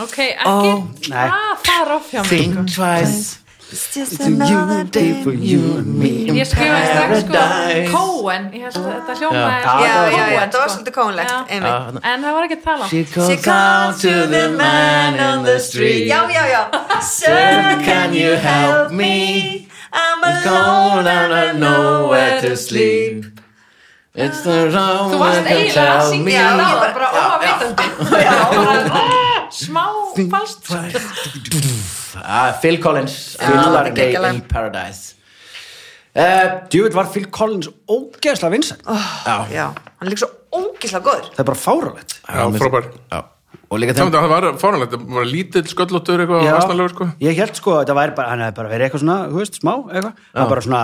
Ok, 0.00 0.16
ekki 0.32 1.10
nei. 1.12 1.26
það 1.28 1.60
fara 1.68 1.98
off 1.98 2.08
hjá 2.10 2.22
mér 2.22 2.30
Think 2.32 2.56
twice. 2.72 3.43
It's 3.74 3.90
just 3.94 4.20
another 4.20 4.84
day. 4.84 5.22
for 5.24 5.32
you 5.34 5.78
and 5.78 5.98
me 5.98 6.10
Ég 6.30 6.46
skrifaði 6.46 6.86
strax 6.90 7.22
sko 7.24 7.32
Paradise. 7.34 7.90
Cohen. 7.90 8.44
Ég 8.54 8.62
held 8.68 8.76
að 8.78 8.84
þetta 8.94 9.14
hljómaði 9.18 9.64
Já, 9.64 9.72
Já, 9.82 9.94
já, 10.14 10.24
þetta 10.38 10.60
var 10.60 10.68
sko. 10.68 10.74
svolítið 10.76 10.94
kónlegt 10.98 11.32
Já. 11.32 11.38
einmitt. 11.56 11.98
En 12.12 12.22
það 12.26 12.32
var 12.38 12.46
ekki 12.46 12.58
að 12.60 12.64
tala. 12.68 12.86
She 12.92 13.36
calls 13.48 14.00
to 14.04 14.12
the 14.34 14.44
man 14.60 15.18
on 15.28 15.42
the 15.44 15.58
street. 15.58 16.06
Já, 16.06 16.20
já, 16.30 16.44
já. 16.54 16.62
Sir, 17.02 17.82
can 17.84 18.14
you 18.14 18.36
help 18.38 18.92
me? 18.92 19.66
I'm 19.92 20.22
alone 20.22 21.06
and 21.06 21.32
I 21.34 21.52
know 21.58 22.08
where 22.10 22.40
to 22.42 22.56
sleep. 22.56 23.24
It's 24.14 24.42
the 24.46 24.70
wrong 24.70 25.10
Þú 25.10 25.18
varst 25.18 25.40
one 25.40 25.48
to 25.50 25.54
eiginlega 25.58 25.74
að 25.74 25.98
tell 25.98 26.10
syngja 26.14 26.44
me. 26.54 26.62
það 26.62 26.94
bara 26.94 27.08
óafvitandi 27.18 28.22
Já, 28.22 28.38
bara 28.54 29.02
smá 29.64 29.86
falskt 30.30 30.62
Ah, 32.22 32.52
Phil 32.60 32.78
Collins, 32.82 33.36
Another 33.40 33.88
er 33.90 33.94
Day 33.96 34.14
in 34.30 34.40
Paradise. 34.50 35.14
Uh, 36.14 36.62
Djúvill 36.70 36.94
var 36.94 37.08
Phil 37.10 37.24
Collins 37.34 37.66
ógeðslega 37.90 38.52
vinsætt 38.54 38.84
já, 38.86 39.34
Já, 39.50 39.64
hann 39.74 40.06
er 40.06 40.12
líka 40.12 40.22
svo 40.22 40.28
ógislega 40.54 41.02
góður. 41.08 41.30
Það 41.34 41.40
er 41.42 41.48
bara 41.48 41.58
fáralegt 41.58 42.12
Já, 42.22 42.44
frábær. 42.60 42.84
Já. 43.10 43.22
Og 43.74 43.80
líka 43.82 43.96
Samt 43.98 44.14
að 44.14 44.22
það 44.22 44.30
var 44.30 44.46
fáránlegt, 44.62 44.94
það 44.94 45.16
var 45.16 45.26
lítill 45.26 45.64
sköllóttur 45.72 46.22
eitthvað 46.22 46.46
vastanlegur 46.54 46.94
sko. 46.94 47.08
Ég 47.24 47.34
held 47.40 47.58
sko 47.58 47.74
að 47.74 47.80
þetta 47.82 47.96
væri 47.98 48.14
bara, 48.20 48.30
hann 48.30 48.44
hefði 48.44 48.56
bara 48.60 48.70
verið 48.76 48.86
eitthvað 48.86 49.02
svona, 49.02 49.16
þú 49.32 49.40
veist, 49.42 49.58
smá, 49.58 49.72
eitthvað. 49.90 50.22
Það 50.30 50.40
var 50.44 50.52
bara 50.52 50.64
svona, 50.68 50.82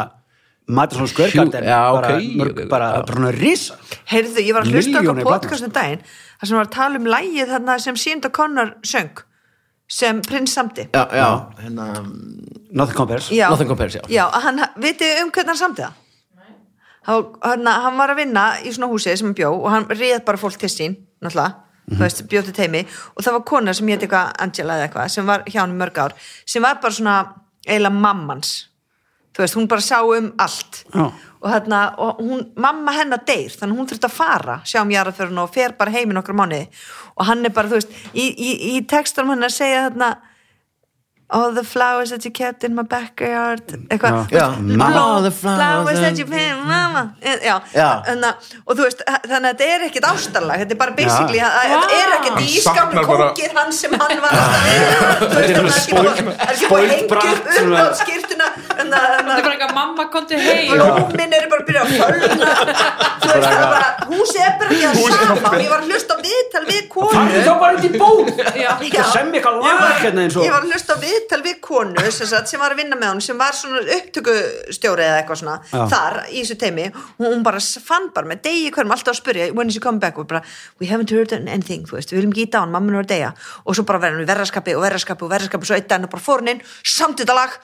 maður 0.81 0.99
svona 0.99 1.13
skörgarden 1.15 1.69
Já, 1.71 1.79
ok. 1.93 2.01
bara, 2.01 2.21
mörg, 2.43 2.61
bara, 2.75 2.91
bara 2.99 3.19
svona 3.21 3.33
risa. 3.39 3.79
Heyrðu, 4.11 4.47
ég 4.49 4.57
var 4.59 4.67
að 4.67 4.75
hlusta 4.75 4.97
Milljónir 4.97 5.23
okkur 5.23 5.31
barna. 5.31 5.39
podcast 5.47 5.67
um 5.69 5.75
daginn 5.79 6.03
þar 6.41 6.51
sem 6.51 6.59
var 6.59 6.67
að 6.67 6.75
tala 6.81 6.99
um 7.05 7.11
lægið 7.15 7.55
þarna 7.55 7.79
sem 7.87 8.01
Sýnda 8.03 8.33
Connar 8.35 8.75
söng 8.83 9.23
sem 9.91 10.21
prins 10.23 10.53
samti 10.55 10.87
já, 10.95 11.09
já, 11.13 11.31
hérna, 11.59 11.87
Nothing 12.71 12.95
compares. 12.95 13.31
Já, 13.31 13.51
Nothing 13.51 13.69
compares, 13.69 13.95
já. 13.95 14.03
Já, 14.09 14.29
hann, 14.31 14.63
vitið 14.79 15.25
um 15.25 15.33
hvernig 15.35 15.51
hann 15.51 15.59
samti 15.59 15.83
það? 15.83 15.99
Hann, 17.09 17.67
hann, 17.67 17.97
var 17.99 18.13
að 18.13 18.21
vinna 18.21 18.45
í 18.63 18.71
svona 18.71 18.91
húsi 18.93 19.17
sem 19.17 19.27
hann 19.27 19.35
bjó 19.35 19.51
og 19.57 19.67
hann 19.73 19.89
réð 19.91 20.23
bara 20.27 20.39
fólk 20.39 20.61
til 20.61 20.71
sín 20.71 20.97
náttúrulega, 21.25 21.57
þú 21.91 22.01
veist, 22.05 22.23
bjóð 22.31 22.51
til 22.51 22.57
teimi 22.61 22.85
og 23.17 23.25
það 23.25 23.39
var 23.39 23.47
kona 23.51 23.75
sem 23.75 23.91
hétt 23.91 24.07
eitthvað 24.07 24.35
Angela 24.45 24.77
eða 24.79 24.87
eitthvað 24.87 25.15
sem 25.17 25.27
var 25.27 25.47
hjá 25.49 25.63
hann 25.65 25.79
mörg 25.81 25.99
ár 26.05 26.15
sem 26.47 26.63
var 26.63 26.79
bara 26.83 26.95
svona 26.95 27.17
eiginlega 27.67 28.05
mammans 28.05 28.53
þú 29.35 29.45
veist, 29.45 29.57
hún 29.59 29.69
bara 29.69 29.81
sá 29.81 30.01
um 30.05 30.33
allt. 30.39 30.85
Já. 30.95 31.11
og 31.41 31.49
þarna, 31.49 31.79
og 32.05 32.19
hún, 32.21 32.43
mamma 32.61 32.93
hennar 32.93 33.23
deyr 33.25 33.49
þannig 33.57 33.79
hún 33.79 33.87
þurfti 33.89 34.05
að 34.11 34.13
fara, 34.13 34.59
sjá 34.69 34.83
um 34.83 34.91
jarðaförun 34.93 35.39
og 35.41 35.55
fer 35.55 35.73
bara 35.79 35.91
heim 35.95 36.11
í 36.13 36.17
nokkra 36.19 36.35
mánuði. 36.37 36.67
Og 37.17 37.25
hann 37.31 37.45
er 37.49 37.55
bara, 37.57 37.69
þú 37.71 37.79
veist, 37.79 37.95
í, 38.13 38.27
í, 38.37 38.51
í 38.77 38.83
textunum 38.87 39.33
hann 39.33 39.47
er 39.47 39.49
að 39.49 39.57
segja 39.57 39.87
þarna 39.89 40.11
all 41.33 41.53
the 41.55 41.63
flowers 41.63 42.11
that 42.11 42.25
you 42.25 42.31
kept 42.33 42.65
in 42.67 42.75
my 42.75 42.83
backyard 42.83 43.63
eitthvað, 43.87 44.33
All 44.35 45.23
the 45.23 45.31
flowers 45.31 46.01
that 46.03 46.19
you 46.19 46.25
kept 46.27 46.59
mama 46.67 47.15
já, 47.23 47.61
Já. 47.71 48.03
Þannig, 48.03 48.25
að- 48.27 48.57
og 48.67 48.75
þú 48.77 48.83
veist, 48.89 49.05
þannig 49.07 49.47
að 49.47 49.61
þetta 49.61 49.69
er 49.77 49.85
ekkit 49.87 50.07
ástarlag 50.11 50.59
þetta 50.65 50.75
er 50.75 50.81
bara 50.81 50.91
basically, 50.99 51.39
Já. 51.39 51.47
að- 51.47 51.55
að- 51.55 51.71
þetta 51.71 52.01
er 52.01 52.11
ekkit 52.17 52.35
í 52.35 52.49
skápni 52.51 52.65
saknar 52.67 53.07
bara- 53.07 53.29
kókið 53.31 53.53
hann 53.61 53.73
sem 53.73 53.93
hann 53.95 54.21
var 54.21 54.31
Þetta 55.21 55.39
er 55.39 55.55
þannig 55.55 55.71
að 55.71 55.79
spoilt- 55.87 56.19
það 56.19 56.51
er 56.51 56.51
ekki 56.51 56.67
búið 56.67 56.67
að 56.67 56.67
spoilt 56.67 56.91
hengja 56.91 57.09
brat, 57.15 57.31
upp 57.31 57.47
upp 57.47 57.55
svona- 57.61 57.79
á 57.79 57.95
skýrtuna 58.03 58.45
en 58.50 58.50
hérna, 58.97 59.07
Þetta 59.11 59.17
hérna. 59.17 59.39
er 59.39 59.43
bara 59.47 59.55
eitthvað 59.55 59.75
mamma 59.75 60.05
konti 60.11 60.35
heim. 60.41 60.73
Blómin 60.75 61.37
eru 61.39 61.49
bara 61.53 61.63
að 61.63 61.69
byrja 61.71 61.83
að 61.83 61.91
fölna. 62.01 62.51
Þú 63.21 63.29
veist 63.31 63.47
það 63.47 63.61
er 63.61 63.71
bara 63.75 63.89
húsið 64.11 64.41
er 64.47 64.55
bara 64.61 64.71
ekki 64.71 64.87
að 64.91 64.95
sama. 65.11 65.49
og 65.51 65.61
ég 65.61 65.71
var 65.71 65.81
að 65.81 65.91
hlusta 65.91 66.15
á 66.15 66.19
viðtal 66.25 66.65
við 66.71 66.83
konu. 66.95 67.13
Farðu 67.15 67.43
þá 67.47 67.53
bara 67.61 67.73
út 67.77 67.85
í 67.85 67.93
bóð. 68.01 68.31
Já. 68.61 69.05
sem 69.13 69.33
eitthvað 69.35 69.61
lag 69.65 70.01
hérna 70.01 70.25
eins 70.25 70.37
og 70.37 70.45
ég 70.45 70.53
var 70.55 70.65
að 70.65 70.73
hlusta 70.75 70.97
á 70.97 70.99
viðtal 71.01 71.41
við 71.45 71.57
konu 71.65 72.05
sem, 72.11 72.29
sagt, 72.31 72.51
sem 72.51 72.61
var 72.61 72.75
að 72.75 72.83
vinna 72.83 72.99
með 72.99 73.15
hún 73.15 73.25
sem 73.25 73.39
var 73.41 73.57
svona 73.57 73.83
upptökustjóri 73.97 75.07
eða 75.07 75.21
eitthvað 75.21 75.41
svona 75.43 75.57
Já. 75.71 75.83
þar 75.93 76.19
í 76.29 76.43
þessu 76.43 76.59
teimi 76.61 76.87
hún 77.21 77.45
bara 77.47 77.63
fann 77.87 78.11
bara 78.15 78.31
með 78.31 78.43
degi 78.49 78.71
hverjum 78.75 78.95
alltaf 78.97 79.15
að 79.15 79.21
spyrja 79.21 79.51
when 79.57 79.73
is 79.73 79.79
you 79.79 79.85
coming 79.85 80.03
back? 80.03 80.19
Bara 80.31 80.43
we 80.81 80.91
haven't 80.91 81.13
heard 81.15 81.33
anything 81.41 81.87
þú 81.89 81.99
veist 81.99 82.13
við 82.13 82.23
viljum 82.23 82.37
gíta 82.37 82.61
á 82.61 82.65
hann 82.65 82.75
mamma 82.75 82.93
nú 82.93 83.01
er 83.01 83.07
að 83.09 83.13
deyja. 83.15 83.35
Og 83.65 83.77
svo 83.77 83.87
bara 83.89 84.03
verðum 84.03 84.25
við 84.25 84.33
verðarskapi 84.35 84.77
og 84.77 84.85
verðarskapi 84.87 85.27
og 85.27 85.35
verðarskapi 85.35 85.67
og 85.67 85.71
svo 85.71 85.79
eitt 85.79 85.97
og 85.99 86.11
bara 86.15 86.27
fór 86.27 86.45
hann 86.45 86.55
inn 86.55 86.65
samt 86.85 87.23
þetta 87.23 87.37
lag 87.37 87.59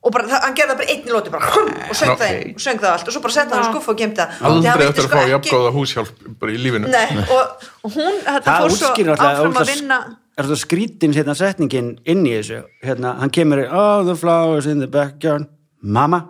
og 0.00 0.14
bara, 0.14 0.40
hann 0.46 0.54
gerði 0.56 0.72
það 0.72 0.78
bara 0.80 0.94
einn 0.94 1.02
í 1.04 1.12
lóti 1.12 1.32
bara, 1.34 1.50
hrum, 1.52 1.68
og 1.84 1.98
söng 1.98 2.14
það 2.16 2.30
inn 2.32 2.54
og 2.54 2.64
söng 2.64 2.80
það 2.80 2.94
allt. 2.94 3.10
Og 3.10 3.14
svo 3.14 3.22
bara 3.26 3.34
setja 3.36 3.52
hann 3.52 3.66
í 3.66 3.68
skuffa 3.68 3.92
og 3.92 4.00
gemta 4.00 4.26
aldrei 4.48 4.86
eftir 4.86 5.06
að 5.06 5.12
fá 5.12 5.20
jafngóða 5.34 5.72
húshjálp 5.76 6.24
bara 6.40 6.54
í 6.54 6.58
lífinu. 6.62 6.90
Nei, 6.94 7.20
og, 7.26 7.68
og 7.84 7.94
hún 7.98 8.18
þetta 8.24 8.56
fór 8.62 8.76
svo 8.78 8.92
áfram 9.18 9.60
að 9.60 9.72
vinna. 9.74 10.00
er 10.40 10.48
þetta 10.48 10.60
skrítinn 10.62 11.16
hérna 11.18 11.36
setningin 11.36 11.92
inn 12.08 12.24
í 12.24 12.34
þessu? 12.38 12.62
Hérna, 12.86 13.14
hann 13.20 13.34
kemur 13.36 13.66
oh 13.68 14.02
the 14.08 14.16
flowers 14.16 14.68
in 14.70 14.80
the 14.80 14.88
backyard. 14.88 15.50
Mama 15.80 16.24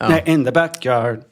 nei 0.00 0.22
in 0.24 0.48
the 0.48 0.52
backyard. 0.56 1.28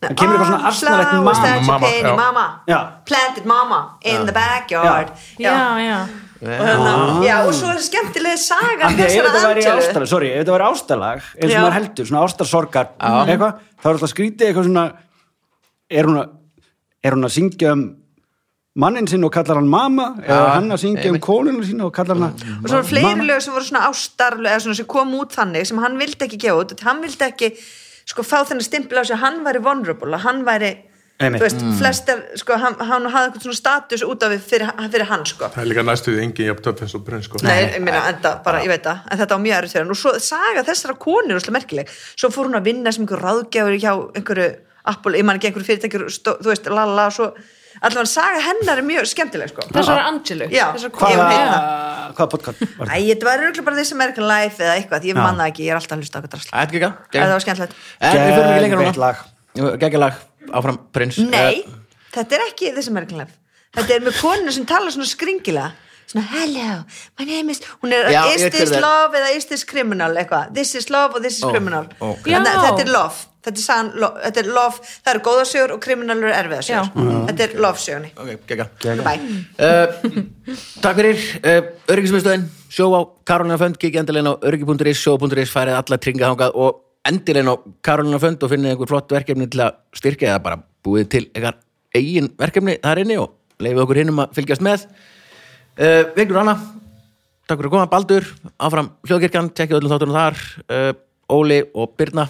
Hann 0.00 0.14
kemur 0.16 0.38
eitthvað 0.38 0.54
svona 0.54 0.72
Flowers 0.78 1.42
that 1.42 1.62
mamma 1.66 2.16
Mamma, 2.16 2.48
já. 2.66 2.72
Já. 2.72 2.80
planted 3.04 3.44
mama 3.46 3.98
in 4.02 4.26
the 4.26 4.32
backyard. 4.32 5.10
Já, 5.38 5.78
já 5.82 6.29
Og, 6.40 6.48
hérna, 6.48 6.92
já, 7.26 7.34
og 7.44 7.52
svo 7.52 7.68
er 7.74 7.80
skemmtilega 7.84 8.38
saga 8.40 8.86
af 8.88 8.94
því 8.96 9.04
að 9.04 9.10
ef 9.10 9.26
þetta 9.28 10.54
væri 10.54 10.66
ástalag, 10.70 11.24
eins 11.36 11.52
og 11.52 11.60
maður 11.60 11.76
heldur, 11.76 12.06
svona 12.08 12.22
ástarsorgar 12.24 12.86
eitthvað, 12.96 13.58
þá 13.76 13.88
er 13.90 13.92
alltaf 13.92 14.12
skrítið 14.14 14.46
eitthvað 14.46 14.68
svona 14.70 14.84
er 15.90 16.08
hún 16.08 16.20
að 16.22 16.30
er 17.04 17.16
hún 17.16 17.28
að 17.28 17.34
syngja 17.36 17.74
um 17.76 17.84
mannin 18.80 19.08
sinn 19.10 19.24
og 19.26 19.32
kallar 19.34 19.60
hann 19.60 19.68
mama 19.68 20.14
eða 20.24 20.50
hann 20.54 20.72
að 20.72 20.82
syngja 20.86 21.12
um 21.12 21.20
konuna 21.20 21.64
sína 21.66 21.88
og 21.88 21.94
kallar 21.96 22.16
hann 22.16 22.32
og 22.32 22.68
svo 22.70 22.76
voru 22.78 22.88
fleiri 22.88 23.28
lög 23.28 23.44
sem 23.44 23.56
voru 23.56 23.68
svona 23.68 23.86
ástarlög 23.90 24.52
eða 24.54 24.64
svona 24.64 24.80
sem 24.80 24.88
kom 24.96 25.14
út 25.20 25.36
þannig 25.36 25.66
sem 25.68 25.80
hann 25.84 25.98
vildi 26.00 26.24
ekki 26.28 26.40
gefa 26.46 26.64
út 26.64 26.84
hann 26.86 27.02
vildi 27.04 27.26
ekki 27.26 27.52
sko 28.10 28.24
fá 28.24 28.38
þennan 28.48 28.64
stimpil 28.64 29.00
á 29.00 29.04
sig 29.04 29.16
að 29.18 29.24
hann 29.26 29.42
væri 29.44 29.60
vulnerable 29.64 30.16
að 30.16 30.24
hann 30.24 30.46
væri. 30.48 30.72
Þú 31.20 31.40
veist, 31.44 31.60
flestar, 31.78 32.18
sko, 32.40 32.52
hann, 32.62 32.74
hann 32.88 33.04
hafði 33.12 33.26
eitthvað 33.28 33.42
svona 33.44 33.58
status 33.58 34.02
út 34.06 34.20
af 34.24 34.28
við 34.32 34.40
fyrir, 34.50 34.68
fyrir 34.94 35.06
hann, 35.10 35.24
sko. 35.28 35.44
Það 35.52 35.62
er 35.64 35.68
líka 35.70 35.82
næstuði 35.84 36.18
engin 36.24 36.46
jafntönd 36.48 36.78
eins 36.86 36.94
og 36.96 37.02
brunn 37.04 37.24
sko. 37.26 37.36
Nei, 37.44 37.58
ég 37.74 37.82
meina, 37.84 38.00
enda, 38.08 38.30
bara, 38.44 38.58
ég 38.64 38.70
veit 38.72 38.84
það, 38.88 38.98
en 39.10 39.16
þetta 39.20 39.34
var 39.36 39.42
mjög 39.44 39.68
fyrir 39.68 39.82
hann. 39.84 39.92
Og 39.94 39.98
svo 40.00 40.10
saga 40.24 40.60
þessara 40.64 40.94
konur 40.96 41.34
er 41.36 41.40
svolítið 41.42 41.56
merkileg. 41.58 41.86
Svo 42.16 42.28
fór 42.32 42.44
hún 42.48 42.56
að 42.56 42.64
vinna 42.70 42.88
sem 42.92 43.02
einhver 43.04 43.20
ráðgjafur 43.20 43.76
hjá 43.80 43.92
einhverju 44.16 44.48
Apple, 44.90 45.14
ég 45.20 45.24
man 45.28 45.36
ekki 45.36 45.46
einhverju 45.50 45.68
fyrirtækjur 45.68 46.02
stó, 46.08 46.30
þú 46.40 46.48
veist, 46.54 46.64
lala, 46.72 47.04
svo 47.12 47.26
allavega 47.84 48.08
saga 48.08 48.40
hennar 48.48 48.76
er 48.80 48.84
mjög 48.88 49.04
skemmtileg, 49.12 49.48
sko. 49.52 49.60
Þessar 49.76 50.00
Angelu 50.08 50.46
Já, 50.50 50.72
Þessar 50.74 50.90
hvað- 50.90 51.00
konu. 51.00 51.12
Ég 51.12 51.16
vil 51.20 51.26
hvaða, 52.16 52.30
podcast 52.32 52.58
Æ, 58.00 58.02
áfram 60.48 60.80
prins 60.94 61.20
Nei, 61.22 61.62
þetta 62.14 62.38
er 62.38 62.48
ekki 62.48 62.72
þessi 62.76 62.94
Life. 62.94 63.36
Þetta 63.76 63.94
er 63.94 64.02
með 64.08 64.18
konu 64.18 64.52
sem 64.54 64.66
tala 64.66 64.90
svona 64.90 65.06
skringilega. 65.06 65.70
Svona 66.10 66.26
hello, 66.26 66.70
my 67.20 67.24
name 67.24 67.52
is 67.54 67.60
hún 67.84 67.92
er, 67.94 68.08
Já, 68.10 68.24
is 68.34 68.42
this 68.50 68.72
love 68.82 69.14
eða 69.14 69.28
is 69.36 69.46
this 69.46 69.62
criminal? 69.64 70.16
eitthvað, 70.18 70.48
this 70.56 70.74
is 70.74 70.88
love 70.90 71.14
og 71.14 71.22
this 71.22 71.36
is 71.38 71.44
Ó, 71.46 71.52
criminal. 71.52 71.86
ok. 72.02 72.24
Þannig 72.26 72.56
þetta 72.64 72.82
er 72.82 72.90
love. 72.90 73.26
Þetta 73.40 73.56
er, 73.56 73.62
sagan, 73.62 73.92
lo, 73.96 74.08
þetta 74.20 74.42
er 74.42 74.48
love, 74.52 74.82
það 75.00 75.12
eru 75.14 75.22
góða 75.28 75.44
sögur 75.48 75.72
og 75.76 75.78
criminal 75.80 76.18
eru 76.18 76.32
erfiða 76.34 76.64
sögur. 76.66 76.90
Já. 76.98 77.20
þetta 77.30 77.46
er 77.46 77.54
love 77.64 77.80
sögunni. 77.80 78.10
Ok, 78.18 78.56
Bye. 79.06 79.38
uh, 79.62 80.58
Takk 80.82 80.98
fyrir 80.98 81.22
uh, 81.40 81.70
Öryggismiðstöðin, 81.94 82.44
sjó 82.74 82.90
á 82.92 83.00
Karolina 83.30 83.56
Fönd 83.62 83.78
kikið 83.80 84.02
endilegin 84.02 84.28
á 84.28 84.34
öryggi.is, 84.50 85.00
sjó.is 85.00 85.54
færið 85.54 85.78
alla 85.78 86.00
tringa 86.02 86.34
þangað 86.34 86.58
og 87.00 87.12
endilegin 87.12 87.48
á 87.48 87.56
Karolina 87.82 88.18
Fönd 88.20 88.42
og 88.42 88.50
finnið 88.50 88.74
einhver 88.74 88.88
flott 88.88 89.12
verkefni 89.12 89.48
til 89.50 89.64
að 89.64 89.78
styrkja 89.96 90.34
eða 90.34 90.42
bara 90.44 90.60
búið 90.84 91.08
til 91.08 91.24
einhver 91.34 91.56
eigin 91.96 92.30
verkefni 92.38 92.76
þar 92.82 93.00
inni 93.02 93.16
og 93.18 93.32
leifið 93.60 93.82
okkur 93.84 94.00
hinnum 94.00 94.20
að 94.20 94.34
fylgjast 94.36 94.62
með. 94.64 94.86
Uh, 95.80 96.04
Vignur 96.16 96.42
Anna 96.42 96.56
Takk 97.50 97.58
fyrir 97.58 97.66
að 97.66 97.72
koma, 97.72 97.86
Baldur, 97.90 98.26
áfram 98.62 98.92
hljóðkirkjan, 99.08 99.48
tekja 99.58 99.80
öllum 99.80 99.90
þáttunum 99.90 100.14
þar. 100.14 100.36
Uh, 100.70 100.92
Óli 101.34 101.64
og 101.74 101.96
Birna 101.98 102.28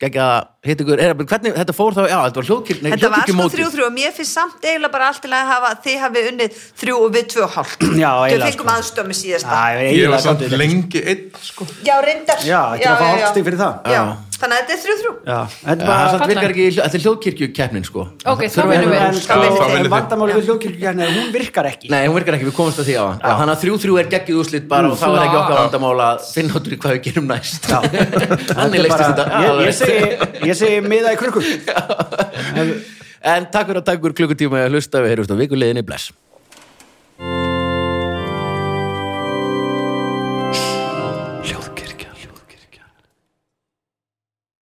ykkur, 0.00 1.00
er, 1.02 1.12
hvernig, 1.18 1.52
þetta 1.58 1.74
fór 1.76 1.96
þá, 1.96 2.00
já, 2.08 2.16
þetta 2.24 2.40
var 2.40 2.46
hljóðkirkjan 2.48 2.94
Þetta 2.94 3.10
var 3.12 3.26
sko 3.28 3.48
þrjú 3.52 3.66
þrjú 3.74 3.84
og 3.86 3.92
mér 3.98 4.14
finnst 4.16 4.36
samt 4.38 4.64
eiginlega 4.64 4.92
bara 4.94 5.10
allt 5.12 5.20
til 5.24 5.32
að 5.36 5.50
hafa 5.50 5.72
þið 5.84 5.98
hafi 6.04 6.22
unnið 6.30 6.62
þrjú 6.80 6.96
og 7.04 7.12
við 7.16 7.28
tvö 7.34 7.44
og 7.44 7.52
hálft. 7.58 7.84
Já, 8.02 8.08
Þau 8.08 8.24
eiginlega, 8.24 8.48
fengum 8.48 8.70
sko. 8.70 8.76
aðstömi 8.78 9.18
síðasta. 9.20 9.60
Já, 9.60 9.84
ég 10.00 10.14
var 10.14 10.24
samt 10.24 10.44
þetta. 10.46 10.60
lengi 10.64 11.04
einn 11.04 11.22
sko. 11.44 11.68
Já, 11.84 11.94
reyndar. 12.06 12.44
Já, 12.48 12.60
ekki 12.78 12.90
að 12.90 13.00
fá 13.02 13.06
hálfstig 13.10 13.48
fyrir 13.50 13.60
það. 13.60 13.92
Já, 13.92 14.02
þannig 14.40 14.56
að 14.56 14.60
þetta 14.60 14.74
er 14.74 14.80
þrjú 14.82 14.94
þrjú 15.00 15.12
Já, 15.30 15.38
þetta 15.62 15.88
er 15.94 16.10
samt 16.14 16.30
virkar 16.30 16.54
ekki, 16.54 16.66
þetta 16.76 16.98
er 16.98 17.04
hljóðkirkjukeppnin 17.04 17.86
sko. 17.86 18.04
Ok, 18.32 18.44
þá 18.50 18.60
vinnum 18.70 18.94
við. 18.94 19.88
vandamáli 19.92 20.36
við. 20.36 20.48
hljóðkirkjugjarni 20.48 21.04
að 21.06 21.18
hún 21.18 21.28
virkar 21.34 21.68
ekki. 21.70 21.90
Nei, 21.92 22.00
hún 22.06 22.16
virkar 22.16 22.38
ekki, 22.38 22.48
við 22.48 22.56
komumst 22.56 22.80
að 22.82 22.88
því 22.90 22.96
á 22.96 23.04
Þannig 23.24 23.54
að 23.54 23.60
þrjú 23.64 23.80
þrjú 23.84 23.98
er 24.00 24.08
geggið 24.14 24.40
úrslit 24.40 24.70
bara 24.70 24.92
og 24.92 24.96
þá 25.00 25.06
er 25.10 25.20
ekki 25.26 25.40
okkar 25.42 25.60
vandamál 25.60 26.06
að 26.06 26.24
finna 26.34 26.56
út 26.56 26.70
úr 26.70 26.78
hvað 26.80 26.96
við 26.96 27.02
gerum 27.08 27.28
næst. 27.30 27.68
Þannig 28.56 28.86
leistist 28.86 29.20
þetta. 29.20 29.26
ég, 30.46 30.56
segi, 30.56 30.80
miða 30.86 31.14
í 31.14 31.20
krukkum 31.20 31.44
En 33.30 33.44
takk 33.52 33.68
fyrir 33.68 33.82
að 33.82 33.86
takk 33.90 34.00
fyrir 34.00 34.18
klukkutíma 34.22 34.64
að 34.64 34.78
hlusta. 34.78 35.04
Við 35.04 35.14
heyrjumst 35.14 35.36
á 35.36 35.40
vikuleginni, 35.42 35.84
bless 35.84 36.14